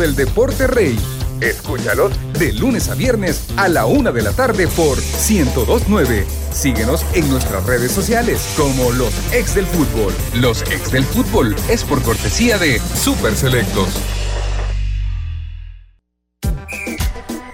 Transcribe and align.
del 0.00 0.16
deporte 0.16 0.66
rey. 0.66 0.98
Escúchalos 1.40 2.12
de 2.38 2.54
lunes 2.54 2.88
a 2.88 2.94
viernes 2.94 3.44
a 3.56 3.68
la 3.68 3.84
una 3.84 4.10
de 4.12 4.22
la 4.22 4.32
tarde 4.32 4.66
por 4.66 4.96
1029. 4.96 6.26
Síguenos 6.52 7.04
en 7.12 7.28
nuestras 7.28 7.64
redes 7.66 7.92
sociales 7.92 8.40
como 8.56 8.90
Los 8.92 9.12
Ex 9.32 9.54
del 9.54 9.66
Fútbol. 9.66 10.14
Los 10.34 10.62
Ex 10.62 10.90
del 10.90 11.04
Fútbol 11.04 11.54
es 11.68 11.84
por 11.84 12.02
cortesía 12.02 12.56
de 12.58 12.80
Super 12.80 13.36
Selectos. 13.36 13.88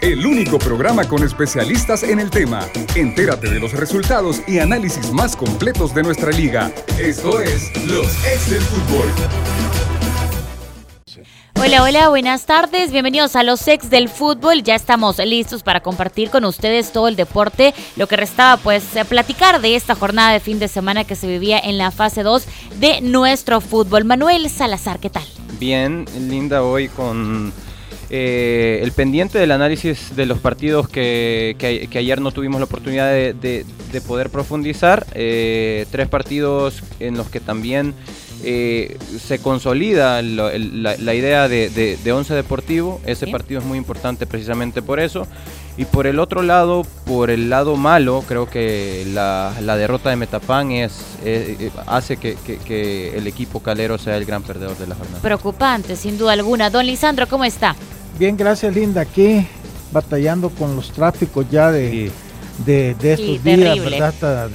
El 0.00 0.24
único 0.24 0.60
programa 0.60 1.08
con 1.08 1.24
especialistas 1.24 2.04
en 2.04 2.20
el 2.20 2.30
tema. 2.30 2.68
Entérate 2.94 3.50
de 3.50 3.58
los 3.58 3.72
resultados 3.72 4.40
y 4.46 4.60
análisis 4.60 5.12
más 5.12 5.34
completos 5.34 5.94
de 5.96 6.04
nuestra 6.04 6.30
liga. 6.30 6.70
Esto 6.96 7.40
es 7.40 7.72
Los 7.88 8.06
Ex 8.24 8.50
del 8.50 8.62
Fútbol. 8.62 10.05
Hola, 11.58 11.82
hola, 11.82 12.08
buenas 12.10 12.44
tardes. 12.44 12.92
Bienvenidos 12.92 13.34
a 13.34 13.42
los 13.42 13.66
ex 13.66 13.88
del 13.88 14.10
fútbol. 14.10 14.62
Ya 14.62 14.74
estamos 14.74 15.18
listos 15.18 15.62
para 15.62 15.80
compartir 15.80 16.28
con 16.28 16.44
ustedes 16.44 16.92
todo 16.92 17.08
el 17.08 17.16
deporte. 17.16 17.72
Lo 17.96 18.06
que 18.06 18.16
restaba, 18.16 18.58
pues, 18.58 18.94
eh, 18.94 19.06
platicar 19.06 19.62
de 19.62 19.74
esta 19.74 19.94
jornada 19.94 20.34
de 20.34 20.40
fin 20.40 20.58
de 20.58 20.68
semana 20.68 21.04
que 21.04 21.16
se 21.16 21.26
vivía 21.26 21.58
en 21.58 21.78
la 21.78 21.90
fase 21.90 22.22
2 22.22 22.46
de 22.78 23.00
nuestro 23.00 23.62
fútbol. 23.62 24.04
Manuel 24.04 24.50
Salazar, 24.50 25.00
¿qué 25.00 25.08
tal? 25.08 25.24
Bien, 25.58 26.04
linda 26.28 26.62
hoy 26.62 26.88
con 26.88 27.54
eh, 28.10 28.80
el 28.82 28.92
pendiente 28.92 29.38
del 29.38 29.50
análisis 29.50 30.14
de 30.14 30.26
los 30.26 30.38
partidos 30.38 30.88
que, 30.88 31.56
ayer 31.96 32.20
no 32.20 32.30
tuvimos 32.32 32.60
la 32.60 32.66
oportunidad 32.66 33.10
de, 33.10 33.64
poder 34.06 34.28
profundizar. 34.28 35.06
Eh, 35.14 35.86
tres 35.90 36.06
partidos 36.06 36.82
en 37.00 37.16
los 37.16 37.30
que 37.30 37.40
también 37.40 37.94
eh, 38.44 38.96
se 39.18 39.38
consolida 39.38 40.22
la, 40.22 41.14
idea 41.14 41.48
de, 41.48 42.12
Once 42.12 42.34
Deportivo. 42.34 43.00
Ese 43.06 43.26
partido 43.26 43.60
es 43.60 43.66
muy 43.66 43.78
importante 43.78 44.26
precisamente 44.26 44.82
por 44.82 45.00
eso. 45.00 45.26
Y 45.78 45.84
por 45.84 46.06
el 46.06 46.20
otro 46.20 46.42
lado, 46.42 46.86
por 47.04 47.28
el 47.28 47.50
lado 47.50 47.76
malo, 47.76 48.24
creo 48.26 48.48
que 48.48 49.06
la, 49.12 49.52
derrota 49.76 50.10
de 50.10 50.16
Metapan 50.16 50.72
es, 50.72 51.04
hace 51.86 52.16
que, 52.16 52.36
que, 52.36 53.16
el 53.16 53.26
equipo 53.26 53.60
calero 53.60 53.98
sea 53.98 54.16
el 54.16 54.24
gran 54.24 54.42
perdedor 54.42 54.76
de 54.78 54.86
la 54.86 54.94
jornada. 54.94 55.20
Preocupante, 55.20 55.96
sin 55.96 56.16
duda 56.16 56.32
alguna. 56.32 56.70
Don 56.70 56.86
Lisandro, 56.86 57.26
¿cómo 57.26 57.44
está? 57.44 57.76
Bien, 58.18 58.36
gracias 58.36 58.74
Linda. 58.74 59.02
Aquí 59.02 59.46
batallando 59.92 60.50
con 60.50 60.76
los 60.76 60.92
tráficos 60.92 61.46
ya 61.50 61.70
de, 61.70 62.10
de, 62.64 62.90
estos 63.02 63.42
días, 63.44 63.78
¿verdad? 63.78 64.08
Hasta, 64.08 64.48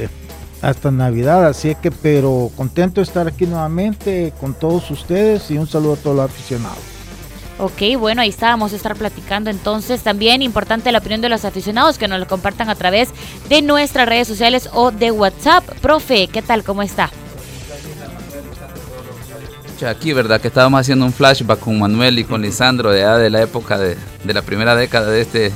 Navidad. 0.91 1.47
Así 1.47 1.69
es 1.69 1.77
que, 1.77 1.91
pero 1.91 2.51
contento 2.55 3.01
de 3.01 3.05
estar 3.05 3.27
aquí 3.27 3.45
nuevamente 3.45 4.33
con 4.39 4.53
todos 4.53 4.89
ustedes 4.91 5.49
y 5.51 5.57
un 5.57 5.67
saludo 5.67 5.93
a 5.93 5.97
todos 5.97 6.15
los 6.15 6.25
aficionados. 6.25 6.79
Ok, 7.59 7.97
bueno, 7.99 8.21
ahí 8.21 8.29
estábamos 8.29 8.73
a 8.73 8.75
estar 8.75 8.95
platicando 8.95 9.49
entonces. 9.49 10.01
También 10.01 10.41
importante 10.41 10.91
la 10.91 10.99
opinión 10.99 11.21
de 11.21 11.29
los 11.29 11.45
aficionados 11.45 11.97
que 11.97 12.07
nos 12.07 12.19
lo 12.19 12.27
compartan 12.27 12.69
a 12.69 12.75
través 12.75 13.09
de 13.49 13.61
nuestras 13.61 14.07
redes 14.07 14.27
sociales 14.27 14.69
o 14.73 14.91
de 14.91 15.11
WhatsApp. 15.11 15.63
Profe, 15.81 16.27
¿qué 16.27 16.41
tal? 16.41 16.63
¿Cómo 16.63 16.81
está? 16.81 17.11
aquí, 19.87 20.13
¿verdad? 20.13 20.39
Que 20.39 20.47
estábamos 20.47 20.81
haciendo 20.81 21.05
un 21.05 21.13
flashback 21.13 21.59
con 21.59 21.79
Manuel 21.79 22.19
y 22.19 22.23
con 22.23 22.41
Lisandro 22.41 22.91
de, 22.91 23.03
de 23.03 23.29
la 23.29 23.41
época 23.41 23.77
de, 23.77 23.97
la 24.25 24.41
primera 24.41 24.75
década 24.75 25.09
de 25.09 25.21
este 25.21 25.51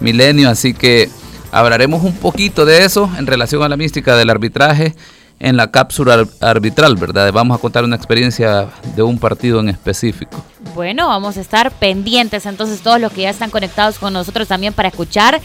milenio, 0.00 0.50
así 0.50 0.74
que 0.74 1.08
hablaremos 1.52 2.02
un 2.02 2.14
poquito 2.14 2.64
de 2.64 2.84
eso 2.84 3.08
en 3.18 3.26
relación 3.26 3.62
a 3.62 3.68
la 3.68 3.76
mística 3.76 4.16
del 4.16 4.30
arbitraje 4.30 4.94
en 5.38 5.56
la 5.56 5.70
cápsula 5.70 6.24
arbitral, 6.40 6.96
¿verdad? 6.96 7.32
Vamos 7.32 7.58
a 7.58 7.60
contar 7.60 7.84
una 7.84 7.96
experiencia 7.96 8.68
de 8.94 9.02
un 9.02 9.18
partido 9.18 9.60
en 9.60 9.68
específico. 9.68 10.44
Bueno, 10.74 11.08
vamos 11.08 11.36
a 11.36 11.40
estar 11.40 11.72
pendientes 11.72 12.46
entonces 12.46 12.80
todos 12.80 13.00
los 13.00 13.12
que 13.12 13.22
ya 13.22 13.30
están 13.30 13.50
conectados 13.50 13.98
con 13.98 14.12
nosotros 14.12 14.48
también 14.48 14.72
para 14.72 14.88
escuchar 14.88 15.40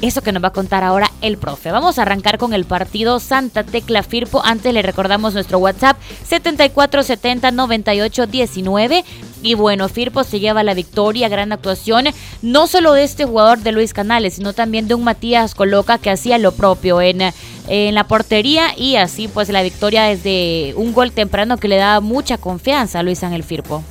eso 0.00 0.22
que 0.22 0.32
nos 0.32 0.42
va 0.42 0.48
a 0.48 0.52
contar 0.52 0.82
ahora 0.82 1.10
el 1.20 1.38
profe. 1.38 1.70
Vamos 1.70 1.98
a 1.98 2.02
arrancar 2.02 2.38
con 2.38 2.52
el 2.52 2.64
partido 2.64 3.20
Santa 3.20 3.64
Tecla 3.64 4.02
Firpo. 4.02 4.42
Antes 4.44 4.72
le 4.72 4.82
recordamos 4.82 5.34
nuestro 5.34 5.58
WhatsApp 5.58 5.96
7470 6.26 7.50
98 7.50 8.26
19. 8.26 9.04
Y 9.42 9.54
bueno, 9.54 9.88
Firpo 9.88 10.22
se 10.24 10.38
lleva 10.38 10.62
la 10.62 10.74
victoria, 10.74 11.28
gran 11.28 11.52
actuación, 11.52 12.06
no 12.42 12.66
solo 12.66 12.92
de 12.92 13.04
este 13.04 13.24
jugador 13.24 13.60
de 13.60 13.72
Luis 13.72 13.94
Canales, 13.94 14.34
sino 14.34 14.52
también 14.52 14.86
de 14.86 14.94
un 14.94 15.04
Matías 15.04 15.54
Coloca 15.54 15.98
que 15.98 16.10
hacía 16.10 16.36
lo 16.36 16.52
propio 16.52 17.00
en, 17.00 17.22
en 17.68 17.94
la 17.94 18.04
portería 18.04 18.76
y 18.76 18.96
así 18.96 19.28
pues 19.28 19.48
la 19.48 19.62
victoria 19.62 20.04
desde 20.04 20.74
un 20.76 20.92
gol 20.92 21.12
temprano 21.12 21.56
que 21.56 21.68
le 21.68 21.76
da 21.76 22.00
mucha 22.00 22.36
confianza 22.36 22.98
a 22.98 23.02
Luis 23.02 23.22
Ángel 23.22 23.42
Firpo. 23.42 23.82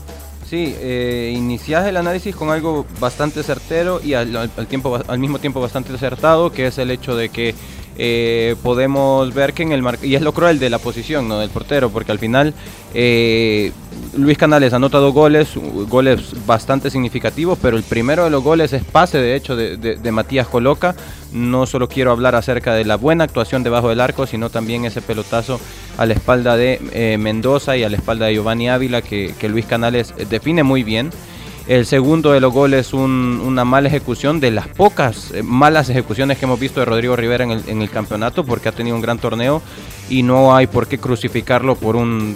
Sí, 0.49 0.73
eh, 0.79 1.31
inicias 1.35 1.85
el 1.85 1.95
análisis 1.95 2.35
con 2.35 2.49
algo 2.49 2.83
bastante 2.99 3.43
certero 3.43 4.01
y 4.03 4.15
al, 4.15 4.49
tiempo, 4.67 4.99
al 5.07 5.19
mismo 5.19 5.37
tiempo 5.37 5.61
bastante 5.61 5.93
acertado, 5.93 6.51
que 6.51 6.65
es 6.65 6.79
el 6.79 6.89
hecho 6.89 7.15
de 7.15 7.29
que 7.29 7.53
eh, 7.99 8.55
podemos 8.63 9.31
ver 9.31 9.53
que 9.53 9.61
en 9.61 9.73
el 9.73 9.83
mar 9.83 9.99
y 10.01 10.15
es 10.15 10.23
lo 10.23 10.33
cruel 10.33 10.57
de 10.57 10.71
la 10.71 10.79
posición 10.79 11.27
¿no? 11.27 11.37
del 11.37 11.51
portero, 11.51 11.91
porque 11.91 12.11
al 12.11 12.17
final 12.17 12.55
eh, 12.95 13.71
Luis 14.17 14.39
Canales 14.39 14.73
ha 14.73 14.79
dos 14.79 15.13
goles, 15.13 15.49
goles 15.87 16.33
bastante 16.47 16.89
significativos, 16.89 17.59
pero 17.61 17.77
el 17.77 17.83
primero 17.83 18.23
de 18.23 18.31
los 18.31 18.43
goles 18.43 18.73
es 18.73 18.83
pase, 18.83 19.19
de 19.19 19.35
hecho, 19.35 19.55
de, 19.55 20.11
Matías 20.11 20.47
Coloca. 20.47 20.95
No 21.31 21.67
solo 21.67 21.87
quiero 21.87 22.11
hablar 22.11 22.33
acerca 22.33 22.73
de 22.73 22.85
la 22.85 22.95
buena 22.95 23.25
actuación 23.25 23.61
debajo 23.61 23.89
del 23.89 24.01
arco, 24.01 24.25
sino 24.25 24.49
también 24.49 24.85
ese 24.85 25.01
pelotazo 25.01 25.59
a 25.99 26.05
la 26.05 26.13
espalda 26.13 26.55
de 26.55 27.17
Mendoza 27.19 27.75
y 27.75 27.83
a 27.83 27.89
la 27.89 27.97
espalda 27.97 28.27
de 28.27 28.33
Giovanni 28.33 28.69
Ávila, 28.69 29.01
que, 29.01 29.35
Luis 29.49 29.65
Canales 29.65 30.13
define 30.29 30.63
muy 30.63 30.83
bien. 30.83 31.11
El 31.69 31.85
segundo 31.85 32.31
de 32.31 32.39
los 32.39 32.51
goles 32.51 32.87
es 32.87 32.93
una 32.93 33.63
mala 33.63 33.89
ejecución 33.89 34.39
de 34.39 34.49
las 34.49 34.67
pocas 34.67 35.29
eh, 35.35 35.43
malas 35.43 35.87
ejecuciones 35.87 36.39
que 36.39 36.45
hemos 36.45 36.59
visto 36.59 36.79
de 36.79 36.87
Rodrigo 36.87 37.15
Rivera 37.15 37.43
en 37.43 37.81
el, 37.81 37.89
campeonato 37.91 38.43
porque 38.43 38.69
ha 38.69 38.71
tenido 38.71 38.95
un 38.95 39.03
gran 39.03 39.19
torneo 39.19 39.61
y 40.09 40.23
no 40.23 40.55
hay 40.55 40.65
por 40.65 40.87
qué 40.87 40.97
crucificarlo 40.97 41.75
por 41.75 41.95
un, 41.95 42.35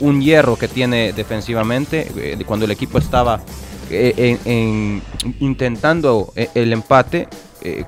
un, 0.00 0.20
hierro 0.20 0.56
que 0.56 0.66
tiene 0.66 1.12
defensivamente. 1.12 2.10
Eh, 2.16 2.42
cuando 2.44 2.64
el 2.64 2.72
equipo 2.72 2.98
estaba 2.98 3.40
eh, 3.88 4.98
intentando 5.38 6.32
el 6.34 6.72
empate, 6.72 7.28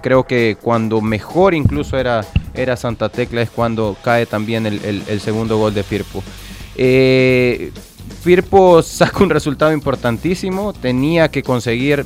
creo 0.00 0.25
que 0.25 0.56
cuando 0.60 1.00
mejor 1.00 1.54
incluso 1.54 1.98
era, 1.98 2.25
era 2.54 2.76
Santa 2.76 3.09
Tecla 3.09 3.42
es 3.42 3.50
cuando 3.50 3.97
cae 4.03 4.26
también 4.26 4.66
el, 4.66 5.20
segundo 5.20 5.59
gol 5.59 5.75
de 5.75 5.82
Firpo. 5.82 6.22
Firpo 8.26 8.82
saca 8.82 9.22
un 9.22 9.31
resultado 9.31 9.72
importantísimo, 9.72 10.72
tenía 10.72 11.28
que 11.31 11.42
conseguir 11.42 12.04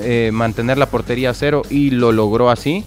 eh, 0.00 0.30
mantener 0.32 0.78
la 0.78 0.86
portería 0.86 1.30
a 1.30 1.34
cero 1.34 1.62
y 1.68 1.90
lo 1.90 2.10
logró 2.12 2.50
así. 2.50 2.84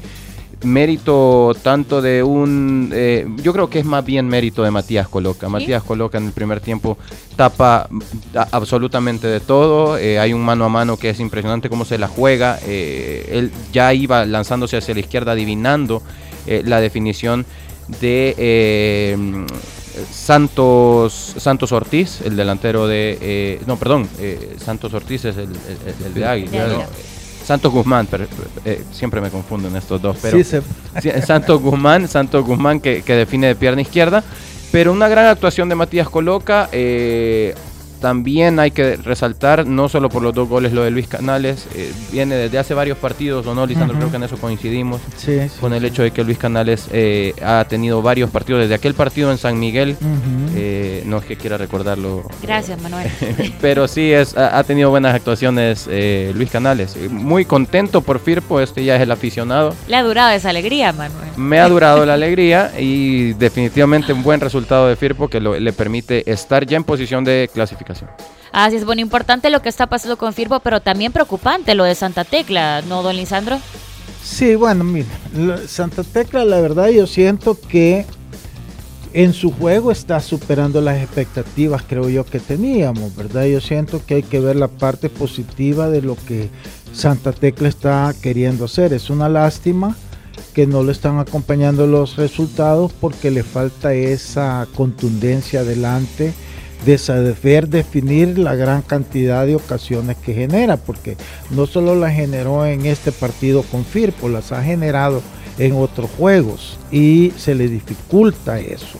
Mérito 0.63 1.55
tanto 1.63 2.01
de 2.01 2.21
un, 2.21 2.91
eh, 2.93 3.27
yo 3.37 3.51
creo 3.51 3.69
que 3.69 3.79
es 3.79 3.85
más 3.85 4.05
bien 4.05 4.27
mérito 4.27 4.63
de 4.63 4.71
Matías 4.71 5.07
Coloca. 5.07 5.49
Matías 5.49 5.83
Coloca 5.83 6.17
en 6.17 6.27
el 6.27 6.31
primer 6.31 6.59
tiempo 6.59 6.97
tapa 7.35 7.89
absolutamente 8.51 9.27
de 9.27 9.39
todo. 9.39 9.97
Eh, 9.97 10.19
hay 10.19 10.33
un 10.33 10.43
mano 10.43 10.65
a 10.65 10.69
mano 10.69 10.97
que 10.97 11.09
es 11.09 11.19
impresionante 11.19 11.69
cómo 11.69 11.85
se 11.85 11.97
la 11.97 12.07
juega. 12.07 12.59
él 12.59 13.51
ya 13.73 13.93
iba 13.93 14.25
lanzándose 14.25 14.77
hacia 14.77 14.93
la 14.93 14.99
izquierda 14.99 15.31
adivinando 15.31 16.03
la 16.45 16.79
definición 16.81 17.45
de 17.99 19.47
Santos, 20.09 21.35
Santos 21.37 21.71
Ortiz, 21.71 22.21
el 22.21 22.35
delantero 22.35 22.87
de. 22.87 23.17
Eh, 23.21 23.61
no, 23.67 23.77
perdón, 23.77 24.07
eh, 24.19 24.55
Santos 24.63 24.93
Ortiz 24.93 25.25
es 25.25 25.37
el, 25.37 25.49
de 26.13 26.25
Águila. 26.25 26.87
Santos 27.51 27.73
Guzmán, 27.73 28.07
pero, 28.09 28.25
eh, 28.63 28.81
siempre 28.93 29.19
me 29.19 29.29
confundo 29.29 29.67
en 29.67 29.75
estos 29.75 30.01
dos, 30.01 30.15
pero 30.21 30.37
Santos 31.25 31.61
Guzmán, 31.61 32.07
Santos 32.07 32.45
Guzmán 32.45 32.79
que, 32.79 33.01
que, 33.01 33.13
define 33.13 33.47
de 33.47 33.55
pierna 33.55 33.81
izquierda, 33.81 34.23
pero 34.71 34.93
una 34.93 35.09
gran 35.09 35.25
actuación 35.25 35.67
de 35.67 35.75
Matías 35.75 36.07
Coloca, 36.09 36.69
también 38.01 38.59
hay 38.59 38.71
que 38.71 38.97
resaltar, 38.97 39.67
no 39.67 39.87
solo 39.87 40.09
por 40.09 40.23
los 40.23 40.33
dos 40.33 40.49
goles, 40.49 40.73
lo 40.73 40.83
de 40.83 40.91
Luis 40.91 41.07
Canales, 41.07 41.67
eh, 41.75 41.93
viene 42.11 42.35
desde 42.35 42.57
hace 42.57 42.73
varios 42.73 42.97
partidos, 42.97 43.45
¿o 43.45 43.53
no, 43.53 43.65
Lisandro? 43.65 43.95
Creo 43.97 44.09
que 44.09 44.17
en 44.17 44.23
eso 44.23 44.37
coincidimos, 44.37 44.99
con 45.59 45.71
el 45.73 45.85
hecho 45.85 46.01
de 46.01 46.09
que 46.09 46.23
Luis 46.23 46.39
Canales 46.39 46.87
eh, 46.91 47.33
ha 47.45 47.63
tenido 47.69 48.01
varios 48.01 48.31
partidos, 48.31 48.61
desde 48.61 48.73
aquel 48.73 48.95
partido 48.95 49.31
en 49.31 49.37
San 49.37 49.59
Miguel, 49.59 49.95
eh, 50.55 51.03
no 51.05 51.19
es 51.19 51.25
que 51.25 51.37
quiera 51.37 51.57
recordarlo. 51.57 52.23
Gracias, 52.41 52.81
Manuel. 52.81 53.07
pero 53.61 53.87
sí, 53.87 54.11
es, 54.11 54.35
ha, 54.35 54.63
tenido 54.63 54.89
buenas 54.89 55.13
actuaciones 55.13 55.87
Luis 56.33 56.49
Canales. 56.49 56.97
Muy 57.09 57.45
contento 57.45 58.01
por 58.01 58.19
Firpo, 58.19 58.59
este 58.59 58.83
ya 58.83 58.95
es 58.95 59.01
el 59.01 59.11
aficionado. 59.11 59.75
Le 59.87 59.95
ha 59.95 60.03
durado 60.03 60.31
esa 60.31 60.49
alegría, 60.49 60.91
Manuel. 60.91 61.29
Me 61.37 61.59
ha 61.59 61.69
durado 61.69 62.03
la 62.03 62.15
alegría 62.15 62.71
y 62.79 63.33
definitivamente 63.33 64.11
un 64.11 64.23
buen 64.23 64.41
resultado 64.41 64.87
de 64.87 64.95
Firpo 64.95 65.27
que 65.27 65.39
le 65.39 65.73
permite 65.73 66.29
estar 66.31 66.65
ya 66.65 66.77
en 66.77 66.83
posición 66.83 67.23
de 67.23 67.47
clasificación 67.53 67.90
Así 68.51 68.75
es, 68.75 68.85
bueno, 68.85 69.01
importante 69.01 69.49
lo 69.49 69.61
que 69.61 69.69
está 69.69 69.87
pasando 69.87 70.17
con 70.17 70.33
Firpo, 70.33 70.59
pero 70.59 70.81
también 70.81 71.11
preocupante 71.11 71.73
lo 71.75 71.83
de 71.83 71.95
Santa 71.95 72.25
Tecla, 72.25 72.81
¿no, 72.81 73.01
don 73.01 73.15
Lisandro? 73.15 73.59
Sí, 74.23 74.55
bueno, 74.55 74.83
mira, 74.83 75.07
Santa 75.67 76.03
Tecla, 76.03 76.45
la 76.45 76.59
verdad, 76.59 76.89
yo 76.89 77.07
siento 77.07 77.57
que 77.59 78.05
en 79.13 79.33
su 79.33 79.51
juego 79.51 79.91
está 79.91 80.19
superando 80.19 80.79
las 80.81 81.01
expectativas, 81.01 81.83
creo 81.87 82.09
yo, 82.09 82.25
que 82.25 82.39
teníamos, 82.39 83.15
¿verdad? 83.15 83.45
Yo 83.45 83.59
siento 83.59 84.01
que 84.05 84.15
hay 84.15 84.23
que 84.23 84.39
ver 84.39 84.55
la 84.55 84.67
parte 84.67 85.09
positiva 85.09 85.89
de 85.89 86.01
lo 86.01 86.15
que 86.15 86.49
Santa 86.93 87.31
Tecla 87.31 87.67
está 87.67 88.13
queriendo 88.21 88.65
hacer. 88.65 88.93
Es 88.93 89.09
una 89.09 89.27
lástima 89.27 89.95
que 90.53 90.67
no 90.67 90.83
le 90.83 90.91
están 90.91 91.19
acompañando 91.19 91.87
los 91.87 92.17
resultados 92.17 92.93
porque 92.93 93.31
le 93.31 93.43
falta 93.43 93.93
esa 93.93 94.67
contundencia 94.75 95.61
adelante 95.61 96.33
de 96.85 96.97
saber 96.97 97.67
definir 97.67 98.37
la 98.37 98.55
gran 98.55 98.81
cantidad 98.81 99.45
de 99.45 99.55
ocasiones 99.55 100.17
que 100.17 100.33
genera, 100.33 100.77
porque 100.77 101.17
no 101.49 101.67
solo 101.67 101.95
la 101.95 102.11
generó 102.11 102.65
en 102.65 102.85
este 102.85 103.11
partido 103.11 103.63
con 103.63 103.85
Firpo, 103.85 104.29
las 104.29 104.51
ha 104.51 104.63
generado 104.63 105.21
en 105.57 105.73
otros 105.73 106.09
juegos 106.17 106.79
y 106.91 107.33
se 107.37 107.55
le 107.55 107.67
dificulta 107.67 108.59
eso. 108.59 108.99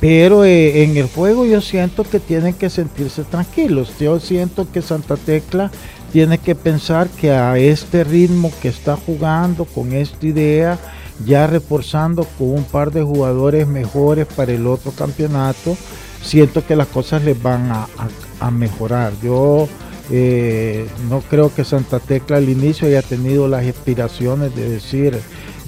Pero 0.00 0.44
eh, 0.44 0.84
en 0.84 0.96
el 0.96 1.08
juego 1.08 1.44
yo 1.44 1.60
siento 1.60 2.04
que 2.04 2.20
tienen 2.20 2.54
que 2.54 2.70
sentirse 2.70 3.24
tranquilos. 3.24 3.92
Yo 3.98 4.20
siento 4.20 4.70
que 4.70 4.80
Santa 4.80 5.16
Tecla 5.16 5.72
tiene 6.12 6.38
que 6.38 6.54
pensar 6.54 7.08
que 7.08 7.32
a 7.32 7.58
este 7.58 8.04
ritmo 8.04 8.52
que 8.62 8.68
está 8.68 8.96
jugando, 8.96 9.64
con 9.64 9.92
esta 9.92 10.24
idea, 10.24 10.78
ya 11.26 11.48
reforzando 11.48 12.24
con 12.38 12.50
un 12.50 12.64
par 12.64 12.92
de 12.92 13.02
jugadores 13.02 13.66
mejores 13.66 14.26
para 14.26 14.52
el 14.52 14.66
otro 14.68 14.92
campeonato, 14.92 15.76
siento 16.22 16.66
que 16.66 16.76
las 16.76 16.88
cosas 16.88 17.24
les 17.24 17.40
van 17.40 17.70
a, 17.70 18.50
mejorar. 18.50 19.12
Yo 19.22 19.68
eh, 20.10 20.86
no 21.08 21.20
creo 21.20 21.54
que 21.54 21.64
Santa 21.64 21.98
Tecla 21.98 22.36
al 22.36 22.48
inicio 22.48 22.88
haya 22.88 23.02
tenido 23.02 23.48
las 23.48 23.66
aspiraciones 23.66 24.54
de 24.54 24.68
decir 24.68 25.20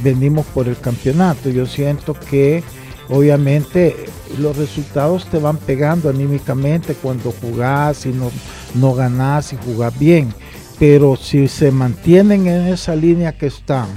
venimos 0.02 0.46
por 0.46 0.68
el 0.68 0.78
campeonato. 0.78 1.50
Yo 1.50 1.66
siento 1.66 2.14
que 2.14 2.62
obviamente 3.08 3.96
los 4.38 4.56
resultados 4.56 5.26
te 5.26 5.38
van 5.38 5.56
pegando 5.56 6.08
anímicamente 6.08 6.94
cuando 6.94 7.32
jugás 7.32 8.06
y 8.06 8.10
no, 8.10 8.30
no 8.74 8.94
ganás 8.94 9.52
y 9.52 9.56
jugás 9.56 9.98
bien. 9.98 10.32
Pero 10.78 11.16
si 11.16 11.48
se 11.48 11.70
mantienen 11.70 12.46
en 12.46 12.68
esa 12.68 12.96
línea 12.96 13.32
que 13.32 13.46
están, 13.46 13.88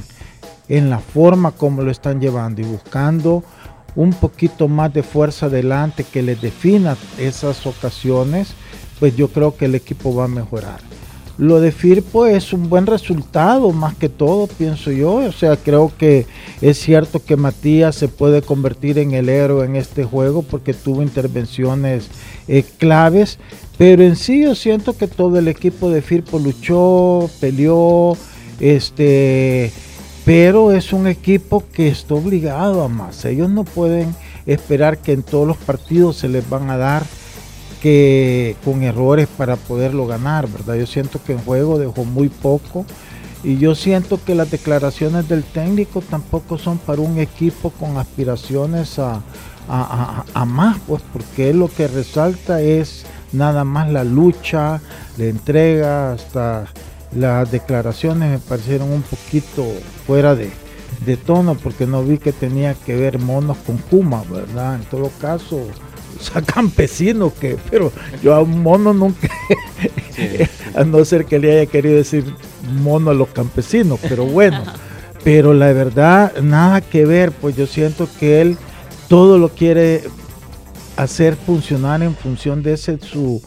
en 0.67 0.89
la 0.89 0.99
forma 0.99 1.51
como 1.51 1.81
lo 1.81 1.91
están 1.91 2.19
llevando 2.19 2.61
y 2.61 2.65
buscando 2.65 3.43
un 3.95 4.11
poquito 4.11 4.67
más 4.67 4.93
de 4.93 5.03
fuerza 5.03 5.47
adelante 5.47 6.03
que 6.03 6.21
les 6.21 6.41
defina 6.41 6.97
esas 7.17 7.65
ocasiones, 7.65 8.53
pues 8.99 9.15
yo 9.15 9.27
creo 9.27 9.55
que 9.55 9.65
el 9.65 9.75
equipo 9.75 10.15
va 10.15 10.25
a 10.25 10.29
mejorar. 10.29 10.79
Lo 11.39 11.59
de 11.59 11.71
Firpo 11.71 12.27
es 12.27 12.53
un 12.53 12.69
buen 12.69 12.85
resultado, 12.85 13.71
más 13.71 13.95
que 13.95 14.07
todo, 14.07 14.45
pienso 14.45 14.91
yo. 14.91 15.15
O 15.15 15.31
sea, 15.31 15.55
creo 15.55 15.91
que 15.97 16.27
es 16.61 16.77
cierto 16.77 17.23
que 17.23 17.35
Matías 17.35 17.95
se 17.95 18.07
puede 18.07 18.43
convertir 18.43 18.99
en 18.99 19.13
el 19.13 19.29
héroe 19.29 19.65
en 19.65 19.75
este 19.75 20.03
juego 20.03 20.43
porque 20.43 20.75
tuvo 20.75 21.01
intervenciones 21.01 22.07
eh, 22.47 22.63
claves. 22.77 23.39
Pero 23.79 24.03
en 24.03 24.15
sí 24.15 24.43
yo 24.43 24.53
siento 24.53 24.95
que 24.95 25.07
todo 25.07 25.39
el 25.39 25.47
equipo 25.47 25.89
de 25.89 26.03
Firpo 26.03 26.37
luchó, 26.37 27.27
peleó, 27.39 28.15
este, 28.59 29.71
pero 30.25 30.71
es 30.71 30.93
un 30.93 31.07
equipo 31.07 31.63
que 31.73 31.89
está 31.89 32.13
obligado 32.13 32.83
a 32.83 32.87
más. 32.87 33.25
Ellos 33.25 33.49
no 33.49 33.63
pueden 33.63 34.15
esperar 34.45 34.97
que 34.97 35.13
en 35.13 35.23
todos 35.23 35.47
los 35.47 35.57
partidos 35.57 36.17
se 36.17 36.29
les 36.29 36.49
van 36.49 36.69
a 36.69 36.77
dar 36.77 37.03
que 37.81 38.55
con 38.63 38.81
errores 38.83 39.27
para 39.27 39.57
poderlo 39.57 40.07
ganar, 40.07 40.47
¿verdad? 40.47 40.75
Yo 40.75 40.87
siento 40.87 41.19
que 41.21 41.33
el 41.33 41.39
juego 41.39 41.77
dejó 41.77 42.05
muy 42.05 42.29
poco 42.29 42.85
y 43.43 43.57
yo 43.57 43.75
siento 43.75 44.23
que 44.23 44.35
las 44.35 44.49
declaraciones 44.49 45.27
del 45.27 45.43
técnico 45.43 46.01
tampoco 46.01 46.57
son 46.57 46.77
para 46.77 47.01
un 47.01 47.19
equipo 47.19 47.71
con 47.71 47.97
aspiraciones 47.97 48.97
a, 48.99 49.21
más, 50.45 50.77
pues 50.87 51.03
porque 51.11 51.53
lo 51.53 51.67
que 51.67 51.89
resalta 51.89 52.61
es 52.61 53.05
nada 53.33 53.65
más 53.65 53.89
la 53.89 54.05
lucha, 54.05 54.81
la 55.17 55.25
entrega, 55.25 56.13
hasta 56.13 56.67
las 57.15 57.51
declaraciones 57.51 58.29
me 58.29 58.39
parecieron 58.39 58.91
un 58.91 59.01
poquito 59.01 59.65
fuera 60.05 60.35
de, 60.35 60.51
de 61.05 61.17
tono 61.17 61.55
porque 61.55 61.85
no 61.85 62.03
vi 62.03 62.17
que 62.17 62.31
tenía 62.31 62.73
que 62.73 62.95
ver 62.95 63.19
monos 63.19 63.57
con 63.65 63.77
Kuma, 63.77 64.23
¿verdad? 64.29 64.75
En 64.75 64.83
todo 64.85 65.11
caso, 65.19 65.67
sea, 66.23 66.41
campesino 66.41 67.31
que, 67.39 67.57
pero 67.69 67.91
yo 68.21 68.33
a 68.33 68.41
un 68.41 68.61
mono 68.61 68.93
nunca, 68.93 69.29
a 70.75 70.83
no 70.83 71.03
ser 71.05 71.25
que 71.25 71.39
le 71.39 71.59
haya 71.59 71.71
querido 71.71 71.95
decir 71.95 72.25
mono 72.81 73.11
a 73.11 73.13
los 73.13 73.29
campesinos, 73.29 73.99
pero 74.01 74.25
bueno, 74.25 74.63
pero 75.23 75.53
la 75.53 75.71
verdad, 75.73 76.33
nada 76.41 76.81
que 76.81 77.05
ver, 77.05 77.31
pues 77.31 77.55
yo 77.55 77.67
siento 77.67 78.07
que 78.19 78.41
él 78.41 78.57
todo 79.07 79.37
lo 79.37 79.49
quiere 79.49 80.03
hacer 80.95 81.35
funcionar 81.35 82.01
en 82.03 82.15
función 82.15 82.63
de 82.63 82.73
ese 82.73 82.99
su, 82.99 83.41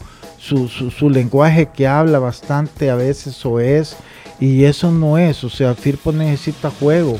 su, 0.47 0.67
su, 0.69 1.09
lenguaje 1.09 1.69
que 1.73 1.87
habla 1.87 2.19
bastante 2.19 2.89
a 2.89 2.95
veces 2.95 3.45
o 3.45 3.59
es, 3.59 3.97
y 4.39 4.63
eso 4.63 4.91
no 4.91 5.17
es, 5.17 5.43
o 5.43 5.49
sea, 5.49 5.75
Firpo 5.75 6.11
necesita 6.11 6.69
juego. 6.69 7.17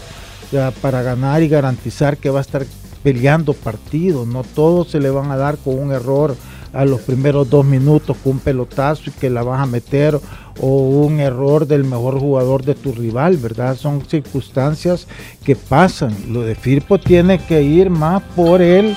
para 0.82 1.02
ganar 1.02 1.44
y 1.44 1.50
garantizar 1.50 2.18
que 2.18 2.30
va 2.30 2.40
a 2.40 2.42
estar 2.42 2.66
peleando 3.04 3.54
partidos, 3.54 4.26
no 4.28 4.44
todos 4.44 4.90
se 4.92 5.00
le 5.00 5.10
van 5.10 5.30
a 5.32 5.38
dar 5.38 5.58
con 5.58 5.78
un 5.78 5.92
error 5.92 6.36
a 6.74 6.86
los 6.86 7.02
primeros 7.02 7.50
dos 7.50 7.66
minutos 7.66 8.16
con 8.24 8.34
un 8.34 8.40
pelotazo 8.40 9.04
y 9.10 9.12
que 9.12 9.30
la 9.30 9.44
vas 9.44 9.62
a 9.62 9.66
meter 9.66 10.20
o 10.60 10.68
un 10.68 11.20
error 11.20 11.68
del 11.68 11.84
mejor 11.84 12.20
jugador 12.20 12.64
de 12.64 12.76
tu 12.76 12.92
rival, 12.94 13.38
¿verdad? 13.38 13.76
Son 13.76 14.02
circunstancias 14.08 15.08
que 15.44 15.56
pasan. 15.56 16.16
Lo 16.30 16.42
de 16.42 16.56
Firpo 16.56 16.98
tiene 16.98 17.40
que 17.40 17.62
ir 17.62 17.90
más 17.90 18.22
por 18.36 18.62
el, 18.62 18.96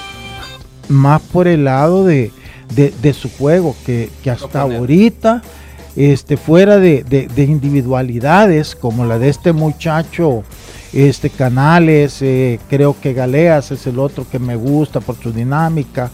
más 0.89 1.21
por 1.21 1.49
el 1.49 1.65
lado 1.65 2.05
de, 2.05 2.33
su 3.13 3.31
juego, 3.31 3.75
que, 3.85 4.11
hasta 4.31 4.63
ahorita, 4.63 5.43
este, 5.97 6.37
fuera 6.37 6.79
de, 6.79 7.03
de 7.03 7.43
individualidades 7.43 8.75
como 8.75 9.05
la 9.05 9.19
de 9.19 9.29
este 9.29 9.53
muchacho 9.53 10.45
este 10.93 11.31
Canales, 11.31 12.21
eh, 12.21 12.59
creo 12.69 12.97
que 13.01 13.13
Galeas 13.13 13.71
es 13.71 13.87
el 13.87 13.99
otro 13.99 14.27
que 14.29 14.39
me 14.39 14.57
gusta 14.57 15.01
por 15.01 15.17
su 15.17 15.33
dinámica. 15.33 16.11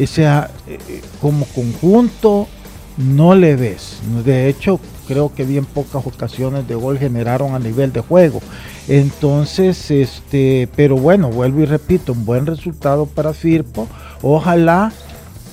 O 0.00 0.06
sea, 0.06 0.50
eh, 0.66 0.78
como 1.20 1.46
conjunto 1.46 2.48
no 2.96 3.34
le 3.34 3.56
ves. 3.56 4.00
De 4.24 4.48
hecho, 4.48 4.80
creo 5.06 5.32
que 5.32 5.44
bien 5.44 5.64
pocas 5.64 6.04
ocasiones 6.06 6.66
de 6.66 6.74
gol 6.74 6.98
generaron 6.98 7.54
a 7.54 7.58
nivel 7.58 7.92
de 7.92 8.00
juego. 8.00 8.40
Entonces, 8.88 9.90
este, 9.90 10.68
pero 10.74 10.96
bueno, 10.96 11.30
vuelvo 11.30 11.60
y 11.60 11.66
repito, 11.66 12.12
un 12.12 12.24
buen 12.24 12.46
resultado 12.46 13.06
para 13.06 13.32
Firpo. 13.32 13.86
Ojalá 14.22 14.92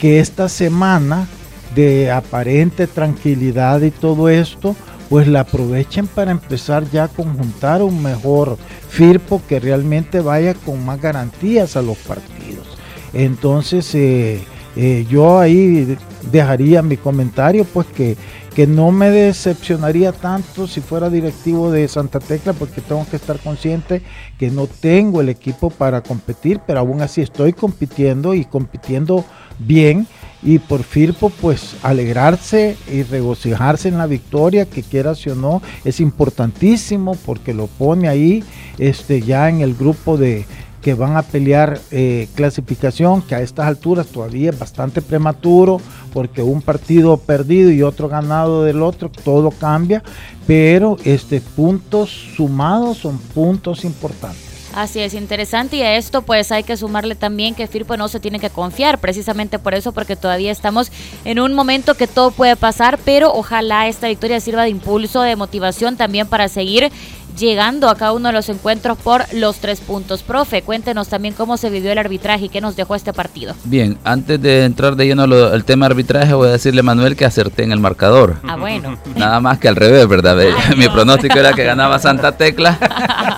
que 0.04 0.20
esta 0.20 0.50
semana 0.50 1.30
de 1.76 2.12
aparente 2.12 2.88
tranquilidad 2.88 3.80
y 3.84 3.90
todo 3.90 4.28
esto, 4.28 4.76
pues 5.08 5.30
la 5.30 5.40
aprovechen 5.40 6.07
para 6.07 6.31
empezar 6.31 6.83
ya 6.92 7.06
a 7.06 7.07
conjuntar 7.07 7.81
un 7.81 8.04
mejor 8.04 8.57
FIRPO 8.90 9.42
que 9.48 9.62
realmente 9.62 10.19
vaya 10.19 10.56
con 10.56 10.83
más 10.83 11.00
garantías 11.00 11.78
a 11.78 11.81
los 11.81 11.98
partidos. 12.00 12.68
Entonces, 13.14 13.95
eh, 13.95 14.42
eh, 14.76 15.06
yo 15.10 15.40
ahí 15.40 15.98
dejaría 16.31 16.81
mi 16.81 16.98
comentario, 16.98 17.64
pues 17.64 17.88
que, 17.88 18.18
que 18.54 18.68
no 18.68 18.92
me 18.92 19.10
decepcionaría 19.10 20.12
tanto 20.12 20.68
si 20.68 20.81
fuera 20.81 21.10
directivo 21.10 21.72
de 21.72 21.88
Santa 21.88 22.19
Tecla, 22.19 22.52
porque 22.52 22.81
tengo 22.81 23.07
que 23.10 23.16
estar 23.16 23.40
consciente 23.40 24.02
que 24.38 24.52
no 24.52 24.68
tengo 24.68 25.22
el 25.22 25.30
equipo 25.30 25.69
para 25.69 26.02
competir, 26.02 26.60
pero 26.68 26.80
aún 26.80 27.02
así 27.02 27.22
estoy 27.22 27.54
compitiendo 27.54 28.33
y 28.33 28.44
compitiendo 28.44 29.24
bien 29.60 30.07
y 30.45 30.60
por 30.60 30.83
Firpo 30.83 31.30
pues 31.30 31.76
alegrarse 31.83 32.76
y 32.92 33.04
regocijarse 33.04 33.88
en 33.88 33.98
la 33.98 34.07
victoria 34.07 34.66
que 34.66 34.83
quieras 34.83 35.26
o 35.28 35.36
no 35.36 35.62
es 35.86 36.00
importantísimo 36.00 37.16
porque 37.26 37.54
lo 37.54 37.68
pone 37.68 38.10
ahí 38.10 38.44
este 38.78 39.22
ya 39.22 39.50
en 39.50 39.62
el 39.62 39.74
grupo 39.74 40.18
de 40.18 40.45
que 40.81 40.94
van 40.94 41.16
a 41.16 41.22
pelear 41.22 41.80
eh, 41.92 42.28
clasificación 42.36 43.22
que 43.22 43.36
a 43.36 43.42
estas 43.42 43.68
alturas 43.68 44.07
todavía 44.07 44.50
es 44.50 44.60
bastante 44.60 45.02
prematuro 45.02 45.80
porque 46.12 46.44
un 46.44 46.62
partido 46.62 47.16
perdido 47.16 47.72
y 47.72 47.81
otro 47.81 48.10
ganado 48.10 48.64
del 48.64 48.81
otro 48.81 49.10
todo 49.10 49.50
cambia 49.50 50.04
pero 50.45 50.98
este 51.06 51.40
puntos 51.40 52.10
sumados 52.36 52.98
son 52.98 53.18
puntos 53.18 53.86
importantes 53.86 54.43
Así 54.73 54.99
es, 54.99 55.13
interesante. 55.13 55.77
Y 55.77 55.81
a 55.83 55.95
esto 55.95 56.23
pues 56.23 56.51
hay 56.51 56.63
que 56.63 56.75
sumarle 56.77 57.15
también 57.15 57.53
que 57.53 57.68
Firpo 57.68 57.95
no 57.95 58.07
se 58.07 58.19
tiene 58.19 58.39
que 58.39 58.49
confiar, 58.49 58.99
precisamente 58.99 59.59
por 59.59 59.75
eso, 59.75 59.92
porque 59.92 60.15
todavía 60.15 60.51
estamos 60.51 60.92
en 61.25 61.39
un 61.39 61.53
momento 61.53 61.94
que 61.95 62.07
todo 62.07 62.31
puede 62.31 62.56
pasar, 62.56 62.97
pero 63.06 63.31
ojalá 63.33 63.87
esta 63.87 64.07
victoria 64.07 64.39
sirva 64.39 64.63
de 64.63 64.69
impulso, 64.69 65.21
de 65.21 65.35
motivación 65.35 65.95
también 65.95 66.27
para 66.27 66.47
seguir 66.47 66.92
llegando 67.37 67.90
a 67.90 67.95
cada 67.95 68.13
uno 68.13 68.30
de 68.30 68.33
los 68.33 68.49
encuentros 68.49 68.97
por 68.97 69.21
los 69.33 69.57
tres 69.57 69.80
puntos. 69.80 70.23
Profe, 70.23 70.61
cuéntenos 70.61 71.07
también 71.07 71.33
cómo 71.33 71.57
se 71.57 71.69
vivió 71.69 71.92
el 71.92 71.97
arbitraje 71.97 72.45
y 72.45 72.49
qué 72.49 72.61
nos 72.61 72.75
dejó 72.75 72.95
este 72.95 73.13
partido. 73.13 73.56
Bien, 73.63 73.97
antes 74.04 74.42
de 74.42 74.66
entrar 74.66 74.95
de 74.95 75.06
lleno 75.06 75.23
al 75.23 75.66
tema 75.66 75.85
arbitraje, 75.87 76.33
voy 76.33 76.49
a 76.49 76.52
decirle 76.52 76.81
a 76.81 76.83
Manuel 76.83 77.16
que 77.16 77.25
acerté 77.25 77.63
en 77.63 77.71
el 77.71 77.80
marcador. 77.80 78.37
Ah, 78.47 78.56
bueno. 78.56 78.97
Nada 79.16 79.40
más 79.40 79.59
que 79.59 79.68
al 79.68 79.75
revés, 79.75 80.07
¿verdad? 80.07 80.37
Mi 80.78 80.87
pronóstico 80.87 81.37
era 81.40 81.54
que 81.54 81.63
ganaba 81.63 81.99
Santa 81.99 82.33
Tecla 82.33 82.78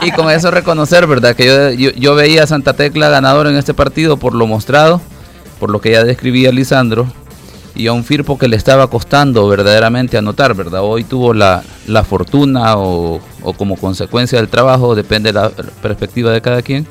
y 0.02 0.12
con 0.12 0.30
eso 0.32 0.52
reconocer, 0.52 1.08
¿verdad? 1.08 1.36
Que 1.36 1.76
yo, 1.78 1.92
yo 1.92 2.16
veía 2.16 2.44
a 2.44 2.48
Santa 2.48 2.74
Tecla 2.74 3.10
ganador 3.10 3.48
en 3.48 3.56
este 3.56 3.74
partido 3.74 4.18
por 4.18 4.34
lo 4.34 4.48
mostrado, 4.48 5.02
por 5.60 5.70
lo 5.70 5.82
que 5.82 5.92
ya 5.92 6.04
describía 6.04 6.52
Lisandro 6.52 7.08
y 7.76 7.88
a 7.88 7.94
un 7.94 8.04
Firpo 8.04 8.38
que 8.38 8.48
le 8.48 8.56
estaba 8.56 8.88
costando 8.90 9.48
verdaderamente 9.48 10.18
anotar, 10.18 10.56
¿verdad? 10.56 10.82
Hoy 10.82 11.04
tuvo 11.04 11.34
la, 11.34 11.64
fortuna 12.08 12.78
o, 12.78 13.22
como 13.58 13.76
consecuencia 13.76 14.40
del 14.40 14.48
trabajo, 14.48 14.96
depende 14.96 15.30
de 15.30 15.34
la 15.34 15.50
perspectiva 15.50 16.32
de 16.32 16.42
cada 16.42 16.62
quien, 16.62 16.88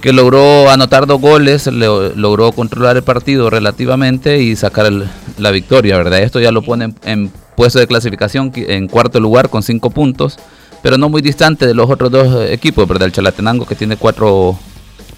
que 0.00 0.12
logró 0.12 0.68
anotar 0.70 1.06
dos 1.06 1.20
goles, 1.20 1.68
logró 1.68 2.50
controlar 2.52 2.96
el 2.96 3.04
partido 3.04 3.48
relativamente 3.48 4.42
y 4.42 4.56
sacar 4.56 4.92
la 5.38 5.50
victoria, 5.52 5.96
¿verdad? 5.96 6.20
Esto 6.20 6.40
ya 6.40 6.50
lo 6.50 6.62
pone 6.62 6.92
en, 7.04 7.30
puesto 7.56 7.78
de 7.78 7.86
clasificación 7.86 8.52
en 8.56 8.88
cuarto 8.88 9.20
lugar 9.20 9.48
con 9.48 9.62
cinco 9.62 9.90
puntos, 9.90 10.36
pero 10.82 10.98
no 10.98 11.08
muy 11.08 11.22
distante 11.22 11.66
de 11.66 11.74
los 11.74 11.88
otros 11.88 12.10
dos 12.10 12.50
equipos, 12.50 12.88
¿verdad? 12.88 13.06
El 13.06 13.12
Chalatenango 13.12 13.66
que 13.66 13.76
tiene 13.76 13.96
cuatro 13.96 14.58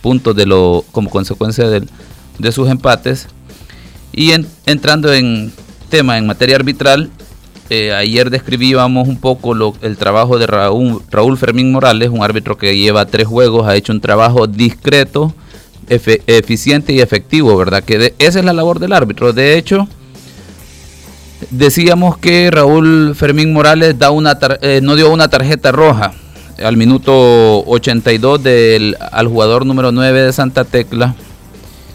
puntos 0.03 0.37
de 0.37 0.45
lo 0.45 0.85
como 0.93 1.09
consecuencia 1.09 1.67
de 1.71 2.53
sus 2.53 2.69
empates 2.69 3.29
y 4.17 4.33
entrando 4.67 5.13
en 5.13 5.53
tema, 5.89 6.19
en 6.19 6.27
materia 6.27 6.57
arbitral, 6.57 7.11
eh, 7.71 7.93
ayer 7.93 8.31
describíamos 8.31 9.09
un 9.09 9.17
poco 9.17 9.75
el 9.81 9.97
trabajo 9.97 10.39
de 10.39 10.47
Raúl, 10.47 11.03
Raúl, 11.11 11.39
Fermín 11.39 11.73
Morales, 11.73 12.11
un 12.11 12.23
árbitro 12.23 12.59
que 12.59 12.77
lleva 12.77 13.07
tres 13.07 13.27
juegos, 13.27 13.67
ha 13.67 13.75
hecho 13.75 13.93
un 13.93 14.01
trabajo 14.01 14.47
discreto, 14.47 15.35
eficiente 15.89 16.93
y 16.93 17.01
efectivo, 17.01 17.57
¿verdad? 17.57 17.83
Que 17.83 18.15
esa 18.19 18.39
es 18.39 18.45
la 18.45 18.53
labor 18.53 18.79
del 18.79 18.93
árbitro. 18.93 19.33
De 19.33 19.57
hecho, 19.57 19.89
decíamos 21.51 22.19
que 22.19 22.51
Raúl 22.51 23.15
Fermín 23.15 23.53
Morales 23.53 23.99
da 23.99 24.11
una 24.11 24.39
eh, 24.61 24.81
no 24.83 24.95
dio 24.97 25.11
una 25.11 25.29
tarjeta 25.29 25.73
roja 25.73 26.13
al 26.63 26.77
minuto 26.77 27.65
82 27.67 28.43
del, 28.43 28.97
al 29.11 29.27
jugador 29.29 29.67
número 29.67 29.91
9 29.91 30.23
de 30.23 30.33
Santa 30.33 30.65
Tecla 30.65 31.15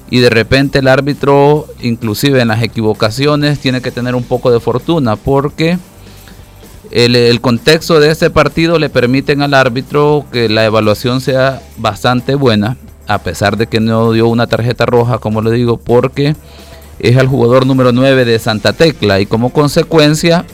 y 0.09 0.19
de 0.19 0.29
repente 0.29 0.79
el 0.79 0.87
árbitro, 0.87 1.67
inclusive 1.81 2.41
en 2.41 2.47
las 2.47 2.63
equivocaciones, 2.63 3.59
tiene 3.59 3.81
que 3.81 3.91
tener 3.91 4.15
un 4.15 4.23
poco 4.23 4.51
de 4.51 4.59
fortuna 4.59 5.15
porque 5.15 5.77
el, 6.91 7.39
contexto 7.41 7.99
de 7.99 8.09
este 8.09 8.29
partido 8.29 8.79
le 8.79 8.89
permiten 8.89 9.41
al 9.41 9.53
árbitro 9.53 10.25
que 10.31 10.49
la 10.49 10.65
evaluación 10.65 11.21
sea 11.21 11.61
bastante 11.77 12.35
buena, 12.35 12.77
a 13.07 13.19
pesar 13.19 13.57
de 13.57 13.67
que 13.67 13.79
no 13.79 14.11
dio 14.11 14.27
una 14.27 14.47
tarjeta 14.47 14.85
roja, 14.85 15.19
como 15.19 15.41
le 15.41 15.51
digo, 15.51 15.77
porque 15.77 16.35
es 16.99 17.15
el 17.15 17.27
jugador 17.27 17.67
número 17.67 17.91
9 17.91 18.25
de 18.25 18.39
Santa 18.39 18.73
Tecla 18.73 19.19
y 19.19 19.25
como 19.25 19.51
consecuencia 19.51 20.45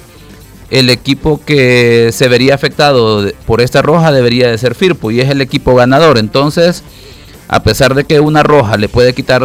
el 0.70 0.90
equipo 0.90 1.40
que 1.46 2.10
se 2.12 2.28
vería 2.28 2.56
afectado 2.56 3.26
por 3.46 3.62
esta 3.62 3.82
roja 3.82 4.12
debería 4.12 4.50
de 4.50 4.58
ser 4.58 4.76
Firpo 4.76 5.12
y 5.12 5.22
es 5.22 5.30
el 5.30 5.42
equipo 5.42 5.76
ganador. 5.76 6.18
Entonces, 6.18 6.84
a 7.48 7.62
pesar 7.62 7.94
de 7.94 8.06
que 8.06 8.20
una 8.20 8.44
roja 8.44 8.78
le 8.78 8.90
puede 8.90 9.14
quitar 9.14 9.44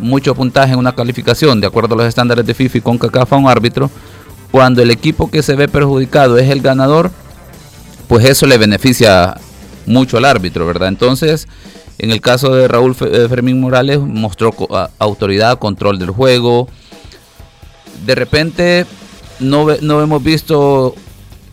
mucho 0.00 0.34
puntaje 0.34 0.72
en 0.72 0.78
una 0.78 0.94
calificación, 0.94 1.60
de 1.60 1.66
acuerdo 1.66 1.94
a 1.94 1.98
los 1.98 2.06
estándares 2.06 2.44
de 2.46 2.54
FIFA 2.54 2.78
y 2.78 2.80
con 2.80 2.98
CACAF 2.98 3.32
a 3.32 3.36
un 3.36 3.48
árbitro, 3.48 3.90
cuando 4.50 4.82
el 4.82 4.90
equipo 4.90 5.30
que 5.30 5.42
se 5.42 5.54
ve 5.54 5.68
perjudicado 5.68 6.38
es 6.38 6.50
el 6.50 6.60
ganador, 6.60 7.10
pues 8.06 8.24
eso 8.24 8.46
le 8.46 8.58
beneficia 8.58 9.36
mucho 9.86 10.18
al 10.18 10.26
árbitro, 10.26 10.66
¿verdad? 10.66 10.88
Entonces, 10.88 11.48
en 11.98 12.10
el 12.10 12.20
caso 12.20 12.54
de 12.54 12.68
Raúl 12.68 12.94
eh, 13.00 13.26
Fermín 13.28 13.60
Morales, 13.60 13.98
mostró 13.98 14.54
autoridad, 14.98 15.58
control 15.58 15.98
del 15.98 16.10
juego. 16.10 16.68
De 18.04 18.14
repente, 18.14 18.86
no, 19.40 19.66
no 19.80 20.02
hemos 20.02 20.22
visto 20.22 20.94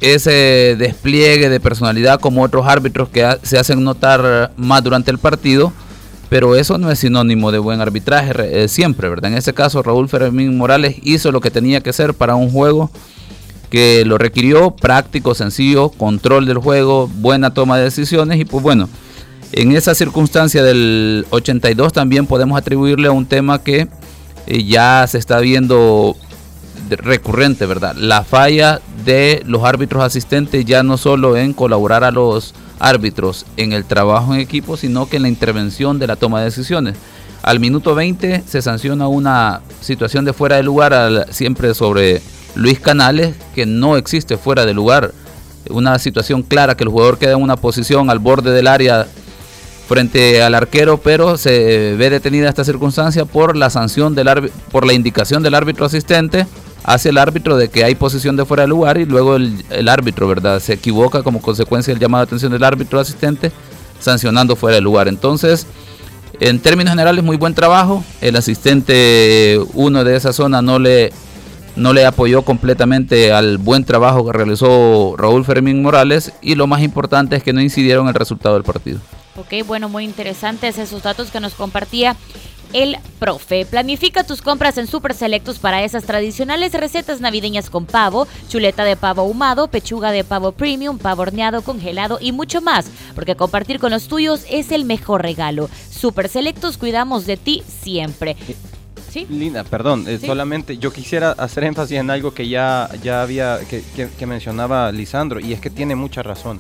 ese 0.02 0.76
despliegue 0.78 1.50
de 1.50 1.60
personalidad 1.60 2.20
como 2.20 2.44
otros 2.44 2.68
árbitros 2.68 3.10
que 3.10 3.38
se 3.44 3.58
hacen 3.58 3.84
notar 3.84 4.52
más 4.58 4.84
durante 4.84 5.10
el 5.10 5.18
partido 5.18 5.74
pero 6.30 6.56
eso 6.56 6.78
no 6.78 6.92
es 6.92 7.00
sinónimo 7.00 7.52
de 7.52 7.60
buen 7.60 7.82
arbitraje 7.82 8.64
eh, 8.64 8.68
siempre, 8.68 9.10
¿verdad? 9.10 9.32
En 9.32 9.38
este 9.38 9.54
caso, 9.54 9.84
Raúl 9.84 10.10
Fermín 10.10 10.58
Morales 10.58 10.98
hizo 11.04 11.32
lo 11.32 11.42
que 11.42 11.52
tenía 11.52 11.82
que 11.82 11.92
hacer 11.92 12.14
para 12.14 12.36
un 12.36 12.50
juego 12.50 12.90
que 13.70 14.04
lo 14.06 14.18
requirió, 14.18 14.72
práctico, 14.72 15.36
sencillo, 15.36 15.90
control 15.90 16.46
del 16.46 16.60
juego, 16.60 17.08
buena 17.08 17.54
toma 17.54 17.78
de 17.78 17.84
decisiones 17.86 18.40
y 18.40 18.46
pues 18.46 18.64
bueno, 18.64 18.90
en 19.52 19.72
esa 19.76 19.96
circunstancia 19.96 20.64
del 20.64 21.26
82 21.30 21.94
también 21.94 22.26
podemos 22.26 22.58
atribuirle 22.58 23.08
a 23.08 23.12
un 23.12 23.26
tema 23.26 23.62
que 23.64 23.88
eh, 24.48 24.64
ya 24.64 25.06
se 25.08 25.18
está 25.18 25.40
viendo 25.40 26.16
recurrente, 26.90 27.66
¿verdad? 27.66 27.96
La 27.96 28.24
falla 28.24 28.82
de 29.06 29.44
los 29.46 29.64
árbitros 29.64 30.04
asistentes 30.04 30.66
ya 30.66 30.84
no 30.84 30.98
solo 30.98 31.38
en 31.38 31.54
colaborar 31.54 32.04
a 32.04 32.12
los 32.12 32.54
árbitros 32.80 33.46
en 33.58 33.74
el 33.74 33.86
trabajo 33.86 34.34
en 34.34 34.40
equipo, 34.40 34.78
sino 34.78 35.08
que 35.08 35.18
en 35.18 35.24
la 35.24 35.30
intervención 35.30 36.00
de 36.00 36.08
la 36.08 36.16
toma 36.16 36.40
de 36.40 36.46
decisiones. 36.46 36.96
Al 37.44 37.60
minuto 37.60 37.94
20 37.94 38.44
se 38.48 38.62
sanciona 38.62 39.08
una 39.08 39.62
situación 39.82 40.26
de 40.26 40.34
fuera 40.34 40.56
de 40.56 40.64
lugar 40.64 41.28
siempre 41.30 41.74
sobre 41.74 42.22
Luis 42.56 42.80
Canales, 42.80 43.36
que 43.54 43.66
no 43.66 43.98
existe 43.98 44.38
fuera 44.38 44.66
de 44.66 44.74
lugar. 44.74 45.14
Una 45.70 46.00
situación 46.00 46.44
clara 46.44 46.76
que 46.76 46.84
el 46.84 46.90
jugador 46.90 47.18
queda 47.18 47.34
en 47.34 47.42
una 47.42 47.56
posición 47.56 48.10
al 48.10 48.20
borde 48.20 48.52
del 48.52 48.68
área 48.68 49.08
frente 49.88 50.42
al 50.42 50.56
arquero, 50.56 50.98
pero 50.98 51.38
se 51.38 51.96
ve 51.98 52.10
detenida 52.10 52.50
esta 52.50 52.64
circunstancia 52.64 53.26
por 53.26 53.56
la 53.56 53.70
sanción 53.70 54.16
del 54.16 54.52
por 54.72 54.86
la 54.86 54.94
indicación 54.94 55.44
del 55.44 55.54
árbitro 55.54 55.86
asistente 55.86 56.48
hace 56.86 57.10
el 57.10 57.18
árbitro 57.18 57.58
de 57.58 57.70
que 57.70 57.84
hay 57.84 57.96
posición 57.96 58.38
de 58.38 58.46
fuera 58.46 58.64
de 58.64 58.68
lugar 58.68 58.98
y 58.98 59.06
luego 59.06 59.38
el, 59.38 59.90
árbitro, 59.90 60.28
¿verdad? 60.28 60.60
Se 60.60 60.74
equivoca 60.74 61.24
como 61.24 61.42
consecuencia 61.42 61.94
del 61.94 62.00
llamado 62.00 62.24
de 62.24 62.30
atención 62.30 62.52
del 62.52 62.64
árbitro 62.64 63.00
asistente 63.00 63.52
sancionando 64.00 64.56
fuera 64.56 64.76
de 64.76 64.82
lugar. 64.82 65.08
Entonces, 65.08 65.66
en 66.40 66.60
términos 66.60 66.92
generales, 66.92 67.24
muy 67.24 67.38
buen 67.38 67.56
trabajo. 67.56 68.04
El 68.22 68.36
asistente 68.36 69.60
uno 69.74 70.04
de 70.04 70.16
esa 70.16 70.32
zona 70.32 70.62
no 70.62 70.78
le, 70.78 71.12
no 71.76 71.92
le 71.92 72.06
apoyó 72.06 72.44
completamente 72.44 73.34
al 73.34 73.58
buen 73.58 73.84
trabajo 73.84 74.24
que 74.24 74.34
realizó 74.34 75.16
Raúl 75.18 75.44
Fermín 75.44 75.82
Morales 75.82 76.34
y 76.42 76.54
lo 76.54 76.68
más 76.68 76.84
importante 76.84 77.36
es 77.36 77.42
que 77.42 77.54
no 77.54 77.62
incidieron 77.62 78.06
en 78.06 78.10
el 78.10 78.16
resultado 78.16 78.54
del 78.54 78.64
partido. 78.64 79.00
Ok, 79.38 79.66
bueno, 79.66 79.90
muy 79.90 80.06
interesantes 80.06 80.78
esos 80.78 81.02
datos 81.02 81.32
que 81.32 81.40
nos 81.40 81.56
compartía 81.56 82.16
el 82.76 82.98
profe. 83.20 83.66
Planifica 83.66 84.26
tus 84.26 84.42
compras 84.42 84.78
en 84.78 84.86
Super 84.86 85.14
Selectos 85.14 85.60
para 85.60 85.84
esas 85.86 86.04
tradicionales 86.04 86.74
recetas 86.74 87.22
navideñas 87.22 87.70
con 87.70 87.86
pavo, 87.86 88.28
chuleta 88.50 88.84
de 88.84 88.98
pavo 88.98 89.22
ahumado, 89.22 89.70
pechuga 89.70 90.12
de 90.12 90.26
pavo 90.26 90.52
premium, 90.52 90.98
pavo 90.98 91.22
horneado, 91.22 91.62
congelado 91.62 92.20
y 92.20 92.34
mucho 92.34 92.62
más, 92.62 92.88
porque 93.16 93.38
compartir 93.38 93.80
con 93.80 93.92
los 93.92 94.10
tuyos 94.10 94.46
es 94.50 94.74
el 94.74 94.84
mejor 94.84 95.22
regalo. 95.22 95.70
Super 95.90 96.28
Selectos 96.28 96.78
cuidamos 96.78 97.26
de 97.26 97.38
ti 97.38 97.64
siempre. 97.66 98.36
¿Sí? 99.10 99.26
Linda, 99.30 99.64
perdón, 99.64 100.04
eh, 100.10 100.20
solamente 100.20 100.78
yo 100.78 100.92
quisiera 100.92 101.32
hacer 101.32 101.64
énfasis 101.64 101.98
en 101.98 102.10
algo 102.10 102.34
que 102.34 102.50
ya, 102.50 102.90
ya 103.02 103.22
había, 103.22 103.60
que, 103.70 104.26
mencionaba 104.26 104.92
Lisandro, 104.92 105.40
y 105.40 105.54
es 105.54 105.62
que 105.62 105.70
tiene 105.70 105.96
mucha 105.96 106.22
razón. 106.24 106.60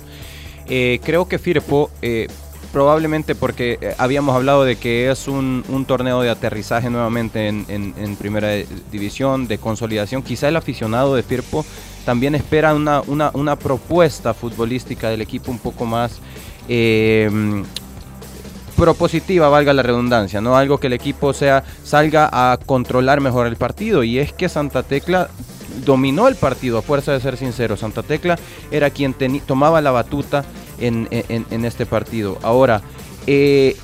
Eh, 0.67 1.01
creo 1.03 1.27
que 1.27 1.37
Firpo 1.39 1.91
eh, 2.01 2.27
probablemente 2.71 3.35
porque 3.35 3.77
eh, 3.81 3.95
habíamos 3.97 4.35
hablado 4.35 4.63
de 4.63 4.75
que 4.75 5.09
es 5.11 5.27
un, 5.27 5.63
torneo 5.87 6.21
de 6.21 6.29
aterrizaje 6.29 6.89
nuevamente 6.89 7.47
en, 7.47 8.15
primera 8.17 8.49
división, 8.91 9.47
de 9.47 9.57
consolidación. 9.57 10.23
Quizá 10.23 10.49
el 10.49 10.55
aficionado 10.55 11.15
de 11.15 11.23
Firpo 11.23 11.65
también 12.05 12.35
espera 12.35 12.73
una, 12.73 13.01
una, 13.01 13.55
propuesta 13.55 14.33
futbolística 14.33 15.09
del 15.09 15.21
equipo 15.21 15.51
un 15.51 15.59
poco 15.59 15.85
más 15.85 16.19
eh, 16.67 17.29
propositiva, 18.75 19.49
valga 19.49 19.73
la 19.73 19.81
redundancia, 19.81 20.41
¿no? 20.41 20.57
Algo 20.57 20.79
que 20.79 20.87
el 20.87 20.93
equipo 20.93 21.33
sea, 21.33 21.63
salga 21.83 22.29
a 22.31 22.57
controlar 22.57 23.21
mejor 23.21 23.47
el 23.47 23.55
partido. 23.55 24.03
Y 24.03 24.19
es 24.19 24.33
que 24.33 24.49
Santa 24.49 24.83
Tecla 24.83 25.29
dominó 25.85 26.27
el 26.27 26.35
partido, 26.35 26.77
a 26.77 26.81
fuerza 26.81 27.13
de 27.13 27.19
ser 27.19 27.37
sincero. 27.37 27.77
Santa 27.77 28.03
Tecla 28.03 28.37
era 28.71 28.89
quien 28.89 29.13
tomaba 29.45 29.81
la 29.81 29.91
batuta 29.91 30.45
en, 30.79 31.65
este 31.65 31.85
partido. 31.85 32.37
Ahora, 32.41 32.81
eh, 33.27 33.75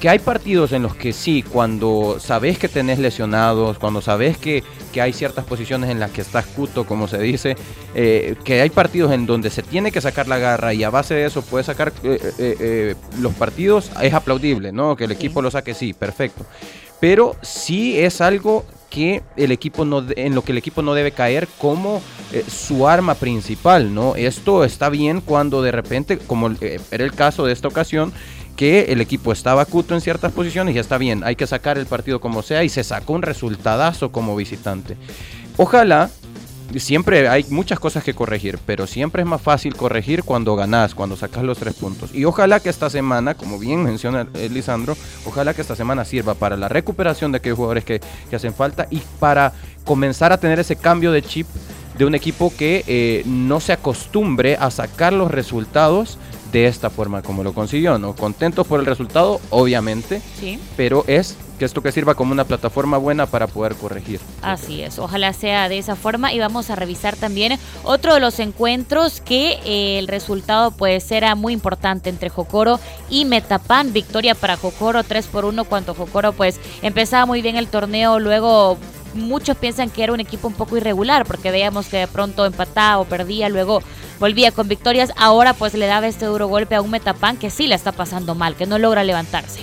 que 0.00 0.08
hay 0.08 0.18
partidos 0.18 0.72
en 0.72 0.82
los 0.82 0.94
que 0.94 1.12
sí, 1.12 1.42
cuando 1.42 2.16
sabes 2.18 2.58
que 2.58 2.68
tenés 2.68 2.98
lesionados, 2.98 3.78
cuando 3.78 4.00
sabes 4.00 4.38
que, 4.38 4.62
hay 5.00 5.12
ciertas 5.12 5.44
posiciones 5.44 5.88
en 5.88 6.00
las 6.00 6.10
que 6.10 6.20
estás 6.20 6.46
cuto, 6.46 6.84
como 6.84 7.06
se 7.06 7.18
dice, 7.18 7.56
eh, 7.94 8.34
que 8.44 8.60
hay 8.60 8.70
partidos 8.70 9.12
en 9.12 9.24
donde 9.24 9.48
se 9.48 9.62
tiene 9.62 9.92
que 9.92 10.00
sacar 10.00 10.26
la 10.26 10.38
garra 10.38 10.74
y 10.74 10.82
a 10.82 10.90
base 10.90 11.14
de 11.14 11.26
eso 11.26 11.42
puede 11.42 11.62
sacar 11.62 11.92
eh, 12.02 12.96
los 13.20 13.32
partidos, 13.34 13.92
es 14.02 14.12
aplaudible, 14.12 14.72
¿no? 14.72 14.96
Que 14.96 15.04
el 15.04 15.12
equipo 15.12 15.42
lo 15.42 15.50
saque, 15.50 15.74
sí, 15.74 15.92
perfecto. 15.92 16.44
Pero 16.98 17.36
sí 17.40 18.00
es 18.00 18.20
algo 18.20 18.64
que 18.90 19.22
el 19.36 19.52
equipo 19.52 19.84
no, 19.84 20.04
en 20.16 20.34
lo 20.34 20.42
que 20.42 20.52
el 20.52 20.58
equipo 20.58 20.82
no 20.82 20.92
debe 20.94 21.12
caer 21.12 21.48
como 21.58 22.02
eh, 22.32 22.44
su 22.46 22.86
arma 22.86 23.14
principal, 23.14 23.94
¿no? 23.94 24.16
Esto 24.16 24.64
está 24.64 24.90
bien 24.90 25.20
cuando 25.20 25.62
de 25.62 25.72
repente, 25.72 26.18
como 26.18 26.50
eh, 26.60 26.80
era 26.90 27.04
el 27.04 27.14
caso 27.14 27.46
de 27.46 27.52
esta 27.52 27.68
ocasión, 27.68 28.12
que 28.56 28.92
el 28.92 29.00
equipo 29.00 29.32
estaba 29.32 29.62
acuto 29.62 29.94
en 29.94 30.02
ciertas 30.02 30.32
posiciones 30.32 30.72
y 30.72 30.74
ya 30.74 30.80
está 30.82 30.98
bien, 30.98 31.22
hay 31.24 31.36
que 31.36 31.46
sacar 31.46 31.78
el 31.78 31.86
partido 31.86 32.20
como 32.20 32.42
sea 32.42 32.62
y 32.62 32.68
se 32.68 32.84
sacó 32.84 33.14
un 33.14 33.22
resultadazo 33.22 34.12
como 34.12 34.36
visitante. 34.36 34.96
Ojalá 35.56 36.10
siempre 36.78 37.28
hay 37.28 37.44
muchas 37.48 37.80
cosas 37.80 38.04
que 38.04 38.14
corregir, 38.14 38.58
pero 38.64 38.86
siempre 38.86 39.22
es 39.22 39.28
más 39.28 39.42
fácil 39.42 39.74
corregir 39.74 40.22
cuando 40.22 40.54
ganás, 40.54 40.94
cuando 40.94 41.16
sacas 41.16 41.42
los 41.42 41.58
tres 41.58 41.74
puntos. 41.74 42.14
Y 42.14 42.24
ojalá 42.24 42.60
que 42.60 42.68
esta 42.68 42.90
semana, 42.90 43.34
como 43.34 43.58
bien 43.58 43.82
menciona 43.82 44.26
Lisandro, 44.50 44.96
ojalá 45.24 45.54
que 45.54 45.62
esta 45.62 45.74
semana 45.74 46.04
sirva 46.04 46.34
para 46.34 46.56
la 46.56 46.68
recuperación 46.68 47.32
de 47.32 47.38
aquellos 47.38 47.56
jugadores 47.56 47.84
que, 47.84 48.00
hacen 48.32 48.54
falta 48.54 48.86
y 48.90 49.02
para 49.18 49.52
comenzar 49.84 50.32
a 50.32 50.38
tener 50.38 50.60
ese 50.60 50.76
cambio 50.76 51.10
de 51.10 51.22
chip 51.22 51.46
de 51.98 52.04
un 52.04 52.14
equipo 52.14 52.52
que 52.56 52.84
eh, 52.86 53.22
no 53.26 53.60
se 53.60 53.72
acostumbre 53.72 54.56
a 54.56 54.70
sacar 54.70 55.12
los 55.12 55.30
resultados 55.30 56.16
de 56.52 56.66
esta 56.66 56.90
forma 56.90 57.22
como 57.22 57.42
lo 57.42 57.52
consiguió, 57.52 57.98
¿no? 57.98 58.14
Contentos 58.14 58.66
por 58.66 58.80
el 58.80 58.86
resultado, 58.86 59.40
obviamente, 59.50 60.22
sí. 60.38 60.58
pero 60.76 61.04
es 61.06 61.36
que 61.60 61.66
esto 61.66 61.82
que 61.82 61.92
sirva 61.92 62.14
como 62.14 62.32
una 62.32 62.44
plataforma 62.44 62.96
buena 62.96 63.26
para 63.26 63.46
poder 63.46 63.74
corregir. 63.74 64.18
Así 64.40 64.80
es, 64.80 64.98
ojalá 64.98 65.34
sea 65.34 65.68
de 65.68 65.76
esa 65.76 65.94
forma 65.94 66.32
y 66.32 66.38
vamos 66.38 66.70
a 66.70 66.74
revisar 66.74 67.16
también 67.16 67.58
otro 67.84 68.14
de 68.14 68.20
los 68.20 68.38
encuentros 68.38 69.20
que 69.20 69.60
eh, 69.66 69.98
el 69.98 70.08
resultado 70.08 70.70
pues 70.70 71.12
era 71.12 71.34
muy 71.34 71.52
importante 71.52 72.08
entre 72.08 72.30
Jocoro 72.30 72.80
y 73.10 73.26
Metapan, 73.26 73.92
victoria 73.92 74.34
para 74.34 74.56
Jocoro 74.56 75.04
3 75.04 75.26
por 75.26 75.44
1 75.44 75.64
cuando 75.64 75.92
Jocoro 75.92 76.32
pues 76.32 76.58
empezaba 76.80 77.26
muy 77.26 77.42
bien 77.42 77.56
el 77.56 77.66
torneo, 77.66 78.18
luego 78.20 78.78
muchos 79.12 79.54
piensan 79.58 79.90
que 79.90 80.02
era 80.02 80.14
un 80.14 80.20
equipo 80.20 80.48
un 80.48 80.54
poco 80.54 80.78
irregular 80.78 81.26
porque 81.26 81.50
veíamos 81.50 81.88
que 81.88 81.98
de 81.98 82.08
pronto 82.08 82.46
empataba 82.46 83.00
o 83.00 83.04
perdía, 83.04 83.50
luego 83.50 83.82
volvía 84.18 84.50
con 84.50 84.66
victorias, 84.66 85.12
ahora 85.14 85.52
pues 85.52 85.74
le 85.74 85.86
daba 85.86 86.06
este 86.08 86.24
duro 86.24 86.48
golpe 86.48 86.74
a 86.74 86.80
un 86.80 86.90
Metapan 86.90 87.36
que 87.36 87.50
sí 87.50 87.66
la 87.66 87.74
está 87.74 87.92
pasando 87.92 88.34
mal, 88.34 88.56
que 88.56 88.64
no 88.64 88.78
logra 88.78 89.04
levantarse. 89.04 89.60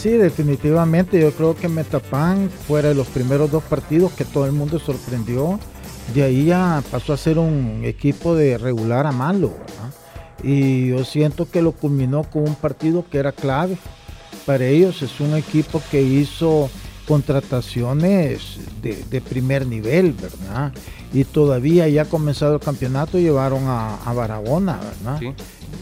Sí, 0.00 0.08
definitivamente 0.12 1.20
yo 1.20 1.30
creo 1.32 1.54
que 1.54 1.68
Metapan 1.68 2.48
fuera 2.66 2.88
de 2.88 2.94
los 2.94 3.06
primeros 3.08 3.50
dos 3.50 3.62
partidos 3.62 4.10
que 4.12 4.24
todo 4.24 4.46
el 4.46 4.52
mundo 4.52 4.78
sorprendió, 4.78 5.60
de 6.14 6.22
ahí 6.22 6.46
ya 6.46 6.82
pasó 6.90 7.12
a 7.12 7.18
ser 7.18 7.38
un 7.38 7.82
equipo 7.84 8.34
de 8.34 8.56
regular 8.56 9.06
a 9.06 9.12
malo, 9.12 9.52
y 10.42 10.88
yo 10.88 11.04
siento 11.04 11.50
que 11.50 11.60
lo 11.60 11.72
culminó 11.72 12.24
con 12.24 12.44
un 12.44 12.54
partido 12.54 13.04
que 13.10 13.18
era 13.18 13.32
clave 13.32 13.76
para 14.46 14.64
ellos, 14.64 15.02
es 15.02 15.20
un 15.20 15.36
equipo 15.36 15.82
que 15.90 16.00
hizo 16.00 16.70
contrataciones 17.06 18.56
de, 18.80 19.20
primer 19.20 19.66
nivel, 19.66 20.14
¿verdad? 20.14 20.72
Y 21.12 21.24
todavía 21.24 21.86
ya 21.88 22.06
comenzado 22.06 22.54
el 22.54 22.60
campeonato, 22.60 23.18
llevaron 23.18 23.64
a, 23.66 24.10
Baragona, 24.14 24.78
¿verdad? 24.78 25.34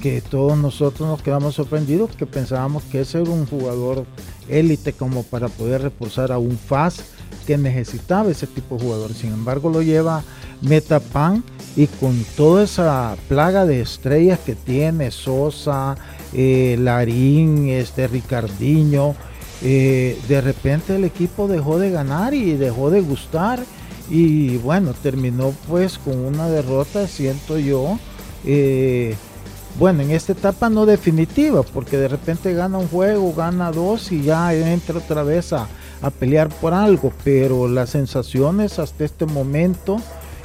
Que 0.02 0.20
todos 0.20 0.56
nosotros 0.56 1.08
nos 1.08 1.22
quedamos 1.22 1.56
sorprendidos, 1.56 2.14
que 2.16 2.26
pensábamos 2.26 2.84
que 2.84 3.00
ese 3.00 3.20
era 3.20 3.30
un 3.30 3.46
jugador 3.46 4.06
élite 4.48 4.92
como 4.92 5.22
para 5.24 5.48
poder 5.48 5.82
reforzar 5.82 6.32
a 6.32 6.38
un 6.38 6.56
FAS 6.56 7.02
que 7.46 7.58
necesitaba 7.58 8.30
ese 8.30 8.46
tipo 8.46 8.76
de 8.76 8.84
jugador. 8.84 9.14
Sin 9.14 9.32
embargo, 9.32 9.70
lo 9.70 9.82
lleva 9.82 10.22
Metapan 10.60 11.42
y 11.76 11.86
con 11.86 12.24
toda 12.36 12.64
esa 12.64 13.16
plaga 13.28 13.64
de 13.64 13.80
estrellas 13.80 14.38
que 14.44 14.54
tiene, 14.54 15.10
Sosa, 15.10 15.96
eh, 16.32 16.76
Larín, 16.78 17.68
este 17.68 18.06
Ricardiño, 18.08 19.14
eh, 19.62 20.18
de 20.28 20.40
repente 20.40 20.96
el 20.96 21.04
equipo 21.04 21.48
dejó 21.48 21.78
de 21.78 21.90
ganar 21.90 22.34
y 22.34 22.52
dejó 22.52 22.90
de 22.90 23.00
gustar 23.00 23.60
y 24.10 24.56
bueno, 24.58 24.94
terminó 24.94 25.52
pues 25.68 25.98
con 25.98 26.16
una 26.18 26.48
derrota, 26.48 27.06
siento 27.06 27.58
yo. 27.58 27.98
Eh, 28.44 29.16
bueno, 29.78 30.02
en 30.02 30.10
esta 30.10 30.32
etapa 30.32 30.68
no 30.68 30.86
definitiva, 30.86 31.62
porque 31.62 31.96
de 31.96 32.08
repente 32.08 32.52
gana 32.54 32.78
un 32.78 32.88
juego, 32.88 33.32
gana 33.34 33.70
dos 33.70 34.10
y 34.12 34.22
ya 34.22 34.52
entra 34.54 34.98
otra 34.98 35.22
vez 35.22 35.52
a, 35.52 35.68
pelear 36.18 36.48
por 36.48 36.74
algo, 36.74 37.12
pero 37.24 37.66
las 37.68 37.90
sensaciones 37.90 38.78
hasta 38.78 39.04
este 39.04 39.26
momento 39.26 40.00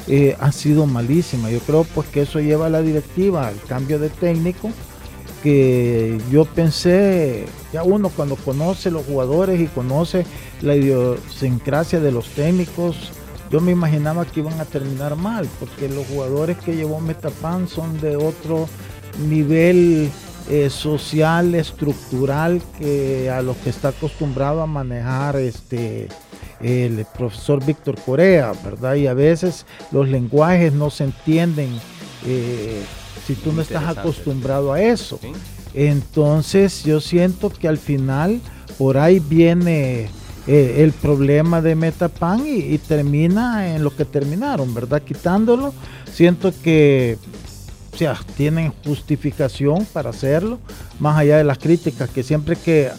eh, 0.07 0.35
han 0.39 0.51
sido 0.51 0.87
malísimas. 0.87 1.51
Yo 1.51 1.59
creo 1.59 1.83
pues 1.83 2.07
que 2.07 2.23
eso 2.23 2.39
lleva 2.39 2.65
a 2.65 2.69
la 2.69 2.81
directiva 2.81 3.47
al 3.47 3.61
cambio 3.67 3.99
de 3.99 4.09
técnico 4.09 4.71
que 5.43 6.19
yo 6.31 6.45
pensé, 6.45 7.45
ya 7.73 7.83
uno 7.83 8.09
cuando 8.09 8.37
conoce 8.37 8.89
los 8.89 9.05
jugadores 9.05 9.59
y 9.59 9.67
conoce 9.67 10.25
la 10.61 10.75
idiosincrasia 10.75 11.99
de 11.99 12.13
los 12.13 12.29
técnicos, 12.29 13.11
yo 13.51 13.59
me 13.59 13.73
imaginaba 13.73 14.25
que 14.25 14.39
iban 14.39 14.59
a 14.61 14.65
terminar 14.65 15.17
mal, 15.17 15.47
porque 15.59 15.89
los 15.89 16.07
jugadores 16.07 16.57
que 16.57 16.75
llevó 16.75 17.01
Metapan 17.01 17.67
son 17.67 17.99
de 17.99 18.15
otro 18.15 18.67
nivel 19.27 20.09
eh, 20.49 20.69
social, 20.69 21.55
estructural, 21.55 22.61
que 22.79 23.29
a 23.29 23.41
los 23.41 23.57
que 23.57 23.69
está 23.69 23.89
acostumbrado 23.89 24.61
a 24.61 24.67
manejar 24.67 25.35
este 25.37 26.07
el 26.61 27.05
profesor 27.13 27.63
Víctor 27.65 27.99
Corea, 28.05 28.53
¿verdad? 28.63 28.95
Y 28.95 29.07
a 29.07 29.13
veces 29.13 29.65
los 29.91 30.07
lenguajes 30.07 30.71
no 30.71 30.89
se 30.89 31.03
entienden. 31.05 31.69
Eh, 32.25 32.81
si 33.25 33.35
tú 33.35 33.51
no 33.53 33.61
estás 33.61 33.97
acostumbrado 33.97 34.73
a 34.73 34.81
eso. 34.81 35.19
Entonces 35.73 36.83
yo 36.83 36.99
siento 36.99 37.49
que 37.49 37.67
al 37.67 37.77
final 37.77 38.41
por 38.77 38.97
ahí 38.97 39.19
viene 39.19 40.09
eh, 40.47 40.75
el 40.79 40.91
problema 40.91 41.61
de 41.61 41.75
Metapan 41.75 42.43
y, 42.45 42.77
termina 42.77 43.75
en 43.75 43.83
lo 43.83 43.95
que 43.95 44.05
terminaron, 44.05 44.73
¿verdad? 44.73 45.01
Quitándolo. 45.01 45.73
Siento 46.11 46.53
que 46.63 47.17
o 47.93 47.97
sea, 47.97 48.19
tienen 48.35 48.73
justificación 48.83 49.85
para 49.85 50.09
hacerlo, 50.09 50.59
más 50.99 51.17
allá 51.17 51.37
de 51.37 51.43
las 51.43 51.59
críticas 51.59 52.09
que 52.09 52.23
siempre 52.23 52.55
que 52.55 52.89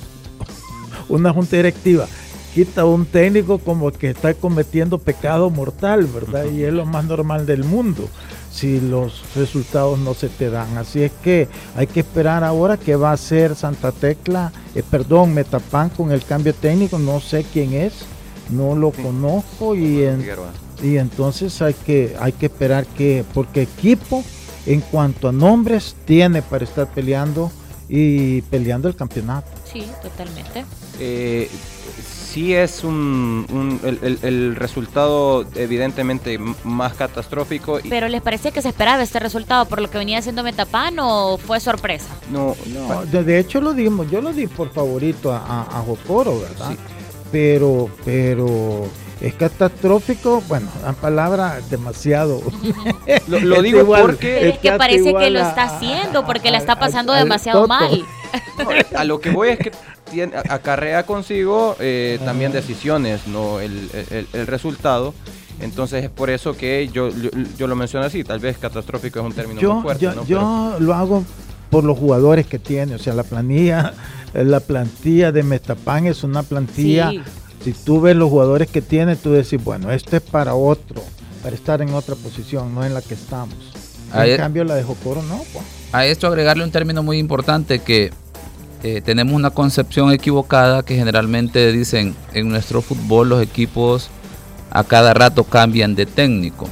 una 1.08 1.32
junta 1.32 1.56
directiva 1.56 2.06
quita 2.54 2.82
a 2.82 2.84
un 2.84 3.04
técnico 3.04 3.58
como 3.58 3.90
que 3.90 4.10
está 4.10 4.32
cometiendo 4.34 4.98
pecado 4.98 5.50
mortal, 5.50 6.06
¿verdad? 6.06 6.44
Y 6.44 6.62
es 6.62 6.72
lo 6.72 6.86
más 6.86 7.04
normal 7.04 7.46
del 7.46 7.64
mundo 7.64 8.08
si 8.52 8.80
los 8.80 9.22
resultados 9.34 9.98
no 9.98 10.14
se 10.14 10.28
te 10.28 10.48
dan. 10.48 10.78
Así 10.78 11.02
es 11.02 11.10
que 11.24 11.48
hay 11.74 11.88
que 11.88 12.00
esperar 12.00 12.44
ahora 12.44 12.76
qué 12.76 12.94
va 12.94 13.10
a 13.10 13.14
hacer 13.14 13.56
Santa 13.56 13.90
Tecla, 13.90 14.52
eh, 14.76 14.84
perdón, 14.88 15.34
Metapan 15.34 15.90
con 15.90 16.12
el 16.12 16.24
cambio 16.24 16.54
técnico, 16.54 17.00
no 17.00 17.18
sé 17.18 17.44
quién 17.52 17.72
es, 17.72 18.04
no 18.50 18.76
lo 18.76 18.92
conozco 18.92 19.74
y, 19.74 20.04
y 20.80 20.98
entonces 20.98 21.60
hay 21.60 21.74
que, 21.74 22.14
hay 22.20 22.30
que 22.30 22.46
esperar 22.46 22.86
que, 22.86 23.24
porque 23.34 23.62
equipo 23.62 24.22
en 24.66 24.80
cuanto 24.80 25.28
a 25.28 25.32
nombres 25.32 25.96
tiene 26.04 26.42
para 26.42 26.64
estar 26.64 26.88
peleando 26.88 27.50
y 27.88 28.42
peleando 28.42 28.88
el 28.88 28.96
campeonato. 28.96 29.48
Sí, 29.70 29.86
totalmente. 30.02 30.64
Eh, 30.98 31.50
sí 32.34 32.54
es 32.54 32.82
un, 32.82 33.80
el, 34.22 34.56
resultado 34.56 35.46
evidentemente 35.54 36.38
más 36.64 36.94
catastrófico. 36.94 37.78
¿Pero 37.88 38.08
les 38.08 38.22
parecía 38.22 38.50
que 38.50 38.62
se 38.62 38.68
esperaba 38.68 39.02
este 39.02 39.18
resultado 39.18 39.66
por 39.66 39.80
lo 39.80 39.90
que 39.90 39.98
venía 39.98 40.18
haciendo 40.18 40.42
Metapan 40.42 40.98
o 41.00 41.38
fue 41.38 41.60
sorpresa? 41.60 42.08
No, 42.30 42.56
no. 42.72 43.04
De, 43.06 43.38
hecho 43.38 43.60
lo 43.60 43.74
dimos, 43.74 44.10
yo 44.10 44.20
lo 44.20 44.32
di 44.32 44.46
por 44.46 44.70
favorito 44.70 45.32
a, 45.32 45.62
a, 45.62 45.82
Jocoro, 45.82 46.40
¿verdad? 46.40 46.74
Pero, 47.30 47.90
pero 48.04 48.88
es 49.20 49.34
catastrófico, 49.34 50.42
bueno, 50.48 50.68
la 50.82 50.92
palabra 50.92 51.60
demasiado. 51.70 52.40
lo, 53.28 53.62
digo 53.62 53.86
porque 53.86 54.48
es 54.48 54.58
que 54.58 54.72
parece 54.72 55.14
que 55.14 55.30
lo 55.30 55.40
está 55.40 55.64
haciendo 55.64 56.26
porque 56.26 56.50
la 56.50 56.58
está 56.58 56.78
pasando 56.78 57.12
demasiado 57.12 57.66
mal. 57.66 58.04
a 58.96 59.04
lo 59.04 59.20
que 59.20 59.30
voy 59.30 59.50
es 59.50 59.58
que 59.58 59.70
acarrea 60.48 61.06
consigo 61.06 61.76
eh, 61.80 62.18
también 62.24 62.52
decisiones, 62.52 63.26
no 63.26 63.60
el, 63.60 63.88
resultado. 64.46 65.14
Entonces 65.60 66.04
es 66.04 66.10
por 66.10 66.30
eso 66.30 66.56
que 66.56 66.88
yo, 66.92 67.10
yo, 67.56 67.66
lo 67.68 67.76
menciono 67.76 68.04
así, 68.04 68.24
tal 68.24 68.40
vez 68.40 68.58
catastrófico 68.58 69.20
es 69.20 69.24
un 69.24 69.32
término 69.32 69.74
muy 69.74 69.82
fuerte. 69.82 70.10
Yo, 70.26 70.76
lo 70.80 70.94
hago 70.94 71.24
por 71.70 71.84
los 71.84 71.96
jugadores 71.96 72.46
que 72.46 72.58
tiene, 72.58 72.96
o 72.96 72.98
sea, 72.98 73.14
la 73.14 73.22
planilla, 73.22 73.94
la 74.34 74.60
plantilla 74.60 75.30
de 75.30 75.44
Metapan 75.44 76.06
es 76.06 76.24
una 76.24 76.42
plantilla, 76.42 77.12
si 77.64 77.72
tú 77.72 78.00
ves 78.02 78.14
los 78.14 78.28
jugadores 78.28 78.68
que 78.68 78.82
tiene, 78.82 79.16
tú 79.16 79.32
decís, 79.32 79.62
bueno, 79.64 79.90
este 79.90 80.18
es 80.18 80.22
para 80.22 80.54
otro, 80.54 81.02
para 81.42 81.56
estar 81.56 81.80
en 81.80 81.94
otra 81.94 82.14
posición, 82.14 82.74
no 82.74 82.84
en 82.84 82.92
la 82.92 83.00
que 83.00 83.14
estamos. 83.14 83.56
en 84.12 84.22
e- 84.22 84.36
cambio, 84.36 84.64
la 84.64 84.74
de 84.74 84.82
Jocoro 84.82 85.22
no. 85.22 85.38
Pues. 85.52 85.64
A 85.92 86.04
esto 86.04 86.26
agregarle 86.26 86.62
un 86.62 86.70
término 86.70 87.02
muy 87.02 87.18
importante 87.18 87.78
que 87.78 88.12
eh, 88.82 89.00
tenemos 89.00 89.34
una 89.34 89.50
concepción 89.50 90.12
equivocada 90.12 90.82
que 90.82 90.94
generalmente 90.94 91.72
dicen 91.72 92.14
en 92.34 92.50
nuestro 92.50 92.82
fútbol 92.82 93.30
los 93.30 93.42
equipos 93.42 94.10
a 94.70 94.84
cada 94.84 95.14
rato 95.14 95.44
cambian 95.44 95.94
de 95.94 96.04
técnico. 96.04 96.68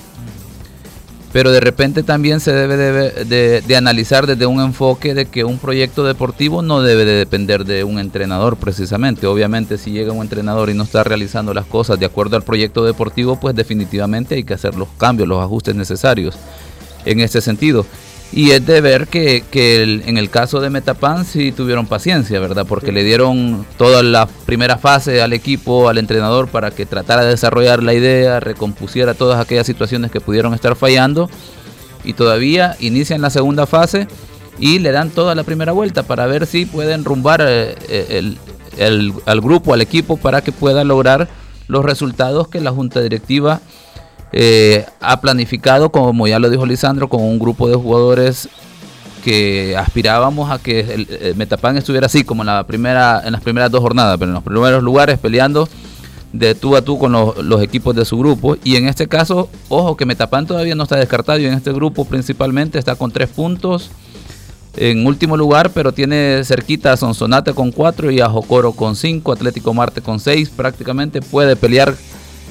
Pero 1.33 1.51
de 1.51 1.61
repente 1.61 2.03
también 2.03 2.41
se 2.41 2.53
debe 2.53 2.77
de, 2.77 3.77
analizar 3.77 4.27
desde 4.27 4.45
un 4.45 4.61
enfoque 4.61 5.15
de 5.15 5.27
que 5.27 5.45
un 5.45 5.59
proyecto 5.59 6.05
deportivo 6.05 6.61
no 6.61 6.83
debe 6.83 7.07
de 7.07 7.13
depender 7.13 7.65
de 7.65 7.85
un 7.85 7.99
entrenador 7.99 8.57
precisamente. 8.57 9.27
Obviamente 9.27 9.79
si 9.79 9.93
llega 9.93 10.13
un 10.13 10.23
entrenador 10.23 10.69
y 10.69 10.75
no 10.75 10.83
está 10.83 11.03
realizando 11.05 11.55
las 11.55 11.65
cosas 11.65 11.99
de 11.99 12.07
acuerdo 12.07 12.37
al 12.37 12.43
proyecto 12.43 12.85
deportivo, 12.85 13.41
pues 13.41 13.57
definitivamente 13.57 14.35
hay 14.35 14.45
que 14.45 14.55
hacer 14.55 14.75
los 14.75 14.89
cambios, 14.99 15.27
los 15.27 15.43
ajustes 15.43 15.75
necesarios 15.75 16.37
en 17.07 17.21
ese 17.21 17.41
sentido. 17.41 17.87
Y 18.35 18.53
es 18.53 18.65
de 18.65 18.81
ver 18.81 19.09
que, 19.09 19.45
en 19.53 20.17
el 20.17 20.31
caso 20.31 20.61
de 20.61 20.71
Metapan 20.71 21.27
sí 21.27 21.53
tuvieron 21.53 21.87
paciencia, 21.87 22.41
¿verdad? 22.41 22.65
Porque 22.67 22.91
le 22.91 23.05
dieron 23.05 23.67
toda 23.77 24.03
la 24.03 24.27
primera 24.27 24.79
fase 24.79 25.21
al 25.21 25.35
equipo, 25.35 25.91
al 25.91 25.99
entrenador, 25.99 26.49
para 26.49 26.71
que 26.71 26.87
tratara 26.87 27.25
de 27.25 27.29
desarrollar 27.29 27.83
la 27.83 27.93
idea, 27.93 28.41
recompusiera 28.41 29.13
todas 29.13 29.39
aquellas 29.39 29.67
situaciones 29.67 30.11
que 30.11 30.23
pudieron 30.23 30.55
estar 30.55 30.77
fallando. 30.77 31.29
Y 32.05 32.15
todavía 32.15 32.75
inician 32.81 33.21
la 33.21 33.29
segunda 33.29 33.67
fase 33.67 34.09
y 34.59 34.79
le 34.79 34.93
dan 34.93 35.11
toda 35.11 35.35
la 35.35 35.45
primera 35.45 35.73
vuelta 35.73 36.03
para 36.03 36.27
ver 36.27 36.47
si 36.47 36.65
pueden 36.65 37.05
rumbar 37.05 37.43
eh, 37.47 37.77
eh, 37.89 38.35
al 39.27 39.41
grupo, 39.43 39.75
al 39.75 39.83
equipo, 39.83 40.17
para 40.17 40.41
que 40.41 40.53
pueda 40.53 40.85
lograr 40.85 41.29
los 41.69 41.85
resultados 41.85 42.49
que 42.49 42.61
la 42.61 42.71
junta 42.71 43.03
directiva 43.03 43.61
eh, 44.33 44.87
ha 45.01 45.21
planificado, 45.21 45.91
como 45.91 46.27
ya 46.27 46.39
lo 46.39 46.51
dijo 46.51 46.67
Lisandro, 46.67 47.09
con 47.09 47.23
un 47.23 47.39
grupo 47.39 47.69
de 47.69 47.75
jugadores 47.75 48.49
que 49.23 49.77
aspirábamos 49.77 50.51
a 50.51 50.59
que 50.59 50.81
el, 50.81 51.37
Metapan 51.37 51.77
estuviera 51.77 52.07
así 52.07 52.25
como 52.25 52.43
en 52.43 52.47
las 52.47 52.65
primeras 52.65 53.71
dos 53.71 53.81
jornadas, 53.81 54.17
pero 54.19 54.31
en 54.31 54.35
los 54.35 54.43
primeros 54.43 54.83
lugares 54.83 55.19
peleando 55.19 55.69
de 56.33 56.55
tú 56.55 56.77
a 56.77 56.83
tú 56.83 56.99
con 56.99 57.13
los, 57.13 57.63
equipos 57.63 57.95
de 57.95 58.05
su 58.05 58.19
grupo. 58.19 58.57
Y 58.65 58.77
en 58.77 58.89
este 58.89 59.07
caso, 59.07 59.49
ojo 59.69 59.97
que 59.97 60.07
Metapan 60.07 60.47
todavía 60.47 60.75
no 60.75 60.85
está 60.85 60.97
descartado 60.97 61.39
y 61.39 61.47
en 61.47 61.55
este 61.55 61.73
grupo 61.73 62.05
principalmente 62.05 62.79
está 62.79 62.97
con 62.97 63.11
tres 63.13 63.29
puntos 63.29 63.91
en 64.75 65.07
último 65.07 65.37
lugar, 65.37 65.71
pero 65.71 65.93
tiene 65.93 66.43
cerquita 66.45 66.93
a 66.93 66.97
Sonsonate 66.97 67.53
con 67.53 67.71
cuatro 67.73 68.11
y 68.11 68.21
a 68.21 68.29
Jocoro 68.31 68.73
con 68.73 68.97
cinco, 68.97 69.33
Atlético 69.33 69.75
Marte 69.75 70.01
con 70.01 70.19
seis. 70.19 70.49
Prácticamente 70.49 71.21
puede 71.21 71.57
pelear 71.57 71.95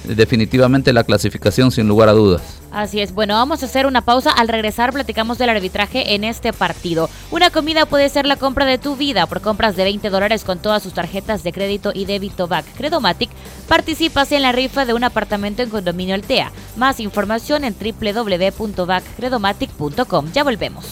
definitivamente 0.03 0.93
la 0.93 1.03
clasificación 1.03 1.71
sin 1.71 1.87
lugar 1.87 2.09
a 2.09 2.13
dudas. 2.13 2.41
Así 2.71 3.01
es, 3.01 3.13
bueno, 3.13 3.33
vamos 3.33 3.63
a 3.63 3.65
hacer 3.65 3.85
una 3.85 3.99
pausa. 4.01 4.31
Al 4.31 4.47
regresar 4.47 4.93
platicamos 4.93 5.37
del 5.37 5.49
arbitraje 5.49 6.15
en 6.15 6.23
este 6.23 6.53
partido. 6.53 7.09
Una 7.29 7.49
comida 7.49 7.85
puede 7.85 8.07
ser 8.09 8.25
la 8.25 8.37
compra 8.37 8.65
de 8.65 8.77
tu 8.77 8.95
vida 8.95 9.27
por 9.27 9.41
compras 9.41 9.75
de 9.75 9.83
20 9.83 10.09
dólares 10.09 10.45
con 10.45 10.59
todas 10.59 10.81
sus 10.81 10.93
tarjetas 10.93 11.43
de 11.43 11.51
crédito 11.51 11.91
y 11.93 12.05
débito 12.05 12.47
BAC 12.47 12.65
Credomatic. 12.75 13.29
Participas 13.67 14.31
en 14.31 14.43
la 14.43 14.53
rifa 14.53 14.85
de 14.85 14.93
un 14.93 15.03
apartamento 15.03 15.63
en 15.63 15.69
condominio 15.69 16.15
Altea. 16.15 16.51
Más 16.77 16.99
información 16.99 17.63
en 17.65 17.75
www.backcredomatic.com. 17.75 20.31
Ya 20.31 20.43
volvemos. 20.43 20.85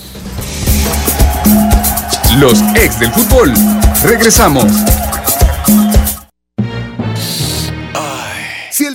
Los 2.38 2.62
ex 2.76 3.00
del 3.00 3.12
fútbol. 3.12 3.54
Regresamos. 4.04 4.66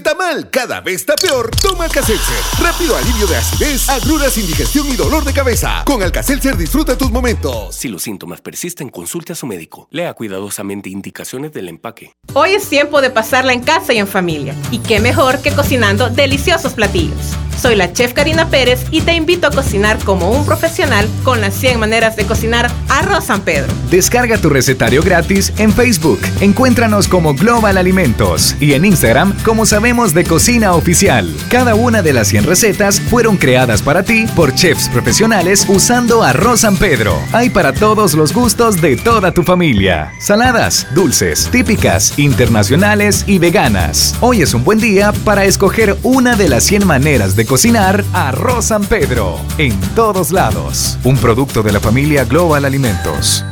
Si 0.04 0.10
el 0.10 0.16
tamal 0.16 0.50
cada 0.50 0.80
vez 0.82 0.96
está 0.96 1.14
peor, 1.14 1.50
toma 1.62 1.84
Alcacelser. 1.84 2.36
Rápido 2.60 2.94
alivio 2.96 3.26
de 3.26 3.36
acidez, 3.36 3.88
agruras, 3.88 4.36
indigestión 4.36 4.86
y 4.88 4.96
dolor 4.96 5.24
de 5.24 5.32
cabeza. 5.32 5.82
Con 5.86 6.02
Alcacelser 6.02 6.56
disfruta 6.56 6.98
tus 6.98 7.10
momentos. 7.10 7.74
Si 7.74 7.88
los 7.88 8.02
síntomas 8.02 8.42
persisten, 8.42 8.90
consulte 8.90 9.32
a 9.32 9.36
su 9.36 9.46
médico. 9.46 9.88
Lea 9.90 10.12
cuidadosamente 10.12 10.90
indicaciones 10.90 11.52
del 11.52 11.68
empaque. 11.68 12.12
Hoy 12.34 12.50
es 12.50 12.68
tiempo 12.68 13.00
de 13.00 13.10
pasarla 13.10 13.54
en 13.54 13.62
casa 13.62 13.94
y 13.94 13.98
en 13.98 14.08
familia. 14.08 14.54
Y 14.70 14.80
qué 14.80 15.00
mejor 15.00 15.40
que 15.40 15.52
cocinando 15.52 16.10
deliciosos 16.10 16.74
platillos. 16.74 17.34
Soy 17.56 17.76
la 17.76 17.92
chef 17.92 18.12
Karina 18.12 18.50
Pérez 18.50 18.84
y 18.90 19.00
te 19.00 19.14
invito 19.14 19.46
a 19.46 19.50
cocinar 19.50 19.98
como 20.04 20.30
un 20.30 20.44
profesional 20.44 21.08
con 21.22 21.40
las 21.40 21.54
100 21.54 21.78
maneras 21.80 22.16
de 22.16 22.26
cocinar 22.26 22.70
arroz 22.88 23.26
San 23.26 23.42
Pedro. 23.42 23.72
Descarga 23.90 24.36
tu 24.38 24.50
recetario 24.50 25.02
gratis 25.02 25.52
en 25.56 25.72
Facebook. 25.72 26.20
Encuéntranos 26.40 27.08
como 27.08 27.34
Global 27.34 27.78
Alimentos 27.78 28.56
y 28.60 28.74
en 28.74 28.84
Instagram 28.84 29.34
como 29.44 29.64
Sabemos 29.66 29.93
de 29.94 30.24
Cocina 30.24 30.72
Oficial. 30.72 31.32
Cada 31.48 31.76
una 31.76 32.02
de 32.02 32.12
las 32.12 32.26
100 32.26 32.46
recetas 32.46 33.00
fueron 33.00 33.36
creadas 33.36 33.80
para 33.80 34.02
ti 34.02 34.26
por 34.34 34.52
chefs 34.52 34.88
profesionales 34.88 35.64
usando 35.68 36.24
arroz 36.24 36.60
San 36.60 36.76
Pedro. 36.76 37.16
Hay 37.32 37.48
para 37.48 37.72
todos 37.72 38.14
los 38.14 38.34
gustos 38.34 38.80
de 38.80 38.96
toda 38.96 39.32
tu 39.32 39.44
familia. 39.44 40.12
Saladas, 40.18 40.88
dulces, 40.96 41.48
típicas, 41.52 42.18
internacionales 42.18 43.22
y 43.28 43.38
veganas. 43.38 44.16
Hoy 44.20 44.42
es 44.42 44.52
un 44.52 44.64
buen 44.64 44.80
día 44.80 45.12
para 45.24 45.44
escoger 45.44 45.96
una 46.02 46.34
de 46.34 46.48
las 46.48 46.64
100 46.64 46.88
maneras 46.88 47.36
de 47.36 47.46
cocinar 47.46 48.04
arroz 48.12 48.66
San 48.66 48.84
Pedro. 48.84 49.38
En 49.58 49.80
todos 49.94 50.32
lados. 50.32 50.98
Un 51.04 51.16
producto 51.16 51.62
de 51.62 51.70
la 51.70 51.78
familia 51.78 52.24
Global 52.24 52.64
Alimentos. 52.64 53.44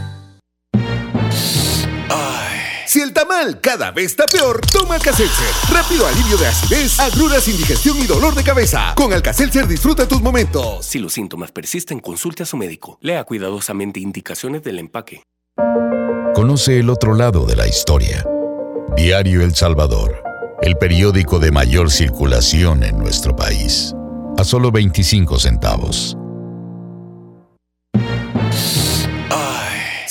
Cada 3.61 3.91
vez 3.91 4.13
está 4.13 4.27
peor, 4.27 4.61
toma 4.73 4.95
Alcacelser. 4.95 5.49
Rápido 5.73 6.07
alivio 6.07 6.37
de 6.37 6.47
acidez, 6.47 7.01
agruras, 7.01 7.49
indigestión 7.49 7.99
y 7.99 8.07
dolor 8.07 8.37
de 8.37 8.45
cabeza. 8.45 8.95
Con 8.97 9.13
Alcacelser 9.13 9.67
disfruta 9.67 10.07
tus 10.07 10.23
momentos. 10.23 10.87
Si 10.87 11.01
los 11.01 11.13
síntomas 11.13 11.51
persisten, 11.51 11.99
consulte 11.99 12.45
a 12.45 12.47
su 12.47 12.57
médico. 12.57 12.99
Lea 13.01 13.25
cuidadosamente 13.25 13.99
indicaciones 13.99 14.63
del 14.63 14.79
empaque. 14.79 15.25
Conoce 16.35 16.79
el 16.79 16.89
otro 16.89 17.15
lado 17.15 17.45
de 17.45 17.57
la 17.57 17.67
historia. 17.67 18.25
Diario 18.97 19.43
El 19.43 19.57
Salvador, 19.57 20.23
el 20.63 20.77
periódico 20.77 21.41
de 21.41 21.51
mayor 21.51 21.91
circulación 21.91 22.85
en 22.85 22.97
nuestro 22.97 23.35
país. 23.35 23.93
A 24.39 24.45
solo 24.45 24.71
25 24.71 25.41
centavos. 25.41 26.17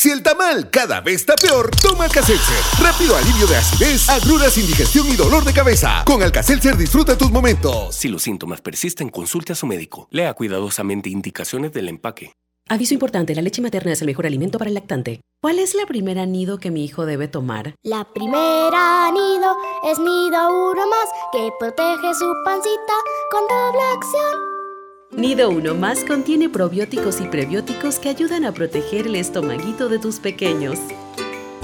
Si 0.01 0.09
el 0.09 0.23
tamal 0.23 0.71
cada 0.71 0.99
vez 0.99 1.17
está 1.17 1.35
peor, 1.35 1.69
toma 1.79 2.05
Alcacelser. 2.05 2.57
Rápido 2.81 3.15
alivio 3.15 3.45
de 3.45 3.57
acidez, 3.57 4.09
agruras, 4.09 4.57
indigestión 4.57 5.07
y 5.07 5.15
dolor 5.15 5.43
de 5.43 5.53
cabeza. 5.53 6.03
Con 6.07 6.23
Alcacelser 6.23 6.75
disfruta 6.75 7.15
tus 7.15 7.29
momentos. 7.29 7.93
Si 7.93 8.07
los 8.07 8.23
síntomas 8.23 8.61
persisten, 8.61 9.09
consulte 9.09 9.53
a 9.53 9.55
su 9.55 9.67
médico. 9.67 10.07
Lea 10.09 10.33
cuidadosamente 10.33 11.11
indicaciones 11.11 11.71
del 11.71 11.87
empaque. 11.87 12.33
Aviso 12.67 12.95
importante, 12.95 13.35
la 13.35 13.43
leche 13.43 13.61
materna 13.61 13.93
es 13.93 14.01
el 14.01 14.07
mejor 14.07 14.25
alimento 14.25 14.57
para 14.57 14.69
el 14.69 14.73
lactante. 14.73 15.21
¿Cuál 15.39 15.59
es 15.59 15.75
la 15.75 15.85
primera 15.85 16.25
nido 16.25 16.57
que 16.57 16.71
mi 16.71 16.83
hijo 16.83 17.05
debe 17.05 17.27
tomar? 17.27 17.75
La 17.83 18.11
primera 18.11 19.11
nido 19.11 19.55
es 19.83 19.99
nido 19.99 20.71
uno 20.71 20.87
más 20.87 21.09
que 21.31 21.47
protege 21.59 22.15
su 22.15 22.33
pancita 22.43 22.93
con 23.29 23.41
doble 23.47 23.81
acción. 23.93 24.50
Nido 25.15 25.50
1 25.50 25.76
más 25.76 26.06
contiene 26.06 26.47
probióticos 26.47 27.19
y 27.19 27.26
prebióticos 27.26 28.00
que 28.00 28.08
ayudan 28.08 28.45
a 28.45 28.54
proteger 28.54 29.08
el 29.08 29.15
estomaguito 29.15 29.89
de 29.89 30.00
tus 30.00 30.19
pequeños. 30.19 30.80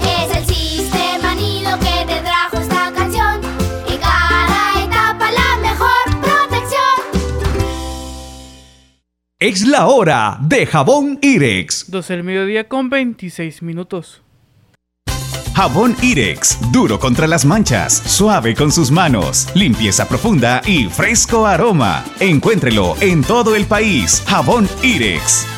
Es 0.00 0.36
el 0.36 0.44
sistema 0.44 1.34
Nido 1.34 1.70
que 1.78 2.04
te 2.06 2.20
trajo 2.20 2.58
esta 2.58 2.92
canción. 2.92 3.40
En 3.88 3.98
cada 3.98 4.84
etapa 4.84 5.30
la 5.32 5.56
mejor 5.62 6.20
protección. 6.20 7.40
Es 9.38 9.66
la 9.66 9.86
hora 9.86 10.38
de 10.42 10.66
jabón 10.66 11.18
Irex. 11.22 11.90
12 11.90 12.12
del 12.12 12.24
mediodía 12.24 12.68
con 12.68 12.90
26 12.90 13.62
minutos. 13.62 14.20
Jabón 15.58 15.96
Irex, 16.00 16.56
duro 16.70 17.00
contra 17.00 17.26
las 17.26 17.44
manchas, 17.44 18.00
suave 18.06 18.54
con 18.54 18.70
sus 18.70 18.92
manos, 18.92 19.48
limpieza 19.54 20.06
profunda 20.06 20.62
y 20.64 20.84
fresco 20.86 21.48
aroma. 21.48 22.04
Encuéntrelo 22.20 22.94
en 23.00 23.24
todo 23.24 23.56
el 23.56 23.66
país. 23.66 24.22
Jabón 24.24 24.68
Irex. 24.84 25.57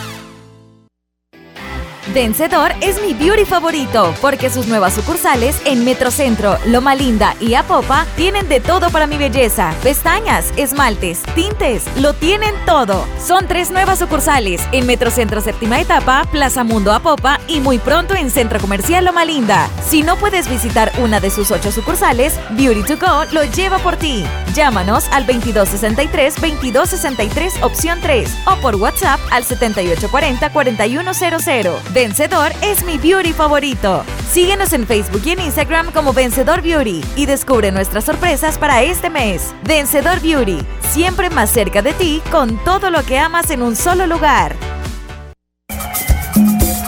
Vencedor 2.08 2.72
es 2.80 3.00
mi 3.02 3.12
beauty 3.14 3.44
favorito 3.44 4.12
porque 4.20 4.50
sus 4.50 4.66
nuevas 4.66 4.94
sucursales 4.94 5.54
en 5.64 5.84
Metrocentro, 5.84 6.58
Loma 6.66 6.96
Linda 6.96 7.36
y 7.40 7.54
Apopa 7.54 8.04
tienen 8.16 8.48
de 8.48 8.60
todo 8.60 8.90
para 8.90 9.06
mi 9.06 9.16
belleza. 9.16 9.72
Pestañas, 9.82 10.52
esmaltes, 10.56 11.22
tintes, 11.34 11.84
lo 11.96 12.12
tienen 12.14 12.54
todo. 12.66 13.06
Son 13.24 13.46
tres 13.46 13.70
nuevas 13.70 14.00
sucursales 14.00 14.60
en 14.72 14.86
Metrocentro 14.86 15.40
Séptima 15.40 15.80
Etapa, 15.80 16.26
Plaza 16.32 16.64
Mundo 16.64 16.92
Apopa 16.92 17.38
y 17.46 17.60
muy 17.60 17.78
pronto 17.78 18.14
en 18.14 18.30
Centro 18.30 18.58
Comercial 18.60 19.04
Loma 19.04 19.24
Linda. 19.24 19.68
Si 19.86 20.02
no 20.02 20.16
puedes 20.16 20.48
visitar 20.48 20.90
una 20.98 21.20
de 21.20 21.30
sus 21.30 21.50
ocho 21.50 21.70
sucursales, 21.70 22.40
Beauty 22.50 22.82
to 22.82 22.96
Go 22.96 23.24
lo 23.32 23.44
lleva 23.44 23.78
por 23.78 23.96
ti. 23.96 24.24
Llámanos 24.54 25.04
al 25.12 25.26
2263-2263 25.26 27.62
opción 27.62 28.00
3 28.00 28.38
o 28.46 28.56
por 28.56 28.76
WhatsApp 28.76 29.20
al 29.30 29.44
7840-4100. 29.44 31.89
Vencedor 31.92 32.52
es 32.62 32.84
mi 32.84 32.98
beauty 32.98 33.32
favorito. 33.32 34.04
Síguenos 34.30 34.72
en 34.72 34.86
Facebook 34.86 35.22
y 35.24 35.30
en 35.30 35.40
Instagram 35.40 35.90
como 35.90 36.12
Vencedor 36.12 36.62
Beauty 36.62 37.02
y 37.16 37.26
descubre 37.26 37.72
nuestras 37.72 38.04
sorpresas 38.04 38.58
para 38.58 38.84
este 38.84 39.10
mes. 39.10 39.52
Vencedor 39.64 40.20
Beauty, 40.20 40.58
siempre 40.92 41.30
más 41.30 41.50
cerca 41.50 41.82
de 41.82 41.92
ti 41.92 42.22
con 42.30 42.62
todo 42.62 42.90
lo 42.90 43.02
que 43.02 43.18
amas 43.18 43.50
en 43.50 43.62
un 43.62 43.74
solo 43.74 44.06
lugar. 44.06 44.54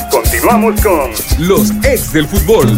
Continuamos 0.08 0.80
con 0.80 1.10
los 1.40 1.70
ex 1.84 2.12
del 2.12 2.28
fútbol. 2.28 2.68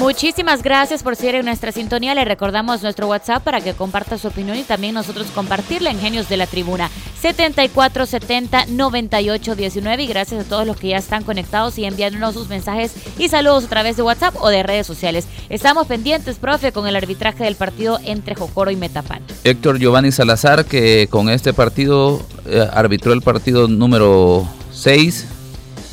Muchísimas 0.00 0.62
gracias 0.62 1.02
por 1.02 1.14
seguir 1.14 1.36
en 1.36 1.44
nuestra 1.44 1.72
sintonía. 1.72 2.14
Le 2.14 2.24
recordamos 2.24 2.82
nuestro 2.82 3.06
WhatsApp 3.06 3.42
para 3.42 3.60
que 3.60 3.74
comparta 3.74 4.18
su 4.18 4.28
opinión 4.28 4.56
y 4.56 4.64
también 4.64 4.94
nosotros 4.94 5.28
compartirla 5.34 5.90
en 5.90 6.00
Genios 6.00 6.28
de 6.28 6.36
la 6.36 6.46
Tribuna 6.46 6.90
7470 7.20 8.66
9819 8.66 10.02
y 10.02 10.06
gracias 10.06 10.46
a 10.46 10.48
todos 10.48 10.66
los 10.66 10.76
que 10.76 10.88
ya 10.88 10.96
están 10.96 11.22
conectados 11.22 11.78
y 11.78 11.84
enviándonos 11.84 12.34
sus 12.34 12.48
mensajes 12.48 12.94
y 13.18 13.28
saludos 13.28 13.64
a 13.64 13.68
través 13.68 13.96
de 13.96 14.02
WhatsApp 14.02 14.34
o 14.40 14.48
de 14.48 14.62
redes 14.62 14.86
sociales. 14.86 15.26
Estamos 15.48 15.86
pendientes, 15.86 16.36
profe, 16.36 16.72
con 16.72 16.86
el 16.86 16.96
arbitraje 16.96 17.44
del 17.44 17.56
partido 17.56 17.98
entre 18.04 18.34
Jocoro 18.34 18.70
y 18.70 18.76
Metapan. 18.76 19.22
Héctor 19.44 19.78
Giovanni 19.78 20.12
Salazar, 20.12 20.64
que 20.64 21.08
con 21.10 21.28
este 21.28 21.52
partido 21.52 22.22
eh, 22.46 22.66
arbitró 22.72 23.12
el 23.12 23.22
partido 23.22 23.68
número 23.68 24.48
6 24.72 25.26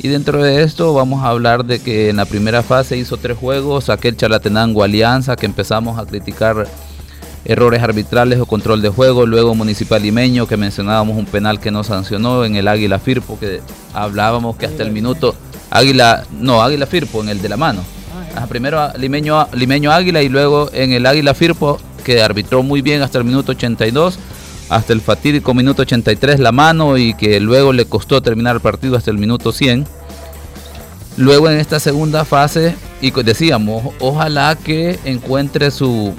y 0.00 0.08
dentro 0.08 0.42
de 0.42 0.62
esto 0.62 0.94
vamos 0.94 1.24
a 1.24 1.30
hablar 1.30 1.64
de 1.64 1.80
que 1.80 2.08
en 2.08 2.16
la 2.16 2.24
primera 2.24 2.62
fase 2.62 2.96
hizo 2.96 3.16
tres 3.16 3.36
juegos, 3.36 3.90
aquel 3.90 4.16
Chalatenango 4.16 4.84
Alianza 4.84 5.34
que 5.34 5.46
empezamos 5.46 5.98
a 5.98 6.06
criticar 6.06 6.68
errores 7.48 7.82
arbitrales 7.82 8.38
o 8.38 8.46
control 8.46 8.82
de 8.82 8.90
juego, 8.90 9.26
luego 9.26 9.54
Municipal 9.54 10.02
Limeño 10.02 10.46
que 10.46 10.58
mencionábamos 10.58 11.16
un 11.16 11.24
penal 11.24 11.58
que 11.58 11.70
no 11.70 11.82
sancionó 11.82 12.44
en 12.44 12.54
el 12.56 12.68
Águila 12.68 12.98
Firpo 12.98 13.38
que 13.40 13.62
hablábamos 13.94 14.56
que 14.56 14.66
hasta 14.66 14.82
el 14.82 14.92
minuto 14.92 15.34
Águila, 15.70 16.24
no, 16.38 16.62
Águila 16.62 16.86
Firpo 16.86 17.22
en 17.22 17.30
el 17.30 17.42
de 17.42 17.48
la 17.48 17.56
mano. 17.56 17.82
primero 18.48 18.92
Limeño, 18.98 19.48
Limeño 19.54 19.90
Águila 19.90 20.22
y 20.22 20.28
luego 20.28 20.70
en 20.72 20.92
el 20.92 21.06
Águila 21.06 21.32
Firpo 21.34 21.80
que 22.04 22.22
arbitró 22.22 22.62
muy 22.62 22.82
bien 22.82 23.00
hasta 23.00 23.18
el 23.18 23.24
minuto 23.24 23.52
82 23.52 24.18
hasta 24.68 24.92
el 24.92 25.00
fatídico 25.00 25.54
minuto 25.54 25.82
83 25.82 26.40
la 26.40 26.52
mano 26.52 26.98
y 26.98 27.14
que 27.14 27.40
luego 27.40 27.72
le 27.72 27.86
costó 27.86 28.20
terminar 28.20 28.56
el 28.56 28.60
partido 28.60 28.96
hasta 28.96 29.10
el 29.10 29.16
minuto 29.18 29.52
100. 29.52 29.86
Luego 31.16 31.50
en 31.50 31.58
esta 31.58 31.80
segunda 31.80 32.24
fase, 32.24 32.76
y 33.00 33.10
decíamos, 33.10 33.94
ojalá 33.98 34.56
que 34.56 35.00
encuentre 35.04 35.70
su, 35.70 36.14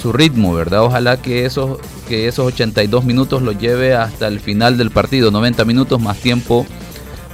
su 0.00 0.12
ritmo, 0.12 0.54
¿verdad? 0.54 0.82
Ojalá 0.82 1.20
que 1.20 1.44
esos, 1.44 1.78
que 2.08 2.28
esos 2.28 2.46
82 2.46 3.04
minutos 3.04 3.42
lo 3.42 3.52
lleve 3.52 3.94
hasta 3.94 4.26
el 4.28 4.40
final 4.40 4.78
del 4.78 4.90
partido, 4.90 5.30
90 5.30 5.64
minutos 5.64 6.00
más 6.00 6.16
tiempo 6.18 6.66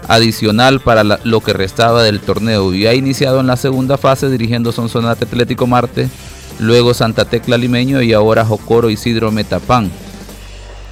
adicional 0.08 0.80
para 0.80 1.02
lo 1.04 1.40
que 1.40 1.52
restaba 1.52 2.02
del 2.02 2.20
torneo. 2.20 2.74
Y 2.74 2.86
ha 2.86 2.94
iniciado 2.94 3.40
en 3.40 3.46
la 3.46 3.56
segunda 3.56 3.96
fase 3.98 4.30
dirigiendo 4.30 4.72
Sonsonate 4.72 5.24
Atlético 5.24 5.66
Marte, 5.66 6.08
luego 6.58 6.94
Santa 6.94 7.24
Tecla 7.24 7.56
Limeño 7.56 8.02
y 8.02 8.12
ahora 8.12 8.44
Jocoro 8.44 8.90
Isidro 8.90 9.30
Metapán 9.30 9.90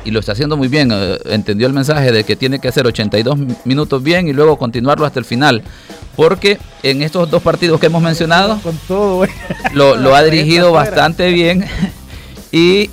y 0.04 0.10
lo 0.10 0.20
está 0.20 0.32
haciendo 0.32 0.56
muy 0.56 0.68
bien. 0.68 0.90
Eh, 0.92 1.18
entendió 1.26 1.66
el 1.66 1.72
mensaje 1.72 2.12
de 2.12 2.24
que 2.24 2.36
tiene 2.36 2.58
que 2.58 2.68
hacer 2.68 2.86
82 2.86 3.38
minutos 3.64 4.02
bien 4.02 4.28
y 4.28 4.32
luego 4.32 4.58
continuarlo 4.58 5.06
hasta 5.06 5.18
el 5.18 5.24
final. 5.24 5.62
Porque 6.14 6.58
en 6.84 7.02
estos 7.02 7.30
dos 7.30 7.42
partidos 7.42 7.80
que 7.80 7.86
hemos 7.86 8.02
mencionado, 8.02 8.60
lo, 9.72 9.96
lo 9.96 10.14
ha 10.14 10.22
dirigido 10.22 10.70
bastante 10.70 11.30
bien. 11.30 11.64
Y 12.56 12.88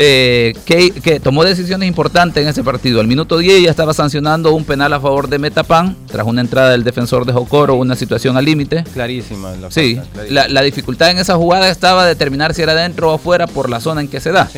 eh, 0.00 0.54
que, 0.64 1.18
tomó 1.20 1.44
decisiones 1.44 1.88
importantes 1.88 2.42
en 2.42 2.48
ese 2.48 2.62
partido. 2.62 3.00
Al 3.00 3.08
minuto 3.08 3.36
10 3.36 3.64
ya 3.64 3.70
estaba 3.70 3.92
sancionando 3.92 4.54
un 4.54 4.64
penal 4.64 4.92
a 4.92 5.00
favor 5.00 5.28
de 5.28 5.38
Metapan, 5.40 5.96
tras 6.06 6.24
una 6.24 6.40
entrada 6.40 6.70
del 6.70 6.84
defensor 6.84 7.26
de 7.26 7.32
Jocoro, 7.32 7.74
una 7.74 7.96
situación 7.96 8.36
al 8.36 8.44
límite. 8.44 8.84
Clarísima. 8.94 9.56
La 9.56 9.70
sí, 9.70 10.00
La, 10.30 10.62
dificultad 10.62 11.10
en 11.10 11.18
esa 11.18 11.34
jugada 11.36 11.68
estaba 11.68 12.06
determinar 12.06 12.54
si 12.54 12.62
era 12.62 12.74
dentro 12.74 13.10
o 13.10 13.14
afuera 13.14 13.46
por 13.46 13.68
la 13.68 13.80
zona 13.80 14.00
en 14.00 14.08
que 14.08 14.20
se 14.20 14.30
da. 14.30 14.48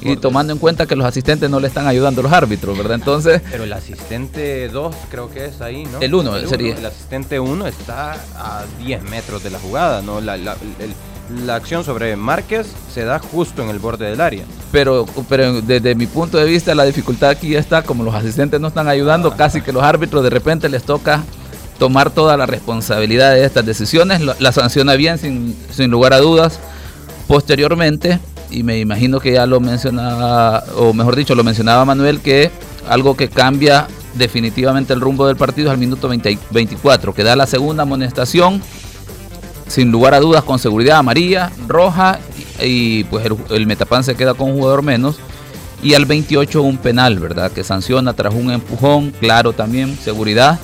y 0.00 0.16
tomando 0.16 0.54
en 0.54 0.58
cuenta 0.58 0.86
que 0.86 0.96
los 0.96 1.06
asistentes 1.06 1.50
no 1.50 1.60
le 1.60 1.68
están 1.68 1.86
ayudando 1.86 2.22
a 2.22 2.24
los 2.24 2.32
árbitros, 2.32 2.76
¿verdad? 2.76 2.94
Entonces... 2.94 3.42
Pero 3.50 3.64
el 3.64 3.72
asistente 3.72 4.68
2 4.68 4.96
creo 5.10 5.30
que 5.30 5.46
es 5.46 5.60
ahí, 5.60 5.84
¿no? 5.84 6.00
El 6.00 6.14
1 6.14 6.48
sería. 6.48 6.76
el 6.76 6.86
asistente 6.86 7.38
1 7.38 7.66
está 7.66 8.12
a 8.36 8.64
10 8.78 9.02
metros 9.02 9.42
de 9.42 9.50
la 9.50 9.58
jugada, 9.58 10.00
¿no? 10.00 10.20
La, 10.20 10.36
el, 10.36 10.46
la 11.44 11.56
acción 11.56 11.84
sobre 11.84 12.16
Márquez 12.16 12.66
se 12.92 13.04
da 13.04 13.18
justo 13.18 13.62
en 13.62 13.68
el 13.68 13.78
borde 13.78 14.06
del 14.06 14.20
área. 14.20 14.44
Pero, 14.72 15.06
pero 15.28 15.60
desde 15.60 15.94
mi 15.94 16.06
punto 16.06 16.38
de 16.38 16.44
vista 16.44 16.74
la 16.74 16.84
dificultad 16.84 17.30
aquí 17.30 17.54
está, 17.54 17.82
como 17.82 18.04
los 18.04 18.14
asistentes 18.14 18.60
no 18.60 18.68
están 18.68 18.88
ayudando, 18.88 19.36
casi 19.36 19.60
que 19.60 19.72
los 19.72 19.82
árbitros 19.82 20.22
de 20.22 20.30
repente 20.30 20.68
les 20.68 20.82
toca 20.82 21.24
tomar 21.78 22.10
toda 22.10 22.36
la 22.36 22.46
responsabilidad 22.46 23.34
de 23.34 23.44
estas 23.44 23.66
decisiones, 23.66 24.20
la 24.20 24.52
sanciona 24.52 24.94
bien 24.94 25.18
sin, 25.18 25.56
sin 25.70 25.90
lugar 25.90 26.12
a 26.12 26.18
dudas. 26.18 26.58
Posteriormente, 27.26 28.20
y 28.50 28.62
me 28.62 28.78
imagino 28.78 29.20
que 29.20 29.32
ya 29.32 29.46
lo 29.46 29.60
mencionaba, 29.60 30.64
o 30.76 30.92
mejor 30.92 31.16
dicho, 31.16 31.34
lo 31.34 31.44
mencionaba 31.44 31.84
Manuel, 31.84 32.20
que 32.20 32.50
algo 32.88 33.16
que 33.16 33.28
cambia 33.28 33.88
definitivamente 34.14 34.92
el 34.92 35.00
rumbo 35.00 35.26
del 35.26 35.36
partido 35.36 35.68
es 35.68 35.72
al 35.72 35.78
minuto 35.78 36.08
24, 36.08 37.14
que 37.14 37.24
da 37.24 37.36
la 37.36 37.46
segunda 37.46 37.82
amonestación 37.82 38.62
sin 39.68 39.90
lugar 39.90 40.14
a 40.14 40.20
dudas 40.20 40.44
con 40.44 40.58
seguridad 40.58 40.98
amarilla, 40.98 41.50
roja 41.66 42.18
y, 42.62 43.04
pues 43.04 43.26
el, 43.50 43.66
Metapan 43.66 44.04
se 44.04 44.14
queda 44.14 44.34
con 44.34 44.50
un 44.50 44.56
jugador 44.56 44.82
menos. 44.82 45.16
Y 45.82 45.94
al 45.94 46.06
28 46.06 46.62
un 46.62 46.78
penal, 46.78 47.18
¿verdad? 47.18 47.52
Que 47.52 47.62
sanciona 47.62 48.14
tras 48.14 48.34
un 48.34 48.50
empujón, 48.50 49.10
claro 49.10 49.52
también, 49.52 49.96
seguridad. 50.02 50.58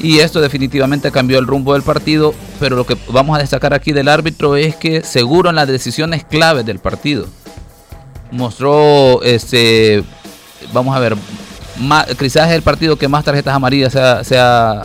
Y 0.00 0.18
esto 0.18 0.40
definitivamente 0.40 1.10
cambió 1.10 1.38
el 1.38 1.46
rumbo 1.46 1.74
del 1.74 1.82
partido, 1.82 2.34
pero 2.60 2.76
lo 2.76 2.84
que 2.84 2.96
vamos 3.10 3.36
a 3.36 3.40
destacar 3.40 3.74
aquí 3.74 3.92
del 3.92 4.08
árbitro 4.08 4.56
es 4.56 4.76
que 4.76 5.02
seguro 5.02 5.50
en 5.50 5.56
las 5.56 5.68
decisiones 5.68 6.24
claves 6.24 6.66
del 6.66 6.78
partido. 6.78 7.26
Mostró, 8.30 9.22
este, 9.22 10.04
vamos 10.72 10.94
a 10.94 11.00
ver, 11.00 11.16
quizás 12.18 12.48
es 12.48 12.54
el 12.54 12.62
partido 12.62 12.96
que 12.96 13.08
más 13.08 13.24
tarjetas 13.24 13.54
amarillas 13.54 13.92
se 14.26 14.38
ha, 14.38 14.82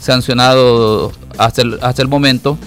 sancionado 0.00 1.12
hasta 1.38 1.62
hasta 1.80 2.02
el 2.02 2.08
momento 2.08 2.58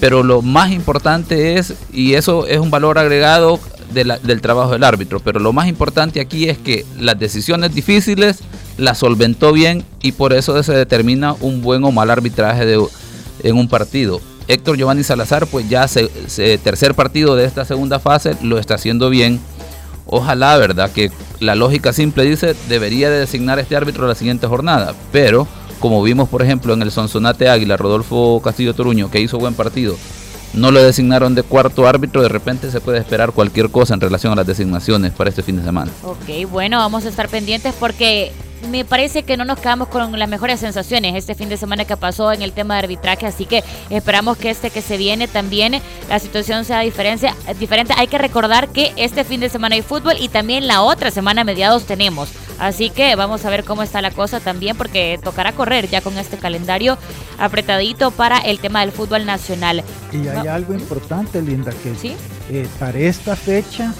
pero 0.00 0.22
lo 0.22 0.42
más 0.42 0.72
importante 0.72 1.58
es, 1.58 1.74
y 1.92 2.14
eso 2.14 2.46
es 2.46 2.58
un 2.58 2.70
valor 2.70 2.98
agregado 2.98 3.60
del 3.92 4.40
trabajo 4.40 4.72
del 4.72 4.84
árbitro, 4.84 5.20
pero 5.20 5.40
lo 5.40 5.52
más 5.52 5.68
importante 5.68 6.20
aquí 6.20 6.48
es 6.48 6.58
que 6.58 6.86
las 6.98 7.18
decisiones 7.18 7.74
difíciles 7.74 8.38
las 8.78 8.98
solventó 8.98 9.52
bien 9.52 9.84
y 10.00 10.12
por 10.12 10.32
eso 10.32 10.60
se 10.62 10.72
determina 10.72 11.34
un 11.40 11.60
buen 11.60 11.84
o 11.84 11.92
mal 11.92 12.08
arbitraje 12.08 12.64
de, 12.64 12.82
en 13.42 13.56
un 13.56 13.68
partido. 13.68 14.20
Héctor 14.48 14.76
Giovanni 14.76 15.04
Salazar, 15.04 15.46
pues 15.46 15.68
ya 15.68 15.86
se, 15.86 16.08
tercer 16.58 16.94
partido 16.94 17.36
de 17.36 17.44
esta 17.44 17.64
segunda 17.64 18.00
fase 18.00 18.36
lo 18.42 18.58
está 18.58 18.74
haciendo 18.74 19.10
bien. 19.10 19.40
Ojalá, 20.06 20.56
¿verdad? 20.56 20.90
Que 20.90 21.10
la 21.38 21.54
lógica 21.54 21.92
simple 21.92 22.24
dice, 22.24 22.56
debería 22.68 23.10
de 23.10 23.20
designar 23.20 23.58
este 23.58 23.76
árbitro 23.76 24.08
la 24.08 24.16
siguiente 24.16 24.46
jornada, 24.46 24.94
pero 25.12 25.46
como 25.80 26.02
vimos 26.02 26.28
por 26.28 26.42
ejemplo 26.42 26.72
en 26.74 26.82
el 26.82 26.92
Sonsonate 26.92 27.48
Águila, 27.48 27.76
Rodolfo 27.76 28.40
Castillo 28.42 28.74
Toruño, 28.74 29.10
que 29.10 29.20
hizo 29.20 29.38
buen 29.38 29.54
partido, 29.54 29.96
no 30.52 30.70
lo 30.70 30.82
designaron 30.82 31.34
de 31.34 31.42
cuarto 31.42 31.86
árbitro, 31.86 32.22
de 32.22 32.28
repente 32.28 32.70
se 32.70 32.80
puede 32.80 32.98
esperar 32.98 33.32
cualquier 33.32 33.70
cosa 33.70 33.94
en 33.94 34.00
relación 34.00 34.32
a 34.32 34.36
las 34.36 34.46
designaciones 34.46 35.12
para 35.12 35.30
este 35.30 35.42
fin 35.42 35.56
de 35.56 35.64
semana. 35.64 35.90
Ok, 36.04 36.50
bueno, 36.50 36.78
vamos 36.78 37.06
a 37.06 37.08
estar 37.08 37.28
pendientes 37.28 37.74
porque 37.78 38.32
me 38.68 38.84
parece 38.84 39.22
que 39.22 39.36
no 39.36 39.44
nos 39.44 39.58
quedamos 39.58 39.88
con 39.88 40.18
las 40.18 40.28
mejores 40.28 40.60
sensaciones 40.60 41.14
este 41.14 41.34
fin 41.34 41.48
de 41.48 41.56
semana 41.56 41.84
que 41.84 41.96
pasó 41.96 42.32
en 42.32 42.42
el 42.42 42.52
tema 42.52 42.74
de 42.74 42.80
arbitraje, 42.80 43.26
así 43.26 43.46
que 43.46 43.64
esperamos 43.88 44.36
que 44.36 44.50
este 44.50 44.70
que 44.70 44.82
se 44.82 44.96
viene 44.96 45.28
también 45.28 45.80
la 46.08 46.18
situación 46.18 46.64
sea 46.64 46.80
diferente. 46.80 47.94
Hay 47.96 48.06
que 48.08 48.18
recordar 48.18 48.68
que 48.68 48.92
este 48.96 49.24
fin 49.24 49.40
de 49.40 49.48
semana 49.48 49.76
hay 49.76 49.82
fútbol 49.82 50.14
y 50.20 50.28
también 50.28 50.66
la 50.66 50.82
otra 50.82 51.10
semana 51.10 51.44
mediados 51.44 51.84
tenemos. 51.84 52.28
Así 52.60 52.90
que 52.90 53.16
vamos 53.16 53.44
a 53.44 53.50
ver 53.50 53.64
cómo 53.64 53.82
está 53.82 54.02
la 54.02 54.10
cosa 54.10 54.38
también 54.38 54.76
porque 54.76 55.18
tocará 55.22 55.52
correr 55.52 55.88
ya 55.88 56.02
con 56.02 56.16
este 56.18 56.36
calendario 56.36 56.98
apretadito 57.38 58.10
para 58.10 58.38
el 58.38 58.60
tema 58.60 58.80
del 58.80 58.92
fútbol 58.92 59.24
nacional. 59.24 59.82
Y 60.12 60.28
hay 60.28 60.46
algo 60.46 60.74
importante, 60.74 61.40
Linda, 61.40 61.72
que 61.72 62.14
eh, 62.50 62.68
para 62.78 62.98
esta 62.98 63.34
fecha 63.34 63.94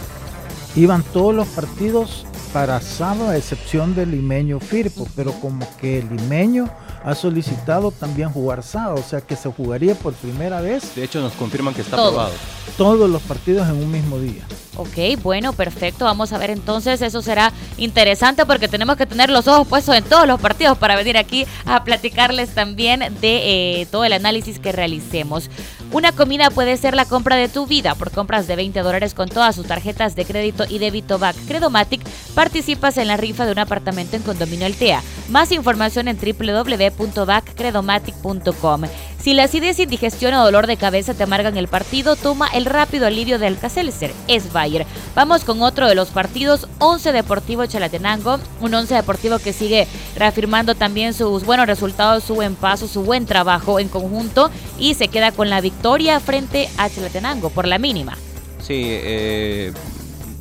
iban 0.77 1.03
todos 1.03 1.35
los 1.35 1.49
partidos 1.49 2.27
para 2.53 2.81
sábado 2.81 3.29
a 3.29 3.37
excepción 3.37 3.95
del 3.95 4.11
limeño 4.11 4.61
Firpo, 4.61 5.07
pero 5.15 5.33
como 5.41 5.67
que 5.79 6.01
el 6.01 6.09
limeño 6.09 6.69
ha 7.05 7.15
solicitado 7.15 7.91
también 7.91 8.31
jugar 8.31 8.63
sábado, 8.63 8.97
o 8.97 9.09
sea 9.09 9.21
que 9.21 9.37
se 9.37 9.51
jugaría 9.51 9.95
por 9.95 10.13
primera 10.15 10.61
vez. 10.61 10.95
De 10.95 11.05
hecho 11.05 11.21
nos 11.21 11.33
confirman 11.35 11.75
que 11.75 11.83
está 11.83 11.97
aprobado. 11.97 12.33
Todos 12.77 13.09
los 13.09 13.23
partidos 13.23 13.69
en 13.69 13.77
un 13.77 13.91
mismo 13.91 14.19
día. 14.19 14.45
Ok, 14.77 15.21
bueno, 15.23 15.53
perfecto. 15.53 16.05
Vamos 16.05 16.33
a 16.33 16.39
ver 16.39 16.51
entonces, 16.51 17.03
eso 17.03 17.23
será 17.23 17.53
interesante 17.77 18.47
porque 18.47 18.69
tenemos 18.69 18.97
que 18.97 19.07
tener 19.07 19.29
los 19.29 19.47
ojos 19.49 19.67
puestos 19.67 19.95
en 19.97 20.05
todos 20.05 20.27
los 20.27 20.41
partidos 20.41 20.79
para 20.79 20.97
venir 20.97 21.19
aquí 21.19 21.47
a 21.67 21.85
platicarles 21.85 22.55
también 22.55 23.01
de 23.21 23.81
eh, 23.83 23.87
todo 23.91 24.05
el 24.05 24.13
análisis 24.13 24.59
que 24.59 24.73
realicemos. 24.73 25.51
Una 25.93 26.13
comida 26.13 26.51
puede 26.51 26.77
ser 26.77 26.95
la 26.95 27.05
compra 27.05 27.35
de 27.35 27.49
tu 27.49 27.67
vida 27.67 27.97
por 27.97 28.13
compras 28.13 28.47
de 28.47 28.55
20 28.55 28.79
dólares 28.81 29.13
con 29.13 29.29
todas 29.29 29.57
sus 29.57 29.67
tarjetas 29.67 30.15
de 30.15 30.25
crédito 30.25 30.65
y 30.69 30.79
débito 30.79 31.19
BAC 31.19 31.35
Credomatic. 31.49 32.01
Participas 32.35 32.97
en 32.97 33.09
la 33.09 33.17
rifa 33.17 33.45
de 33.45 33.51
un 33.53 33.59
apartamento 33.59 34.15
en 34.15 34.23
Condominio 34.23 34.67
Altea. 34.67 35.03
Más 35.31 35.51
información 35.51 36.07
en 36.07 36.17
www.backcredomatic.com. 36.17 38.83
Si 39.23 39.35
la 39.35 39.45
acidez, 39.45 39.79
indigestión 39.79 40.33
o 40.33 40.43
dolor 40.43 40.67
de 40.67 40.79
cabeza 40.79 41.13
te 41.13 41.25
amargan 41.25 41.59
el 41.59 41.69
partido, 41.69 42.17
toma 42.17 42.49
el 42.49 42.65
rápido 42.65 43.07
alivio 43.07 43.39
de 43.39 43.49
Alka-Seltzer, 43.49 44.15
es 44.29 44.51
Bayer. 44.51 44.87
Vamos 45.15 45.45
con 45.45 45.61
otro 45.61 45.87
de 45.87 45.95
los 45.95 46.09
partidos, 46.09 46.69
11 46.79 47.13
Deportivo 47.13 47.67
Chalatenango, 47.67 48.41
un 48.63 48.73
11 48.73 48.95
Deportivo 48.95 49.39
que 49.39 49.53
sigue 49.53 49.87
reafirmando 50.17 50.75
también 50.75 51.13
sus 51.13 51.45
buenos 51.45 51.67
resultados, 51.67 52.25
su 52.25 52.35
buen 52.35 52.55
paso, 52.55 52.89
su 52.89 53.03
buen 53.03 53.27
trabajo 53.27 53.79
en 53.79 53.89
conjunto 53.89 54.51
y 54.79 54.95
se 54.95 55.09
queda 55.09 55.33
con 55.33 55.51
la 55.51 55.61
victoria 55.61 56.19
frente 56.19 56.71
a 56.79 56.89
Chalatenango 56.89 57.51
por 57.51 57.67
la 57.67 57.79
mínima. 57.79 58.17
Sí, 58.63 58.85
eh, 58.87 59.75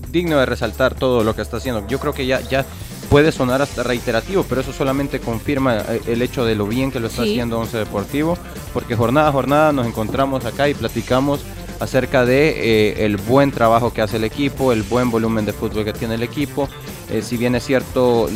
digno 0.10 0.40
de 0.40 0.46
resaltar 0.46 0.96
todo 0.96 1.26
lo 1.26 1.36
que 1.36 1.42
está 1.42 1.58
haciendo. 1.58 1.86
Yo 1.88 2.00
creo 2.00 2.14
que 2.14 2.26
ya, 2.26 2.40
ya 2.42 2.66
puede 3.10 3.32
sonar 3.32 3.62
hasta 3.62 3.84
reiterativo, 3.84 4.46
pero 4.48 4.62
eso 4.62 4.72
solamente 4.72 5.20
confirma 5.20 5.78
eh, 5.78 6.02
el 6.08 6.22
hecho 6.22 6.46
de 6.46 6.56
lo 6.56 6.68
bien 6.68 6.92
que 6.92 7.00
lo 7.00 7.08
está 7.08 7.24
haciendo 7.24 7.60
Once 7.60 7.78
Deportivo, 7.78 8.38
porque 8.74 8.96
jornada 8.96 9.30
a 9.30 9.32
jornada 9.32 9.72
nos 9.72 9.88
encontramos 9.88 10.46
acá 10.46 10.70
y 10.70 10.76
platicamos 10.76 11.42
acerca 11.80 12.26
de 12.26 12.50
eh, 12.50 13.06
el 13.06 13.18
buen 13.18 13.52
trabajo 13.52 13.92
que 13.92 14.02
hace 14.02 14.18
el 14.18 14.24
equipo, 14.26 14.72
el 14.72 14.84
buen 14.84 15.10
volumen 15.10 15.46
de 15.46 15.54
fútbol 15.54 15.86
que 15.86 15.94
tiene 15.94 16.16
el 16.16 16.24
equipo. 16.24 16.70
Eh, 17.10 17.24
si 17.24 17.38
bien 17.38 17.56
es 17.56 17.66
cierto, 17.66 18.30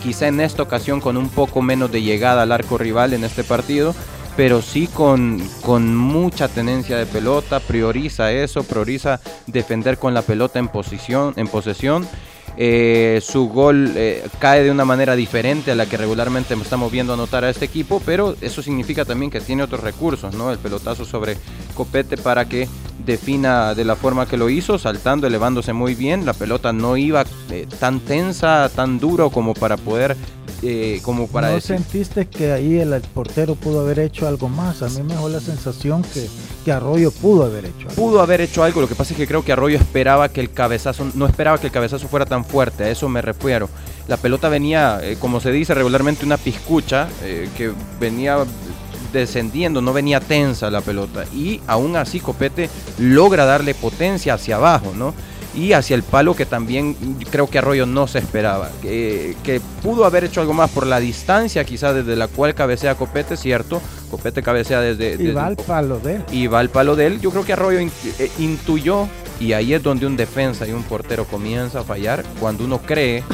quizá 0.00 0.28
en 0.28 0.40
esta 0.40 0.62
ocasión 0.62 1.00
con 1.00 1.16
un 1.16 1.28
poco 1.28 1.60
menos 1.60 1.90
de 1.90 2.02
llegada 2.02 2.42
al 2.42 2.52
arco 2.52 2.78
rival 2.78 3.14
en 3.14 3.24
este 3.24 3.42
partido, 3.42 3.94
pero 4.36 4.62
sí 4.62 4.86
con, 4.86 5.42
con 5.62 5.96
mucha 5.96 6.46
tenencia 6.46 6.96
de 6.96 7.06
pelota, 7.06 7.58
prioriza 7.58 8.30
eso, 8.30 8.62
prioriza 8.62 9.20
defender 9.48 9.98
con 9.98 10.14
la 10.14 10.22
pelota 10.22 10.60
en 10.60 10.68
posición, 10.68 11.34
en 11.36 11.48
posesión 11.48 12.06
eh, 12.56 13.20
su 13.24 13.48
gol 13.48 13.92
eh, 13.96 14.26
cae 14.38 14.62
de 14.62 14.70
una 14.70 14.84
manera 14.84 15.16
diferente 15.16 15.72
a 15.72 15.74
la 15.74 15.86
que 15.86 15.96
regularmente 15.96 16.54
estamos 16.54 16.92
viendo 16.92 17.14
anotar 17.14 17.44
a 17.44 17.50
este 17.50 17.64
equipo, 17.64 18.02
pero 18.04 18.36
eso 18.40 18.62
significa 18.62 19.04
también 19.04 19.30
que 19.30 19.40
tiene 19.40 19.62
otros 19.62 19.82
recursos, 19.82 20.34
¿no? 20.34 20.52
El 20.52 20.58
pelotazo 20.58 21.04
sobre 21.04 21.38
Copete 21.74 22.16
para 22.16 22.46
que 22.46 22.68
defina 23.04 23.74
de 23.74 23.84
la 23.84 23.96
forma 23.96 24.26
que 24.26 24.36
lo 24.36 24.50
hizo, 24.50 24.78
saltando, 24.78 25.26
elevándose 25.26 25.72
muy 25.72 25.94
bien. 25.94 26.26
La 26.26 26.34
pelota 26.34 26.72
no 26.72 26.96
iba 26.96 27.24
eh, 27.50 27.66
tan 27.80 28.00
tensa, 28.00 28.70
tan 28.74 28.98
duro 28.98 29.30
como 29.30 29.54
para 29.54 29.76
poder 29.76 30.16
eh, 30.62 31.00
como 31.02 31.26
para 31.26 31.50
¿No 31.50 31.60
sentiste 31.60 32.26
que 32.26 32.52
ahí 32.52 32.78
el, 32.78 33.00
portero 33.14 33.56
pudo 33.56 33.80
haber 33.80 33.98
hecho 33.98 34.28
algo 34.28 34.48
más? 34.48 34.82
A 34.82 34.88
mí 34.88 35.02
me 35.02 35.14
dejó 35.14 35.28
la 35.28 35.40
sensación 35.40 36.02
que, 36.02 36.28
que 36.64 36.72
Arroyo 36.72 37.10
pudo 37.10 37.44
haber 37.44 37.66
hecho 37.66 37.88
algo. 37.88 37.94
Pudo 37.94 38.20
haber 38.20 38.40
hecho 38.40 38.62
algo, 38.62 38.80
lo 38.80 38.88
que 38.88 38.94
pasa 38.94 39.12
es 39.12 39.18
que 39.18 39.26
creo 39.26 39.44
que 39.44 39.52
Arroyo 39.52 39.76
esperaba 39.76 40.28
que 40.28 40.40
el 40.40 40.52
cabezazo, 40.52 41.06
no 41.14 41.26
esperaba 41.26 41.58
que 41.58 41.66
el 41.66 41.72
cabezazo 41.72 42.06
fuera 42.08 42.26
tan 42.26 42.44
fuerte, 42.44 42.84
a 42.84 42.90
eso 42.90 43.08
me 43.08 43.22
refiero. 43.22 43.68
La 44.06 44.16
pelota 44.16 44.48
venía, 44.48 45.00
eh, 45.02 45.16
como 45.18 45.40
se 45.40 45.50
dice 45.50 45.74
regularmente, 45.74 46.24
una 46.24 46.36
piscucha 46.36 47.08
eh, 47.22 47.48
que 47.56 47.72
venía 48.00 48.38
descendiendo, 49.12 49.82
no 49.82 49.92
venía 49.92 50.20
tensa 50.20 50.70
la 50.70 50.80
pelota. 50.80 51.24
Y 51.34 51.60
aún 51.66 51.96
así 51.96 52.20
Copete 52.20 52.70
logra 52.98 53.44
darle 53.44 53.74
potencia 53.74 54.34
hacia 54.34 54.56
abajo, 54.56 54.92
¿no? 54.94 55.14
Y 55.54 55.72
hacia 55.72 55.94
el 55.94 56.02
palo 56.02 56.34
que 56.34 56.46
también 56.46 56.96
creo 57.30 57.48
que 57.48 57.58
Arroyo 57.58 57.86
no 57.86 58.06
se 58.06 58.18
esperaba. 58.18 58.70
Que, 58.80 59.60
pudo 59.82 60.04
haber 60.04 60.24
hecho 60.24 60.40
algo 60.40 60.54
más 60.54 60.70
por 60.70 60.86
la 60.86 61.00
distancia 61.00 61.64
quizás 61.64 61.94
desde 61.94 62.16
la 62.16 62.28
cual 62.28 62.54
cabecea 62.54 62.94
Copete, 62.94 63.36
cierto. 63.36 63.80
Copete 64.10 64.42
cabecea 64.42 64.80
desde... 64.80 65.22
Y 65.22 65.32
va 65.32 65.46
al 65.46 65.56
palo 65.56 65.98
de 65.98 66.16
él. 66.16 66.24
Y 66.30 66.46
va 66.46 66.60
al 66.60 66.70
palo 66.70 66.96
de 66.96 67.06
él. 67.06 67.20
Yo 67.20 67.30
creo 67.30 67.44
que 67.44 67.52
Arroyo 67.52 67.78
eh, 67.80 68.30
intuyó 68.38 69.08
y 69.40 69.52
ahí 69.52 69.74
es 69.74 69.82
donde 69.82 70.06
un 70.06 70.16
defensa 70.16 70.66
y 70.66 70.72
un 70.72 70.84
portero 70.84 71.24
comienza 71.24 71.80
a 71.80 71.84
fallar 71.84 72.22
cuando 72.38 72.64
uno 72.64 72.80
cree 72.80 73.24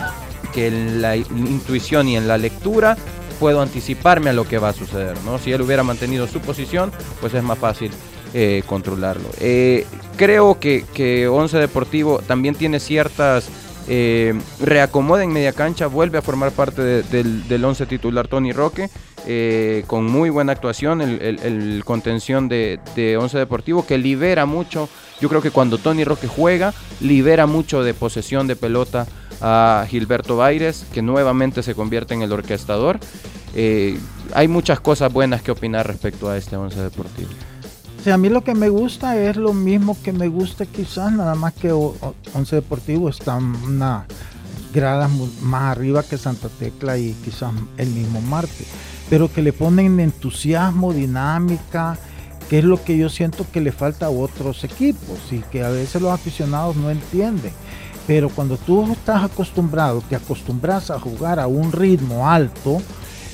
que 0.54 0.68
en 0.68 1.02
la 1.02 1.16
intuición 1.16 2.08
y 2.08 2.16
en 2.16 2.26
la 2.26 2.38
lectura 2.38 2.96
puedo 3.38 3.60
anticiparme 3.60 4.30
a 4.30 4.32
lo 4.32 4.48
que 4.48 4.58
va 4.58 4.70
a 4.70 4.72
suceder, 4.72 5.16
¿no? 5.24 5.38
Si 5.38 5.52
él 5.52 5.60
hubiera 5.60 5.84
mantenido 5.84 6.26
su 6.26 6.40
posición, 6.40 6.90
pues 7.20 7.34
es 7.34 7.42
más 7.42 7.58
fácil 7.58 7.92
eh, 8.34 8.62
controlarlo. 8.66 9.30
Eh, 9.40 9.86
creo 10.16 10.60
que, 10.60 10.84
que 10.92 11.28
Once 11.28 11.56
Deportivo 11.56 12.18
también 12.18 12.54
tiene 12.54 12.78
ciertas 12.78 13.48
eh, 13.88 14.38
reacomoda 14.60 15.24
en 15.24 15.32
media 15.32 15.54
cancha, 15.54 15.86
vuelve 15.86 16.18
a 16.18 16.22
formar 16.22 16.52
parte 16.52 16.82
del, 16.82 17.48
del 17.48 17.64
once 17.64 17.86
titular 17.86 18.28
Tony 18.28 18.52
Roque, 18.52 18.90
con 19.86 20.04
muy 20.04 20.28
buena 20.28 20.52
actuación, 20.52 21.00
el, 21.00 21.82
contención 21.86 22.48
de, 22.48 22.78
de, 22.94 23.16
Once 23.16 23.38
Deportivo, 23.38 23.86
que 23.86 23.96
libera 23.96 24.44
mucho, 24.44 24.90
yo 25.22 25.30
creo 25.30 25.40
que 25.40 25.50
cuando 25.50 25.78
Tony 25.78 26.04
Roque 26.04 26.28
juega, 26.28 26.74
libera 27.00 27.46
mucho 27.46 27.82
de 27.82 27.94
posesión 27.94 28.46
de 28.46 28.56
pelota 28.56 29.06
a 29.40 29.86
Gilberto 29.88 30.36
Baires, 30.36 30.84
que 30.92 31.00
nuevamente 31.00 31.62
se 31.62 31.74
convierte 31.74 32.12
en 32.12 32.20
el 32.20 32.32
orquestador. 32.32 33.00
hay 33.54 34.48
muchas 34.48 34.80
cosas 34.80 35.10
buenas 35.10 35.40
que 35.40 35.50
opinar 35.50 35.86
respecto 35.86 36.28
a 36.28 36.36
este 36.36 36.56
Once 36.56 36.78
Deportivo 36.78 37.30
a 38.12 38.18
mí 38.18 38.28
lo 38.28 38.42
que 38.42 38.54
me 38.54 38.68
gusta 38.68 39.16
es 39.16 39.36
lo 39.36 39.52
mismo 39.52 39.96
que 40.02 40.12
me 40.12 40.28
gusta 40.28 40.66
quizás, 40.66 41.12
nada 41.12 41.34
más 41.34 41.54
que 41.54 41.72
Once 41.72 42.54
Deportivo 42.54 43.08
está 43.08 43.36
una 43.36 44.06
grada 44.72 45.08
más 45.42 45.76
arriba 45.76 46.02
que 46.02 46.18
Santa 46.18 46.48
Tecla 46.48 46.98
y 46.98 47.12
quizás 47.24 47.52
el 47.76 47.88
mismo 47.88 48.20
Marte, 48.20 48.64
pero 49.10 49.32
que 49.32 49.42
le 49.42 49.52
ponen 49.52 50.00
entusiasmo, 50.00 50.92
dinámica, 50.92 51.98
que 52.48 52.58
es 52.58 52.64
lo 52.64 52.82
que 52.82 52.96
yo 52.96 53.08
siento 53.08 53.46
que 53.52 53.60
le 53.60 53.72
falta 53.72 54.06
a 54.06 54.10
otros 54.10 54.64
equipos 54.64 55.18
y 55.30 55.38
que 55.38 55.64
a 55.64 55.70
veces 55.70 56.00
los 56.00 56.12
aficionados 56.12 56.76
no 56.76 56.90
entienden. 56.90 57.52
Pero 58.06 58.30
cuando 58.30 58.56
tú 58.56 58.90
estás 58.92 59.22
acostumbrado, 59.22 60.02
te 60.08 60.16
acostumbras 60.16 60.90
a 60.90 60.98
jugar 60.98 61.38
a 61.38 61.46
un 61.46 61.72
ritmo 61.72 62.28
alto, 62.28 62.80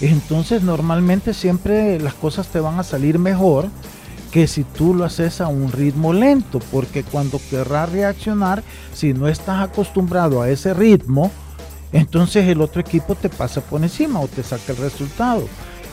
entonces 0.00 0.62
normalmente 0.62 1.32
siempre 1.32 2.00
las 2.00 2.14
cosas 2.14 2.48
te 2.48 2.58
van 2.58 2.80
a 2.80 2.82
salir 2.82 3.18
mejor 3.18 3.68
que 4.34 4.48
si 4.48 4.64
tú 4.64 4.94
lo 4.94 5.04
haces 5.04 5.40
a 5.40 5.46
un 5.46 5.70
ritmo 5.70 6.12
lento, 6.12 6.58
porque 6.72 7.04
cuando 7.04 7.40
querrás 7.50 7.92
reaccionar, 7.92 8.64
si 8.92 9.14
no 9.14 9.28
estás 9.28 9.62
acostumbrado 9.62 10.42
a 10.42 10.50
ese 10.50 10.74
ritmo, 10.74 11.30
entonces 11.92 12.48
el 12.48 12.60
otro 12.60 12.80
equipo 12.80 13.14
te 13.14 13.28
pasa 13.28 13.60
por 13.60 13.80
encima 13.84 14.18
o 14.18 14.26
te 14.26 14.42
saca 14.42 14.72
el 14.72 14.78
resultado. 14.78 15.46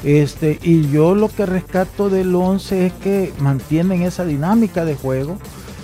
Este, 0.04 0.58
y 0.63 0.89
yo 0.89 1.13
lo 1.13 1.30
que 1.30 1.45
rescato 1.45 2.10
del 2.10 2.34
11 2.34 2.88
es 2.88 2.93
que 2.93 3.32
mantienen 3.38 4.01
esa 4.01 4.25
dinámica 4.25 4.86
de 4.86 4.95
juego, 4.95 5.38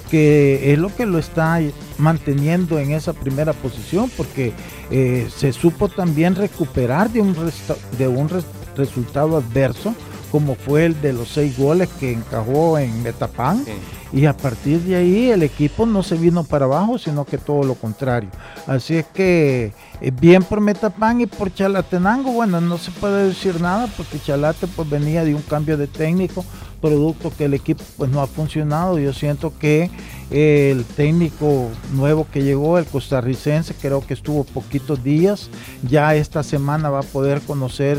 que 0.10 0.74
es 0.74 0.80
lo 0.80 0.90
que 0.96 1.06
lo 1.06 1.20
está 1.20 1.60
manteniendo 2.00 2.80
en 2.80 2.90
esa 2.90 3.14
primera 3.14 3.54
posición, 3.54 4.10
porque 4.18 4.52
eh, 4.90 5.28
se 5.30 5.54
supo 5.54 5.90
también 5.90 6.34
recuperar 6.34 7.12
de 7.12 7.22
un, 7.22 7.36
de 8.00 8.08
un 8.08 8.28
resultado 8.76 9.38
adverso 9.38 9.94
como 10.32 10.56
fue 10.56 10.86
el 10.86 11.02
de 11.02 11.14
los 11.14 11.30
seis 11.30 11.58
goles 11.58 11.90
que 12.00 12.12
encajó 12.12 12.78
en 12.78 13.04
Metapán. 13.04 13.64
Y 14.14 14.26
a 14.26 14.36
partir 14.36 14.80
de 14.82 14.96
ahí 14.96 15.30
el 15.32 15.44
equipo 15.44 15.86
no 15.86 16.02
se 16.02 16.16
vino 16.16 16.46
para 16.46 16.66
abajo, 16.66 16.98
sino 16.98 17.26
que 17.26 17.38
todo 17.38 17.64
lo 17.64 17.76
contrario. 17.76 18.30
Así 18.66 18.96
es 18.96 19.06
que 19.06 19.74
eh, 20.00 20.12
bien 20.12 20.44
por 20.44 20.62
Metapán 20.62 21.20
y 21.20 21.26
por 21.26 21.54
Chalatenango, 21.54 22.32
bueno, 22.32 22.62
no 22.62 22.78
se 22.78 22.92
puede 22.92 23.28
decir 23.28 23.60
nada 23.60 23.88
porque 23.98 24.20
Chalate 24.20 24.68
pues 24.68 24.90
venía 24.90 25.26
de 25.26 25.36
un 25.36 25.42
cambio 25.42 25.76
de 25.78 25.88
técnico, 25.88 26.46
producto 26.80 27.34
que 27.38 27.46
el 27.46 27.54
equipo 27.54 27.84
pues 27.98 28.10
no 28.10 28.22
ha 28.22 28.28
funcionado. 28.28 28.98
Yo 28.98 29.12
siento 29.12 29.52
que 29.60 29.92
el 30.32 30.86
técnico 30.86 31.70
nuevo 31.94 32.28
que 32.32 32.44
llegó, 32.44 32.78
el 32.78 32.86
costarricense, 32.86 33.74
creo 33.74 34.06
que 34.06 34.14
estuvo 34.14 34.46
poquitos 34.46 35.04
días. 35.04 35.50
Ya 35.84 36.16
esta 36.16 36.44
semana 36.44 36.90
va 36.90 37.00
a 37.00 37.04
poder 37.04 37.42
conocer 37.42 37.98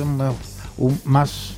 más 1.05 1.55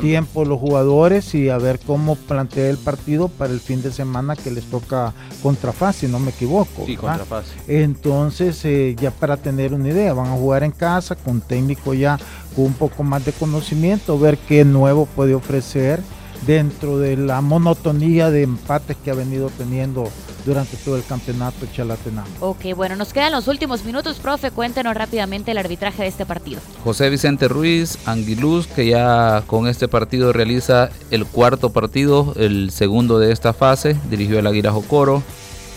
tiempo 0.00 0.44
los 0.44 0.58
jugadores 0.58 1.34
y 1.34 1.48
a 1.48 1.58
ver 1.58 1.78
cómo 1.78 2.16
plantea 2.16 2.68
el 2.68 2.78
partido 2.78 3.28
para 3.28 3.52
el 3.52 3.60
fin 3.60 3.82
de 3.82 3.92
semana 3.92 4.36
que 4.36 4.50
les 4.50 4.64
toca 4.64 5.12
contra 5.42 5.72
si 5.92 6.06
no 6.06 6.18
me 6.18 6.30
equivoco. 6.30 6.84
Sí, 6.86 6.96
contra 6.96 7.24
Entonces, 7.66 8.64
eh, 8.64 8.94
ya 8.98 9.10
para 9.10 9.36
tener 9.36 9.74
una 9.74 9.88
idea, 9.88 10.12
van 10.12 10.28
a 10.28 10.36
jugar 10.36 10.62
en 10.64 10.70
casa 10.70 11.16
con 11.16 11.40
técnico 11.40 11.94
ya 11.94 12.18
con 12.54 12.66
un 12.66 12.74
poco 12.74 13.02
más 13.02 13.24
de 13.24 13.32
conocimiento, 13.32 14.18
ver 14.18 14.38
qué 14.38 14.64
nuevo 14.64 15.06
puede 15.06 15.34
ofrecer 15.34 16.00
dentro 16.46 16.98
de 16.98 17.16
la 17.16 17.40
monotonía 17.40 18.30
de 18.30 18.42
empates 18.42 18.96
que 18.96 19.10
ha 19.10 19.14
venido 19.14 19.50
teniendo 19.56 20.08
durante 20.44 20.76
todo 20.76 20.96
el 20.96 21.04
campeonato 21.04 21.66
Chalatenango. 21.72 22.30
Ok, 22.40 22.74
bueno, 22.76 22.96
nos 22.96 23.12
quedan 23.12 23.32
los 23.32 23.46
últimos 23.48 23.84
minutos, 23.84 24.18
profe, 24.18 24.50
cuéntenos 24.50 24.94
rápidamente 24.94 25.52
el 25.52 25.58
arbitraje 25.58 26.02
de 26.02 26.08
este 26.08 26.26
partido. 26.26 26.60
José 26.82 27.10
Vicente 27.10 27.48
Ruiz, 27.48 27.98
Anguiluz, 28.06 28.66
que 28.66 28.86
ya 28.86 29.44
con 29.46 29.68
este 29.68 29.88
partido 29.88 30.32
realiza 30.32 30.90
el 31.10 31.26
cuarto 31.26 31.70
partido, 31.70 32.34
el 32.36 32.70
segundo 32.70 33.18
de 33.18 33.32
esta 33.32 33.52
fase, 33.52 33.96
dirigió 34.10 34.38
el 34.38 34.46
Águila 34.46 34.72
Jocoro, 34.72 35.22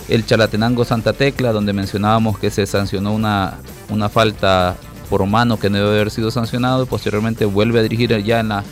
el 0.10 0.26
Chalatenango 0.26 0.86
Santa 0.86 1.14
Tecla, 1.14 1.52
donde 1.52 1.74
mencionábamos 1.74 2.40
que 2.40 2.50
se 2.50 2.66
sancionó 2.66 3.14
una, 3.14 3.58
una 3.90 4.10
falta 4.10 4.76
por 5.10 5.26
mano 5.26 5.60
que 5.60 5.70
no 5.70 5.78
debe 5.78 5.90
haber 5.90 6.12
sido 6.12 6.32
sancionado 6.32 6.84
y 6.84 6.86
posteriormente 6.88 7.46
vuelve 7.46 7.80
a 7.80 7.84
dirigir 7.84 8.16
ya 8.24 8.40
en 8.40 8.50
la 8.50 8.64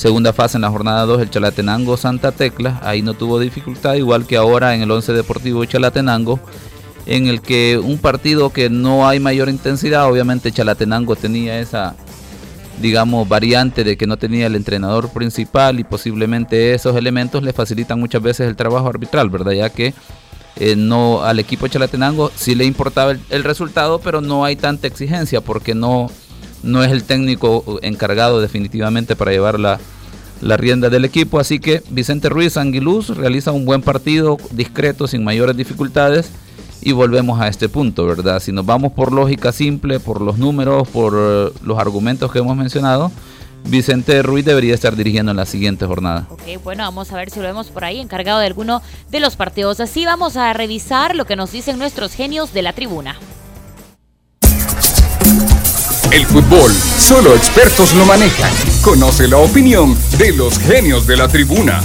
Segunda 0.00 0.32
fase 0.32 0.56
en 0.56 0.62
la 0.62 0.70
jornada 0.70 1.04
2 1.04 1.20
el 1.20 1.28
Chalatenango 1.28 1.94
Santa 1.98 2.32
Tecla, 2.32 2.80
ahí 2.82 3.02
no 3.02 3.12
tuvo 3.12 3.38
dificultad, 3.38 3.96
igual 3.96 4.26
que 4.26 4.38
ahora 4.38 4.74
en 4.74 4.80
el 4.80 4.90
11 4.90 5.12
Deportivo 5.12 5.62
Chalatenango, 5.66 6.40
en 7.04 7.26
el 7.26 7.42
que 7.42 7.78
un 7.78 7.98
partido 7.98 8.48
que 8.48 8.70
no 8.70 9.06
hay 9.06 9.20
mayor 9.20 9.50
intensidad, 9.50 10.10
obviamente 10.10 10.52
Chalatenango 10.52 11.16
tenía 11.16 11.60
esa, 11.60 11.96
digamos, 12.80 13.28
variante 13.28 13.84
de 13.84 13.98
que 13.98 14.06
no 14.06 14.16
tenía 14.16 14.46
el 14.46 14.56
entrenador 14.56 15.10
principal 15.10 15.78
y 15.78 15.84
posiblemente 15.84 16.72
esos 16.72 16.96
elementos 16.96 17.42
le 17.42 17.52
facilitan 17.52 18.00
muchas 18.00 18.22
veces 18.22 18.48
el 18.48 18.56
trabajo 18.56 18.88
arbitral, 18.88 19.28
¿verdad? 19.28 19.52
Ya 19.52 19.68
que 19.68 19.92
eh, 20.56 20.76
no 20.76 21.22
al 21.24 21.40
equipo 21.40 21.68
Chalatenango 21.68 22.30
sí 22.34 22.54
le 22.54 22.64
importaba 22.64 23.12
el, 23.28 23.44
resultado, 23.44 23.98
pero 23.98 24.22
no 24.22 24.46
hay 24.46 24.56
tanta 24.56 24.86
exigencia 24.86 25.42
porque 25.42 25.74
no, 25.74 26.10
no 26.62 26.82
es 26.84 26.92
el 26.92 27.04
técnico 27.04 27.78
encargado 27.82 28.40
definitivamente 28.40 29.16
para 29.16 29.32
llevar 29.32 29.58
la, 29.58 29.78
la 30.40 30.56
rienda 30.56 30.90
del 30.90 31.04
equipo. 31.04 31.38
Así 31.38 31.58
que 31.58 31.82
Vicente 31.90 32.28
Ruiz 32.28 32.56
Anguiluz 32.56 33.08
realiza 33.08 33.52
un 33.52 33.64
buen 33.64 33.82
partido, 33.82 34.36
discreto, 34.50 35.06
sin 35.06 35.24
mayores 35.24 35.56
dificultades 35.56 36.30
y 36.82 36.92
volvemos 36.92 37.40
a 37.40 37.48
este 37.48 37.68
punto, 37.68 38.06
¿verdad? 38.06 38.40
Si 38.40 38.52
nos 38.52 38.64
vamos 38.64 38.92
por 38.92 39.12
lógica 39.12 39.52
simple, 39.52 40.00
por 40.00 40.20
los 40.20 40.38
números, 40.38 40.88
por 40.88 41.14
eh, 41.16 41.52
los 41.62 41.78
argumentos 41.78 42.32
que 42.32 42.38
hemos 42.38 42.56
mencionado, 42.56 43.12
Vicente 43.64 44.22
Ruiz 44.22 44.44
debería 44.44 44.74
estar 44.74 44.96
dirigiendo 44.96 45.30
en 45.30 45.36
la 45.36 45.44
siguiente 45.44 45.84
jornada. 45.84 46.26
Ok, 46.30 46.62
bueno, 46.64 46.84
vamos 46.84 47.12
a 47.12 47.16
ver 47.16 47.30
si 47.30 47.40
lo 47.40 47.46
vemos 47.46 47.68
por 47.68 47.84
ahí, 47.84 48.00
encargado 48.00 48.40
de 48.40 48.46
alguno 48.46 48.80
de 49.10 49.20
los 49.20 49.36
partidos. 49.36 49.80
Así 49.80 50.06
vamos 50.06 50.36
a 50.36 50.52
revisar 50.54 51.14
lo 51.14 51.26
que 51.26 51.36
nos 51.36 51.52
dicen 51.52 51.78
nuestros 51.78 52.14
genios 52.14 52.54
de 52.54 52.62
la 52.62 52.72
tribuna. 52.72 53.16
El 56.12 56.26
fútbol, 56.26 56.72
solo 56.72 57.36
expertos 57.36 57.94
lo 57.94 58.04
manejan. 58.04 58.50
Conoce 58.82 59.28
la 59.28 59.36
opinión 59.36 59.96
de 60.18 60.32
los 60.32 60.58
genios 60.58 61.06
de 61.06 61.16
la 61.16 61.28
tribuna. 61.28 61.80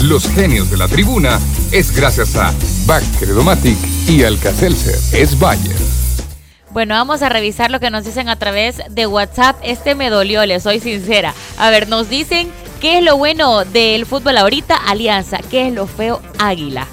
Los 0.00 0.28
genios 0.28 0.70
de 0.70 0.76
la 0.76 0.86
tribuna 0.86 1.40
es 1.72 1.90
gracias 1.90 2.36
a 2.36 2.54
Back 2.86 3.02
Credomatic 3.18 3.76
y 4.08 4.22
Alcacelser 4.22 4.94
es 5.12 5.36
Bayer. 5.40 5.74
Bueno, 6.70 6.94
vamos 6.94 7.22
a 7.22 7.28
revisar 7.28 7.72
lo 7.72 7.80
que 7.80 7.90
nos 7.90 8.04
dicen 8.04 8.28
a 8.28 8.36
través 8.36 8.80
de 8.90 9.08
WhatsApp. 9.08 9.56
Este 9.64 9.96
me 9.96 10.08
dolió, 10.08 10.46
les 10.46 10.62
soy 10.62 10.78
sincera. 10.78 11.34
A 11.58 11.70
ver, 11.70 11.88
nos 11.88 12.08
dicen 12.08 12.52
qué 12.80 12.98
es 12.98 13.04
lo 13.04 13.16
bueno 13.16 13.64
del 13.64 14.06
fútbol 14.06 14.38
ahorita, 14.38 14.76
Alianza, 14.76 15.38
qué 15.50 15.66
es 15.66 15.74
lo 15.74 15.88
feo, 15.88 16.22
Águila. 16.38 16.86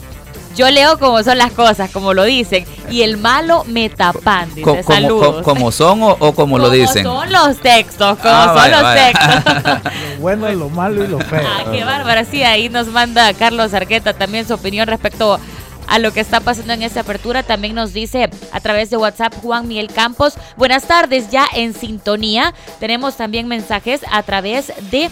Yo 0.55 0.69
leo 0.69 0.99
como 0.99 1.23
son 1.23 1.37
las 1.37 1.51
cosas, 1.51 1.91
como 1.91 2.13
lo 2.13 2.23
dicen. 2.23 2.65
Y 2.89 3.03
el 3.03 3.17
malo 3.17 3.63
me 3.67 3.89
tapan, 3.89 4.53
dice. 4.53 4.83
Saludos. 4.83 5.43
como 5.43 5.71
son 5.71 5.99
o, 6.03 6.33
como, 6.33 6.57
lo 6.57 6.69
dicen? 6.69 7.03
son 7.03 7.31
los 7.31 7.57
textos, 7.57 8.17
como 8.19 8.33
ah, 8.33 8.55
son 8.55 8.71
los 8.71 8.93
textos. 8.93 9.93
lo 10.15 10.21
bueno, 10.21 10.51
lo 10.51 10.69
malo 10.69 11.03
y 11.03 11.07
lo 11.07 11.19
feo. 11.19 11.41
Ah, 11.45 11.63
qué 11.71 11.83
bárbara. 11.83 12.25
Sí, 12.25 12.43
ahí 12.43 12.69
nos 12.69 12.87
manda 12.87 13.33
Carlos 13.33 13.73
Arqueta 13.73 14.13
también 14.13 14.47
su 14.47 14.53
opinión 14.53 14.87
respecto 14.87 15.39
a 15.87 15.99
lo 15.99 16.13
que 16.13 16.19
está 16.19 16.39
pasando 16.39 16.73
en 16.73 16.83
esta 16.83 17.01
apertura. 17.01 17.43
También 17.43 17.75
nos 17.75 17.93
dice 17.93 18.29
a 18.51 18.59
través 18.59 18.89
de 18.89 18.97
WhatsApp 18.97 19.33
Juan 19.41 19.67
Miguel 19.67 19.87
Campos. 19.87 20.33
Buenas 20.57 20.83
tardes, 20.83 21.29
ya 21.29 21.45
en 21.53 21.73
sintonía. 21.73 22.53
Tenemos 22.79 23.15
también 23.17 23.47
mensajes 23.47 24.01
a 24.11 24.23
través 24.23 24.73
de 24.91 25.09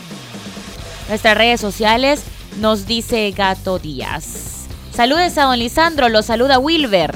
nuestras 1.08 1.38
redes 1.38 1.62
sociales. 1.62 2.24
Nos 2.60 2.86
dice 2.86 3.32
Gato 3.32 3.80
Díaz. 3.80 4.59
Saludes 5.00 5.38
a 5.38 5.44
don 5.44 5.58
Lisandro, 5.58 6.10
lo 6.10 6.22
saluda 6.22 6.60
Wilber. 6.60 7.16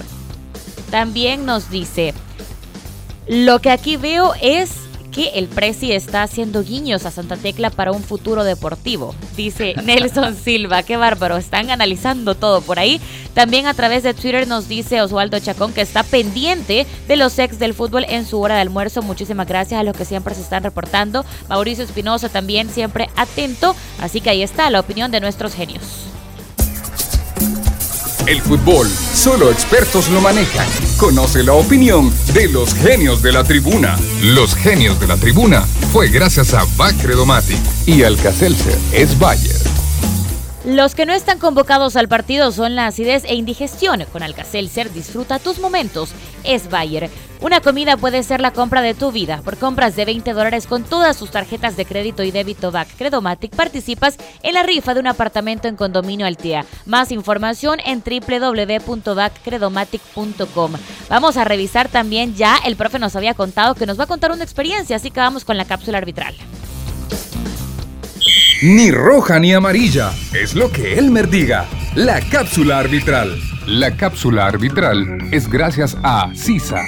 También 0.90 1.46
nos 1.46 1.70
dice, 1.70 2.14
lo 3.28 3.60
que 3.60 3.72
aquí 3.72 3.98
veo 3.98 4.32
es 4.42 4.72
que 5.12 5.32
el 5.36 5.50
Prezi 5.50 5.92
está 5.92 6.24
haciendo 6.24 6.64
guiños 6.64 7.06
a 7.06 7.12
Santa 7.12 7.36
Tecla 7.36 7.72
para 7.72 7.92
un 7.92 8.02
futuro 8.02 8.46
deportivo, 8.46 9.14
dice 9.36 9.76
Nelson 9.84 10.34
Silva. 10.34 10.84
Qué 10.84 10.96
bárbaro, 10.96 11.36
están 11.36 11.72
analizando 11.72 12.36
todo 12.36 12.62
por 12.62 12.80
ahí. 12.80 13.02
También 13.34 13.68
a 13.68 13.74
través 13.74 14.04
de 14.04 14.14
Twitter 14.14 14.48
nos 14.48 14.70
dice 14.70 15.02
Osvaldo 15.02 15.38
Chacón 15.42 15.74
que 15.74 15.82
está 15.82 16.04
pendiente 16.04 16.88
de 17.10 17.16
los 17.18 17.38
ex 17.38 17.60
del 17.60 17.74
fútbol 17.74 18.06
en 18.08 18.26
su 18.26 18.40
hora 18.40 18.56
de 18.56 18.62
almuerzo. 18.62 19.02
Muchísimas 19.02 19.46
gracias 19.46 19.82
a 19.82 19.84
los 19.84 19.98
que 19.98 20.06
siempre 20.06 20.36
se 20.36 20.42
están 20.42 20.64
reportando. 20.64 21.26
Mauricio 21.50 21.84
Espinosa 21.84 22.30
también 22.30 22.70
siempre 22.70 23.10
atento. 23.18 23.76
Así 24.00 24.22
que 24.22 24.30
ahí 24.30 24.42
está 24.42 24.70
la 24.70 24.80
opinión 24.80 25.12
de 25.12 25.20
nuestros 25.20 25.54
genios. 25.54 26.13
El 28.26 28.42
fútbol, 28.42 28.88
solo 28.88 29.52
expertos 29.52 30.10
lo 30.10 30.22
manejan. 30.22 30.66
Conoce 30.98 31.44
la 31.44 31.54
opinión 31.54 32.14
de 32.34 32.48
los 32.48 32.74
genios 32.74 33.22
de 33.22 33.34
la 33.34 33.44
tribuna. 33.44 33.98
Los 34.22 34.56
genios 34.56 34.98
de 35.00 35.08
la 35.08 35.18
tribuna 35.18 35.66
fue 35.92 36.08
gracias 36.08 36.54
a 36.54 36.66
Bacredomatic 36.78 37.60
y 37.86 38.04
Alcacelser 38.04 38.80
es 38.94 39.20
Bayer. 39.20 39.83
Los 40.66 40.96
que 40.96 41.06
no 41.06 41.12
están 41.12 41.40
convocados 41.40 41.98
al 41.98 42.08
partido 42.08 42.54
son 42.54 42.78
la 42.78 42.88
acidez 42.88 43.26
e 43.26 43.36
indigestión. 43.36 44.06
Con 44.14 44.24
Alcacelser 44.24 44.94
disfruta 44.94 45.38
tus 45.38 45.60
momentos. 45.60 46.14
Es 46.46 46.70
Bayer. 46.70 47.10
Una 47.42 47.60
comida 47.60 47.98
puede 47.98 48.24
ser 48.24 48.40
la 48.40 48.54
compra 48.54 48.82
de 48.82 48.94
tu 48.94 49.12
vida. 49.12 49.42
Por 49.44 49.58
compras 49.58 49.98
de 49.98 50.06
20 50.06 50.32
dólares 50.32 50.66
con 50.66 50.86
todas 50.86 51.18
sus 51.18 51.32
tarjetas 51.32 51.76
de 51.76 51.84
crédito 51.84 52.24
y 52.24 52.32
débito 52.32 52.72
BAC 52.72 52.96
Credomatic 52.96 53.54
participas 53.54 54.16
en 54.42 54.54
la 54.54 54.64
rifa 54.64 54.94
de 54.94 55.02
un 55.02 55.08
apartamento 55.08 55.68
en 55.68 55.76
condominio 55.76 56.26
Altea. 56.26 56.64
Más 56.86 57.12
información 57.12 57.82
en 57.84 58.02
www.baccredomatic.com. 58.02 60.72
Vamos 61.10 61.36
a 61.36 61.44
revisar 61.44 61.90
también 61.90 62.36
ya, 62.36 62.58
el 62.66 62.78
profe 62.78 63.00
nos 63.00 63.18
había 63.18 63.34
contado 63.34 63.76
que 63.76 63.86
nos 63.86 64.00
va 64.00 64.06
a 64.06 64.08
contar 64.08 64.32
una 64.32 64.46
experiencia, 64.46 64.96
así 64.96 65.12
que 65.12 65.20
vamos 65.20 65.44
con 65.44 65.58
la 65.58 65.66
cápsula 65.66 65.98
arbitral. 65.98 66.34
Ni 68.62 68.92
roja 68.92 69.40
ni 69.40 69.54
amarilla, 69.54 70.14
es 70.34 70.56
lo 70.56 70.72
que 70.72 70.98
Elmer 70.98 71.30
diga. 71.30 71.66
La 71.96 72.22
cápsula 72.22 72.80
arbitral. 72.80 73.38
La 73.68 73.96
cápsula 73.96 74.48
arbitral 74.48 75.30
es 75.32 75.50
gracias 75.50 75.98
a 76.04 76.32
CISA. 76.34 76.82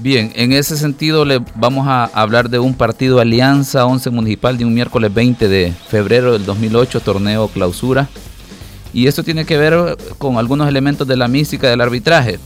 Bien, 0.00 0.32
en 0.34 0.52
ese 0.52 0.76
sentido 0.76 1.24
le 1.24 1.40
vamos 1.54 1.86
a 1.88 2.04
hablar 2.04 2.50
de 2.50 2.58
un 2.58 2.74
partido 2.74 3.20
Alianza 3.20 3.86
11 3.86 4.10
Municipal 4.10 4.58
de 4.58 4.64
un 4.64 4.74
miércoles 4.74 5.12
20 5.12 5.48
de 5.48 5.72
febrero 5.88 6.32
del 6.32 6.44
2008, 6.44 7.00
torneo 7.00 7.48
clausura. 7.48 8.08
Y 8.92 9.06
esto 9.06 9.22
tiene 9.24 9.44
que 9.44 9.56
ver 9.56 9.96
con 10.18 10.38
algunos 10.38 10.68
elementos 10.68 11.08
de 11.08 11.16
la 11.16 11.28
mística 11.28 11.68
del 11.68 11.80
arbitraje. 11.80 12.38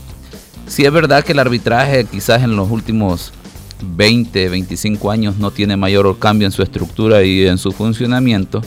Si 0.67 0.85
es 0.85 0.91
verdad 0.91 1.23
que 1.23 1.33
el 1.33 1.39
arbitraje 1.39 2.05
quizás 2.05 2.43
en 2.43 2.55
los 2.55 2.69
últimos 2.71 3.33
20, 3.81 4.49
25 4.49 5.11
años 5.11 5.37
no 5.37 5.51
tiene 5.51 5.77
mayor 5.77 6.17
cambio 6.19 6.45
en 6.45 6.51
su 6.51 6.61
estructura 6.61 7.23
y 7.23 7.47
en 7.47 7.57
su 7.57 7.71
funcionamiento, 7.71 8.61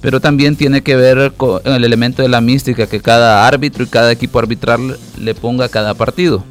pero 0.00 0.20
también 0.20 0.56
tiene 0.56 0.82
que 0.82 0.96
ver 0.96 1.32
con 1.36 1.60
el 1.64 1.84
elemento 1.84 2.22
de 2.22 2.28
la 2.28 2.40
mística 2.40 2.86
que 2.86 3.00
cada 3.00 3.46
árbitro 3.46 3.84
y 3.84 3.88
cada 3.88 4.12
equipo 4.12 4.38
arbitral 4.38 4.98
le 5.18 5.34
ponga 5.34 5.66
a 5.66 5.68
cada 5.68 5.94
partido. 5.94 6.44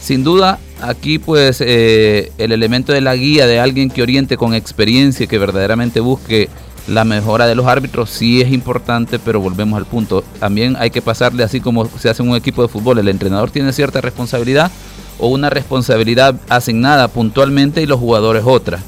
Sin 0.00 0.24
duda, 0.24 0.58
aquí 0.80 1.18
pues 1.18 1.60
eh, 1.60 2.32
el 2.38 2.52
elemento 2.52 2.92
de 2.92 3.02
la 3.02 3.14
guía 3.14 3.46
de 3.46 3.60
alguien 3.60 3.90
que 3.90 4.02
oriente 4.02 4.36
con 4.36 4.54
experiencia, 4.54 5.26
que 5.26 5.38
verdaderamente 5.38 6.00
busque 6.00 6.48
la 6.88 7.04
mejora 7.04 7.46
de 7.46 7.54
los 7.54 7.66
árbitros, 7.66 8.10
sí 8.10 8.40
es 8.40 8.50
importante, 8.52 9.18
pero 9.18 9.40
volvemos 9.40 9.76
al 9.76 9.86
punto. 9.86 10.24
También 10.38 10.76
hay 10.78 10.90
que 10.90 11.02
pasarle 11.02 11.42
así 11.42 11.60
como 11.60 11.86
se 11.86 12.08
hace 12.08 12.22
en 12.22 12.30
un 12.30 12.36
equipo 12.36 12.62
de 12.62 12.68
fútbol. 12.68 12.98
El 12.98 13.08
entrenador 13.08 13.50
tiene 13.50 13.72
cierta 13.72 14.00
responsabilidad 14.00 14.70
o 15.18 15.28
una 15.28 15.50
responsabilidad 15.50 16.34
asignada 16.48 17.08
puntualmente 17.08 17.82
y 17.82 17.86
los 17.86 18.00
jugadores 18.00 18.44
otra. 18.46 18.80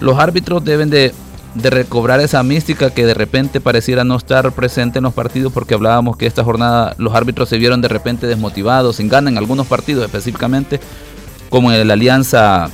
Los 0.00 0.18
árbitros 0.18 0.64
deben 0.64 0.90
de 0.90 1.12
de 1.54 1.70
recobrar 1.70 2.20
esa 2.20 2.42
mística 2.42 2.90
que 2.90 3.04
de 3.04 3.14
repente 3.14 3.60
pareciera 3.60 4.04
no 4.04 4.16
estar 4.16 4.52
presente 4.52 4.98
en 4.98 5.04
los 5.04 5.14
partidos 5.14 5.52
porque 5.52 5.74
hablábamos 5.74 6.16
que 6.16 6.26
esta 6.26 6.44
jornada 6.44 6.94
los 6.98 7.14
árbitros 7.14 7.48
se 7.48 7.58
vieron 7.58 7.80
de 7.80 7.88
repente 7.88 8.26
desmotivados, 8.26 8.96
sin 8.96 9.08
ganas 9.08 9.32
en 9.32 9.38
algunos 9.38 9.66
partidos 9.66 10.04
específicamente, 10.04 10.80
como 11.48 11.72
en 11.72 11.86
la 11.86 11.94
alianza 11.94 12.70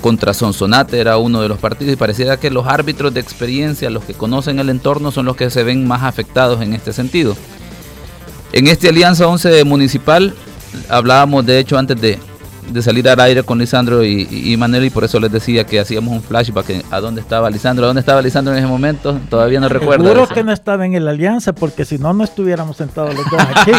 contra 0.00 0.34
Sonsonate 0.34 1.00
era 1.00 1.18
uno 1.18 1.40
de 1.40 1.48
los 1.48 1.58
partidos 1.58 1.92
y 1.92 1.96
pareciera 1.96 2.38
que 2.38 2.50
los 2.50 2.66
árbitros 2.66 3.12
de 3.12 3.20
experiencia, 3.20 3.90
los 3.90 4.04
que 4.04 4.14
conocen 4.14 4.58
el 4.58 4.70
entorno, 4.70 5.10
son 5.10 5.26
los 5.26 5.36
que 5.36 5.50
se 5.50 5.64
ven 5.64 5.86
más 5.86 6.02
afectados 6.02 6.62
en 6.62 6.72
este 6.74 6.92
sentido. 6.92 7.36
En 8.52 8.66
esta 8.66 8.88
alianza 8.88 9.26
11 9.26 9.64
municipal 9.64 10.34
hablábamos 10.88 11.44
de 11.44 11.58
hecho 11.58 11.76
antes 11.78 12.00
de, 12.00 12.18
de 12.70 12.82
salir 12.82 13.08
al 13.08 13.20
aire 13.20 13.42
con 13.42 13.58
Lisandro 13.58 14.04
y, 14.04 14.56
Manuel 14.58 14.84
y 14.84 14.90
por 14.90 15.04
eso 15.04 15.18
les 15.20 15.30
decía 15.30 15.64
que 15.64 15.80
hacíamos 15.80 16.12
un 16.12 16.22
flashback 16.22 16.84
a 16.90 17.00
dónde 17.00 17.20
estaba 17.20 17.50
Lisandro, 17.50 17.84
a 17.84 17.88
dónde 17.88 18.00
estaba 18.00 18.22
Lisandro 18.22 18.52
en 18.52 18.58
ese 18.60 18.68
momento, 18.68 19.18
todavía 19.30 19.60
no 19.60 19.68
recuerdo. 19.68 20.04
Seguro 20.04 20.28
que 20.28 20.44
no 20.44 20.52
estaba 20.52 20.84
en 20.86 21.04
la 21.04 21.10
alianza 21.10 21.52
porque 21.54 21.84
si 21.84 21.98
no, 21.98 22.12
no 22.12 22.24
estuviéramos 22.24 22.76
sentados 22.76 23.14
los 23.14 23.24
dos 23.30 23.40
aquí. 23.40 23.72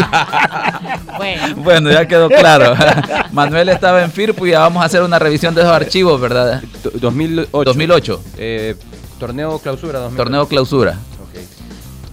bueno. 1.63 1.91
ya 1.91 2.07
quedó 2.07 2.29
claro. 2.29 2.73
Manuel 3.31 3.69
estaba 3.69 4.03
en 4.03 4.11
FIRPU 4.11 4.47
y 4.47 4.51
ya 4.51 4.59
vamos 4.59 4.81
a 4.81 4.85
hacer 4.85 5.01
una 5.01 5.19
revisión 5.19 5.53
de 5.53 5.61
esos 5.61 5.73
archivos, 5.73 6.19
¿verdad? 6.19 6.61
2008. 6.99 7.63
2008. 7.63 8.23
Eh, 8.37 8.75
torneo 9.19 9.59
clausura. 9.59 10.09
Torneo 10.15 10.47
clausura. 10.47 10.97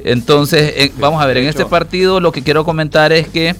Entonces, 0.07 0.73
eh, 0.77 0.93
vamos 0.99 1.21
a 1.21 1.27
ver, 1.27 1.39
en 1.39 1.47
este 1.47 1.67
partido 1.67 2.21
lo 2.21 2.31
que 2.31 2.43
quiero 2.43 2.65
comentar 2.65 3.13
es 3.13 3.27
que 3.27 3.57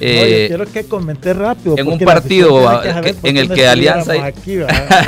eh, 0.00 0.46
quiero 0.48 0.66
que 0.66 0.84
comente 0.84 1.34
rápido. 1.34 1.76
En 1.76 1.86
un 1.86 1.98
partido 1.98 2.82
en 3.22 3.36
el 3.36 3.50
que 3.50 3.68
Alianza. 3.68 4.14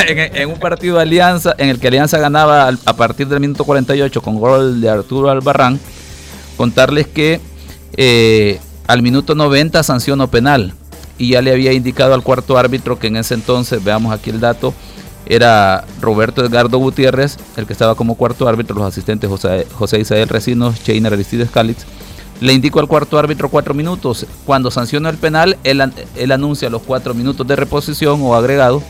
en, 0.06 0.48
un 0.48 0.58
partido 0.58 0.96
de 0.96 1.02
Alianza, 1.02 1.54
en 1.58 1.68
el 1.70 1.80
que 1.80 1.88
Alianza 1.88 2.18
ganaba 2.18 2.68
a 2.68 2.96
partir 2.96 3.28
del 3.28 3.40
minuto 3.40 3.64
48 3.64 4.20
con 4.20 4.38
gol 4.38 4.80
de 4.80 4.88
Arturo 4.90 5.30
Albarrán, 5.30 5.80
contarles 6.56 7.06
que 7.06 7.40
eh, 7.96 8.60
al 8.86 9.02
minuto 9.02 9.34
90 9.34 9.82
sancionó 9.82 10.28
penal. 10.28 10.74
y 11.18 11.30
ya 11.30 11.42
le 11.42 11.52
había 11.52 11.72
indicado 11.72 12.14
al 12.14 12.22
cuarto 12.22 12.58
árbitro 12.58 12.98
que 12.98 13.06
en 13.06 13.16
ese 13.16 13.34
entonces, 13.34 13.82
veamos 13.82 14.12
aquí 14.12 14.30
el 14.30 14.40
dato, 14.40 14.74
era 15.26 15.84
Roberto 16.00 16.44
Edgardo 16.44 16.78
Gutiérrez, 16.78 17.36
el 17.56 17.66
que 17.66 17.72
estaba 17.72 17.94
como 17.94 18.16
cuarto 18.16 18.48
árbitro, 18.48 18.76
los 18.76 18.86
asistentes 18.86 19.30
José, 19.30 19.66
José 19.72 20.00
Isael 20.00 20.28
Recinos, 20.28 20.82
Cheiner 20.82 21.12
Aristides 21.12 21.50
Calitz. 21.50 21.84
Le 22.42 22.52
indicó 22.52 22.80
al 22.80 22.88
cuarto 22.88 23.20
árbitro 23.20 23.48
cuatro 23.48 23.72
minutos. 23.72 24.26
Cuando 24.44 24.72
sancionó 24.72 25.08
el 25.08 25.16
penal, 25.16 25.58
él, 25.62 26.32
anuncia 26.32 26.68
los 26.68 26.82
cuatro 26.82 27.14
minutos 27.14 27.46
de 27.46 27.54
reposición 27.54 28.20
o 28.22 28.34
agregado. 28.34 28.82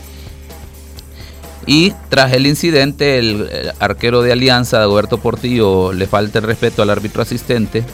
Y 1.67 1.93
tras 2.09 2.33
el 2.33 2.47
incidente, 2.47 3.19
el, 3.19 3.71
arquero 3.79 4.23
de 4.23 4.31
Alianza, 4.31 4.83
Roberto 4.83 5.19
Portillo, 5.19 5.93
le 5.93 6.07
falta 6.07 6.39
el 6.39 6.45
respeto 6.45 6.81
al 6.81 6.89
árbitro 6.89 7.21
asistente. 7.21 7.85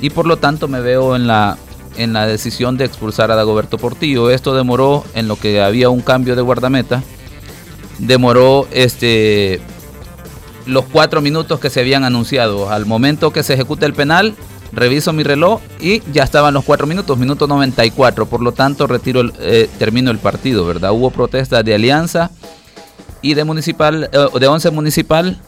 Y 0.00 0.10
por 0.10 0.26
lo 0.26 0.38
tanto 0.38 0.66
me 0.66 0.80
veo 0.80 1.14
en 1.14 1.28
la, 1.28 1.58
en 1.96 2.12
la 2.12 2.26
decisión 2.26 2.76
de 2.76 2.84
expulsar 2.84 3.30
a 3.30 3.36
Dagoberto 3.36 3.78
Portillo. 3.78 4.30
Esto 4.30 4.52
demoró 4.52 5.04
en 5.14 5.28
lo 5.28 5.36
que 5.36 5.62
había 5.62 5.90
un 5.90 6.00
cambio 6.00 6.34
de 6.34 6.42
guardameta 6.42 7.04
demoró 7.98 8.66
este 8.72 9.60
los 10.66 10.84
cuatro 10.86 11.20
minutos 11.20 11.58
que 11.60 11.70
se 11.70 11.80
habían 11.80 12.04
anunciado. 12.04 12.70
Al 12.70 12.86
momento 12.86 13.32
que 13.32 13.42
se 13.42 13.54
ejecuta 13.54 13.86
el 13.86 13.94
penal, 13.94 14.34
reviso 14.72 15.12
mi 15.12 15.22
reloj 15.22 15.60
y 15.80 16.02
ya 16.12 16.24
estaban 16.24 16.54
los 16.54 16.64
cuatro 16.64 16.86
minutos, 16.86 17.18
minuto 17.18 17.46
94. 17.46 18.26
Por 18.26 18.42
lo 18.42 18.52
tanto, 18.52 18.86
retiro 18.86 19.22
eh, 19.40 19.68
termino 19.78 20.10
el 20.10 20.18
partido, 20.18 20.64
¿verdad? 20.64 20.92
Hubo 20.92 21.10
protestas 21.10 21.64
de 21.64 21.74
Alianza 21.74 22.30
y 23.20 23.34
de 23.34 23.44
Municipal, 23.44 24.10
eh, 24.12 24.38
de 24.38 24.46
11 24.46 24.70
Municipal. 24.70 25.38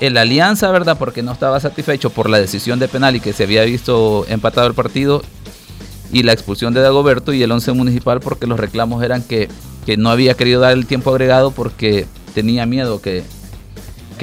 El 0.00 0.16
Alianza, 0.16 0.70
¿verdad? 0.70 0.96
Porque 0.98 1.22
no 1.22 1.32
estaba 1.32 1.60
satisfecho 1.60 2.10
por 2.10 2.28
la 2.28 2.38
decisión 2.38 2.78
de 2.78 2.88
penal 2.88 3.14
y 3.14 3.20
que 3.20 3.32
se 3.32 3.44
había 3.44 3.62
visto 3.62 4.26
empatado 4.28 4.66
el 4.66 4.74
partido 4.74 5.22
y 6.12 6.24
la 6.24 6.32
expulsión 6.32 6.74
de 6.74 6.80
Dagoberto 6.80 7.32
y 7.32 7.42
el 7.42 7.52
11 7.52 7.72
Municipal 7.72 8.20
porque 8.20 8.46
los 8.46 8.58
reclamos 8.58 9.02
eran 9.02 9.22
que 9.22 9.48
que 9.84 9.96
no 9.96 10.10
había 10.10 10.34
querido 10.34 10.60
dar 10.60 10.72
el 10.72 10.86
tiempo 10.86 11.10
agregado 11.10 11.50
porque 11.50 12.06
tenía 12.34 12.66
miedo 12.66 13.00
que, 13.00 13.24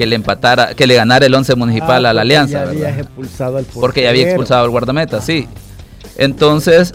que 0.00 0.06
le 0.06 0.16
empatara, 0.16 0.72
que 0.72 0.86
le 0.86 0.94
ganara 0.94 1.26
el 1.26 1.34
11 1.34 1.54
municipal 1.56 2.06
Ah, 2.06 2.10
a 2.10 2.14
la 2.14 2.22
alianza. 2.22 2.64
ya 2.64 2.70
habías 2.70 2.98
expulsado 3.00 3.58
al 3.58 3.66
porque 3.66 4.02
ya 4.04 4.08
había 4.08 4.28
expulsado 4.28 4.64
al 4.64 4.70
guardameta, 4.70 5.20
sí. 5.20 5.46
Entonces, 6.16 6.94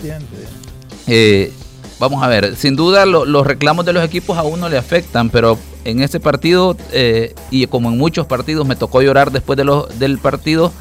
eh, 1.05 1.51
vamos 1.99 2.23
a 2.23 2.27
ver, 2.27 2.55
sin 2.55 2.75
duda 2.75 3.05
lo- 3.05 3.25
los 3.25 3.45
reclamos 3.45 3.85
de 3.85 3.93
los 3.93 4.03
equipos 4.03 4.39
a 4.39 4.43
uno 4.43 4.69
le 4.69 4.79
afectan, 4.79 5.29
pero 5.29 5.59
en 5.83 6.01
este 6.01 6.19
partido, 6.19 6.75
eh, 6.93 7.35
y 7.51 7.67
como 7.67 7.89
en 7.89 7.97
muchos 7.99 8.25
partidos, 8.25 8.65
me 8.65 8.75
tocó 8.75 9.03
llorar 9.03 9.31
después 9.31 9.55
de 9.55 9.65
los, 9.65 9.99
del 9.99 10.17
partido, 10.17 10.71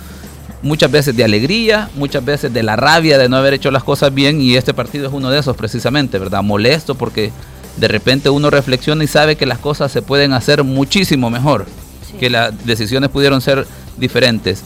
muchas 0.62 0.91
veces 0.91 1.14
de 1.14 1.25
alegría, 1.25 1.91
muchas 1.95 2.25
veces 2.25 2.55
de 2.55 2.62
la 2.62 2.77
rabia 2.77 3.18
de 3.18 3.29
no 3.29 3.37
haber 3.37 3.53
hecho 3.53 3.70
las 3.70 3.85
cosas 3.85 4.14
bien, 4.14 4.41
y 4.41 4.57
este 4.57 4.72
partido 4.72 5.07
es 5.09 5.12
uno 5.12 5.29
de 5.29 5.41
esos 5.41 5.59
precisamente, 5.59 6.18
¿verdad? 6.18 6.43
Molesto 6.43 6.95
porque 6.95 7.33
de 7.77 7.89
repente 7.89 8.31
uno 8.31 8.49
reflexiona 8.49 9.05
y 9.05 9.09
sabe 9.09 9.37
que 9.37 9.45
las 9.45 9.59
cosas 9.59 9.93
se 9.93 10.01
pueden 10.01 10.33
hacer 10.33 10.64
muchísimo 10.64 11.29
mejor, 11.29 11.66
que 12.19 12.31
las 12.31 12.67
decisiones 12.67 13.11
pudieron 13.11 13.41
ser 13.41 13.67
diferentes. 13.97 14.62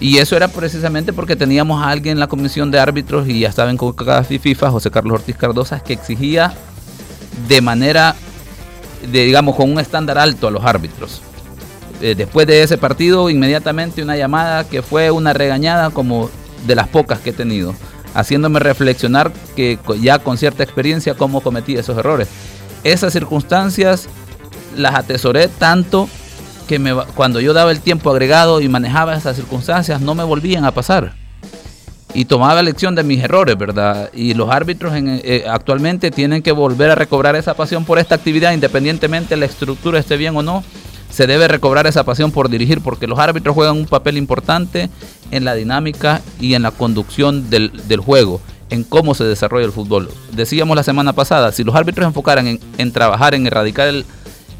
Y 0.00 0.18
eso 0.18 0.36
era 0.36 0.48
precisamente 0.48 1.12
porque 1.12 1.36
teníamos 1.36 1.80
a 1.82 1.88
alguien 1.88 2.14
en 2.14 2.20
la 2.20 2.26
comisión 2.26 2.70
de 2.72 2.80
árbitros 2.80 3.28
y 3.28 3.40
ya 3.40 3.48
estaba 3.48 3.70
en 3.70 3.76
CONCACAF 3.76 4.32
y 4.32 4.38
FIFA, 4.38 4.70
José 4.70 4.90
Carlos 4.90 5.20
Ortiz 5.20 5.36
Cardosa, 5.36 5.78
que 5.80 5.92
exigía 5.92 6.54
de 7.46 7.60
manera, 7.60 8.16
de, 9.10 9.24
digamos, 9.24 9.54
con 9.54 9.70
un 9.70 9.78
estándar 9.78 10.18
alto 10.18 10.48
a 10.48 10.50
los 10.50 10.64
árbitros. 10.64 11.22
Eh, 12.00 12.16
después 12.16 12.48
de 12.48 12.64
ese 12.64 12.78
partido, 12.78 13.30
inmediatamente 13.30 14.02
una 14.02 14.16
llamada 14.16 14.64
que 14.64 14.82
fue 14.82 15.12
una 15.12 15.32
regañada 15.34 15.90
como 15.90 16.30
de 16.66 16.74
las 16.74 16.88
pocas 16.88 17.20
que 17.20 17.30
he 17.30 17.32
tenido, 17.32 17.72
haciéndome 18.12 18.58
reflexionar 18.58 19.32
que 19.54 19.78
ya 20.00 20.18
con 20.18 20.36
cierta 20.36 20.64
experiencia 20.64 21.14
cómo 21.14 21.42
cometí 21.42 21.76
esos 21.76 21.96
errores. 21.96 22.26
Esas 22.82 23.12
circunstancias 23.12 24.08
las 24.76 24.96
atesoré 24.96 25.46
tanto 25.46 26.08
que 26.66 26.78
me, 26.78 26.94
cuando 27.14 27.40
yo 27.40 27.52
daba 27.52 27.70
el 27.70 27.80
tiempo 27.80 28.10
agregado 28.10 28.60
y 28.60 28.68
manejaba 28.68 29.14
esas 29.14 29.36
circunstancias 29.36 30.00
no 30.00 30.14
me 30.14 30.24
volvían 30.24 30.64
a 30.64 30.72
pasar. 30.72 31.14
Y 32.14 32.26
tomaba 32.26 32.60
lección 32.62 32.94
de 32.94 33.04
mis 33.04 33.22
errores, 33.24 33.56
¿verdad? 33.56 34.10
Y 34.12 34.34
los 34.34 34.50
árbitros 34.50 34.94
en- 34.94 35.20
eh, 35.24 35.44
actualmente 35.48 36.10
tienen 36.10 36.42
que 36.42 36.52
volver 36.52 36.90
a 36.90 36.94
recobrar 36.94 37.36
esa 37.36 37.54
pasión 37.54 37.86
por 37.86 37.98
esta 37.98 38.14
actividad, 38.14 38.52
independientemente 38.52 39.34
la 39.36 39.46
estructura 39.46 39.98
esté 39.98 40.18
bien 40.18 40.36
o 40.36 40.42
no. 40.42 40.62
Se 41.08 41.26
debe 41.26 41.48
recobrar 41.48 41.86
esa 41.86 42.04
pasión 42.04 42.30
por 42.30 42.48
dirigir, 42.50 42.80
porque 42.82 43.06
los 43.06 43.18
árbitros 43.18 43.54
juegan 43.54 43.76
un 43.76 43.86
papel 43.86 44.16
importante 44.18 44.90
en 45.30 45.44
la 45.44 45.54
dinámica 45.54 46.20
y 46.40 46.54
en 46.54 46.62
la 46.62 46.70
conducción 46.70 47.48
del, 47.50 47.72
del 47.88 48.00
juego, 48.00 48.40
en 48.70 48.84
cómo 48.84 49.14
se 49.14 49.24
desarrolla 49.24 49.64
el 49.66 49.72
fútbol. 49.72 50.10
Decíamos 50.32 50.76
la 50.76 50.82
semana 50.82 51.12
pasada, 51.14 51.52
si 51.52 51.64
los 51.64 51.74
árbitros 51.74 52.06
enfocaran 52.06 52.46
en, 52.46 52.60
en 52.78 52.92
trabajar, 52.92 53.34
en 53.34 53.46
erradicar 53.46 53.88
el, 53.88 54.04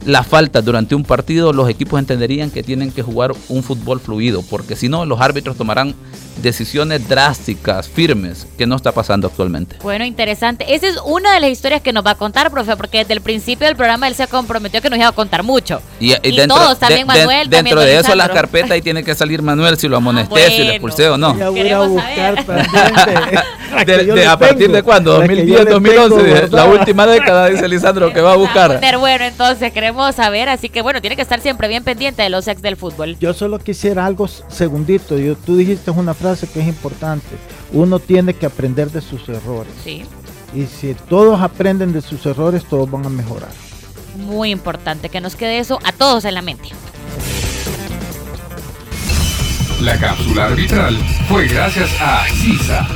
la 0.05 0.25
falta 0.25 0.63
durante 0.63 0.95
un 0.95 1.05
partido, 1.05 1.53
los 1.53 1.69
equipos 1.69 1.99
entenderían 1.99 2.51
que 2.51 2.63
tienen 2.63 2.91
que 2.91 3.03
jugar 3.03 3.33
un 3.49 3.63
fútbol 3.63 4.01
fluido, 4.01 4.43
porque 4.43 4.77
si 4.77 4.89
no, 4.89 5.07
los 5.07 5.21
árbitros 5.21 5.57
tomarán 5.57 5.95
decisiones 6.41 7.09
drásticas, 7.09 7.89
firmes, 7.89 8.47
que 8.57 8.67
no 8.67 8.77
está 8.77 8.93
pasando 8.93 9.27
actualmente. 9.27 9.77
Bueno, 9.83 10.05
interesante. 10.05 10.75
Esa 10.75 10.89
es 10.89 10.97
una 11.05 11.35
de 11.35 11.41
las 11.41 11.51
historias 11.51 11.83
que 11.83 11.93
nos 11.93 12.05
va 12.05 12.13
a 12.13 12.15
contar, 12.15 12.51
profe, 12.51 12.77
porque 12.77 12.99
desde 12.99 13.15
el 13.15 13.21
principio 13.21 13.67
del 13.67 13.77
programa 13.77 14.09
él 14.09 14.15
se 14.15 14.27
comprometió 14.27 14.81
que 14.81 14.91
nos 14.91 14.99
iba 14.99 15.09
a 15.09 15.13
contar 15.13 15.43
mucho. 15.43 15.81
Y, 16.01 16.15
Y 16.23 16.47
todos, 16.47 16.79
también 16.79 17.07
Manuel, 17.07 17.49
dentro 17.49 17.77
también 17.77 17.95
de 17.95 17.99
eso 18.01 18.09
la 18.11 18.15
Lisandro. 18.25 18.35
carpeta 18.35 18.75
ahí 18.75 18.83
tiene 18.83 19.05
que 19.05 19.15
salir 19.15 19.43
Manuel 19.43 19.77
si 19.79 19.89
lo 19.89 19.97
amonesté, 19.99 20.51
si 20.51 20.65
lo 20.65 20.71
expulsé 20.73 21.09
o 21.09 21.17
no. 21.19 21.37
Ya 21.37 21.51
voy 21.51 21.69
a 21.69 21.79
buscar 21.81 22.45
de- 23.87 24.27
¿A 24.27 24.39
partir 24.39 24.59
tengo, 24.59 24.75
de 24.75 24.83
cuándo? 24.83 25.19
la 25.19 25.27
que 25.29 25.47
yo 25.47 25.59
2010, 25.59 25.65
le 25.65 25.71
2011, 25.71 26.41
tengo 26.43 26.57
la 26.57 26.65
última 26.67 27.07
década, 27.07 27.49
dice 27.49 27.69
Lisandro, 27.69 28.13
que 28.13 28.21
va 28.21 28.33
a 28.33 28.37
buscar. 28.37 28.81
bueno, 28.99 29.25
entonces 29.25 29.73
queremos 29.73 30.15
saber, 30.15 30.49
así 30.49 30.69
que 30.69 30.83
bueno, 30.83 31.01
tiene 31.01 31.17
que 31.17 31.23
estar 31.23 31.41
siempre 31.41 31.69
bien 31.69 31.83
pendiente 31.85 32.23
de 32.23 32.29
los 32.31 32.47
ex 32.49 32.61
del 32.63 32.77
fútbol. 32.77 33.17
Yo 33.21 33.33
solo 33.35 33.59
quisiera 33.59 34.07
algo 34.07 34.29
segundito. 34.49 35.19
Yo, 35.19 35.35
tú 35.37 35.57
dijiste 35.57 35.91
una 35.91 36.15
frase 36.23 36.49
que 36.49 36.61
es 36.61 36.67
importante. 36.69 37.37
Uno 37.73 37.99
tiene 37.99 38.33
que 38.35 38.47
aprender 38.47 38.91
de 38.91 39.01
sus 39.03 39.29
errores. 39.29 39.73
Sí, 39.85 40.05
Y 40.55 40.67
si 40.67 40.95
todos 40.95 41.41
aprenden 41.41 41.93
de 41.93 42.01
sus 42.01 42.25
errores, 42.27 42.65
todos 42.65 42.91
van 42.91 43.05
a 43.07 43.09
mejorar. 43.11 43.51
muy 44.17 44.51
importante 44.51 45.09
que 45.09 45.21
nos 45.21 45.35
quede 45.37 45.59
eso 45.59 45.79
a 45.85 45.93
todos 45.93 46.25
en 46.25 46.35
la 46.35 46.43
mente. 46.43 46.69
La 49.81 49.99
cápsula 49.99 50.47
arbitral 50.47 50.97
fue 51.29 51.49
gracias 51.49 51.91
a 52.01 52.25
CISA. 52.29 52.87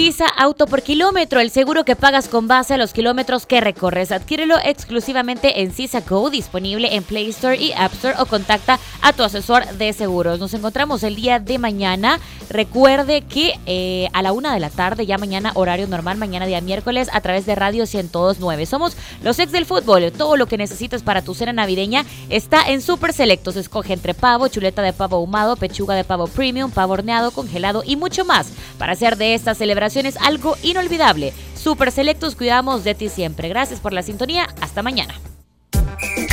Sisa 0.00 0.24
Auto 0.28 0.66
por 0.66 0.80
kilómetro, 0.80 1.40
el 1.40 1.50
seguro 1.50 1.84
que 1.84 1.94
pagas 1.94 2.26
con 2.26 2.48
base 2.48 2.72
a 2.72 2.78
los 2.78 2.94
kilómetros 2.94 3.44
que 3.44 3.60
recorres. 3.60 4.12
Adquiérelo 4.12 4.56
exclusivamente 4.64 5.60
en 5.60 5.74
Sisa 5.74 6.00
Go, 6.00 6.30
disponible 6.30 6.96
en 6.96 7.02
Play 7.02 7.28
Store 7.28 7.54
y 7.54 7.72
App 7.72 7.92
Store 7.92 8.14
o 8.18 8.24
contacta 8.24 8.80
a 9.02 9.12
tu 9.12 9.22
asesor 9.22 9.66
de 9.76 9.92
seguros. 9.92 10.40
Nos 10.40 10.54
encontramos 10.54 11.02
el 11.02 11.16
día 11.16 11.38
de 11.38 11.58
mañana. 11.58 12.18
Recuerde 12.48 13.20
que 13.20 13.60
eh, 13.66 14.08
a 14.14 14.22
la 14.22 14.32
una 14.32 14.54
de 14.54 14.60
la 14.60 14.70
tarde, 14.70 15.04
ya 15.04 15.18
mañana 15.18 15.52
horario 15.54 15.86
normal, 15.86 16.16
mañana 16.16 16.46
día 16.46 16.62
miércoles, 16.62 17.10
a 17.12 17.20
través 17.20 17.44
de 17.44 17.54
Radio 17.54 17.84
1029. 17.84 18.64
Somos 18.64 18.96
los 19.22 19.38
ex 19.38 19.52
del 19.52 19.66
fútbol. 19.66 20.10
Todo 20.12 20.36
lo 20.36 20.46
que 20.46 20.56
necesitas 20.56 21.02
para 21.02 21.20
tu 21.20 21.34
cena 21.34 21.52
navideña 21.52 22.06
está 22.30 22.62
en 22.70 22.80
Super 22.80 23.12
Selectos. 23.12 23.56
Escoge 23.56 23.92
entre 23.92 24.14
pavo, 24.14 24.48
chuleta 24.48 24.80
de 24.80 24.94
pavo 24.94 25.16
ahumado, 25.16 25.56
pechuga 25.56 25.94
de 25.94 26.04
pavo 26.04 26.26
premium, 26.26 26.70
pavo 26.70 26.94
horneado, 26.94 27.32
congelado 27.32 27.82
y 27.84 27.96
mucho 27.96 28.24
más 28.24 28.50
para 28.78 28.94
hacer 28.94 29.18
de 29.18 29.34
estas 29.34 29.60
celebraciones 29.90 30.16
algo 30.16 30.56
inolvidable. 30.62 31.32
Super 31.54 31.90
Selectos, 31.90 32.36
cuidamos 32.36 32.84
de 32.84 32.94
ti 32.94 33.08
siempre. 33.08 33.48
Gracias 33.48 33.80
por 33.80 33.92
la 33.92 34.02
sintonía. 34.02 34.46
Hasta 34.60 34.82
mañana. 34.82 35.14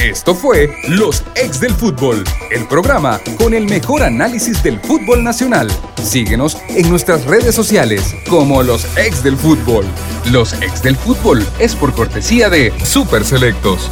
Esto 0.02 0.34
fue 0.34 0.70
Los 0.88 1.24
Ex 1.36 1.60
del 1.60 1.74
Fútbol, 1.74 2.24
el 2.52 2.68
programa 2.68 3.20
con 3.38 3.54
el 3.54 3.66
mejor 3.66 4.04
análisis 4.04 4.64
del 4.64 4.80
fútbol 4.80 5.24
nacional. 5.24 5.70
Síguenos 6.02 6.58
en 6.70 6.90
nuestras 6.90 7.26
redes 7.26 7.54
sociales 7.54 8.16
como 8.30 8.64
Los 8.64 8.86
Ex 8.98 9.24
del 9.24 9.36
Fútbol. 9.36 9.86
Los 10.32 10.54
Ex 10.54 10.82
del 10.84 10.96
Fútbol 10.96 11.46
es 11.60 11.76
por 11.76 11.94
cortesía 11.94 12.50
de 12.50 12.72
Super 12.86 13.26
Selectos. 13.26 13.90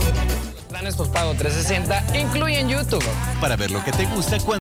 Planes 0.70 0.96
postpago 0.96 1.34
360 1.34 2.20
incluyen 2.20 2.70
YouTube. 2.70 3.04
Para 3.42 3.58
ver 3.58 3.72
lo 3.72 3.84
que 3.84 3.92
te 3.92 4.06
gusta 4.06 4.38
cuando 4.40 4.46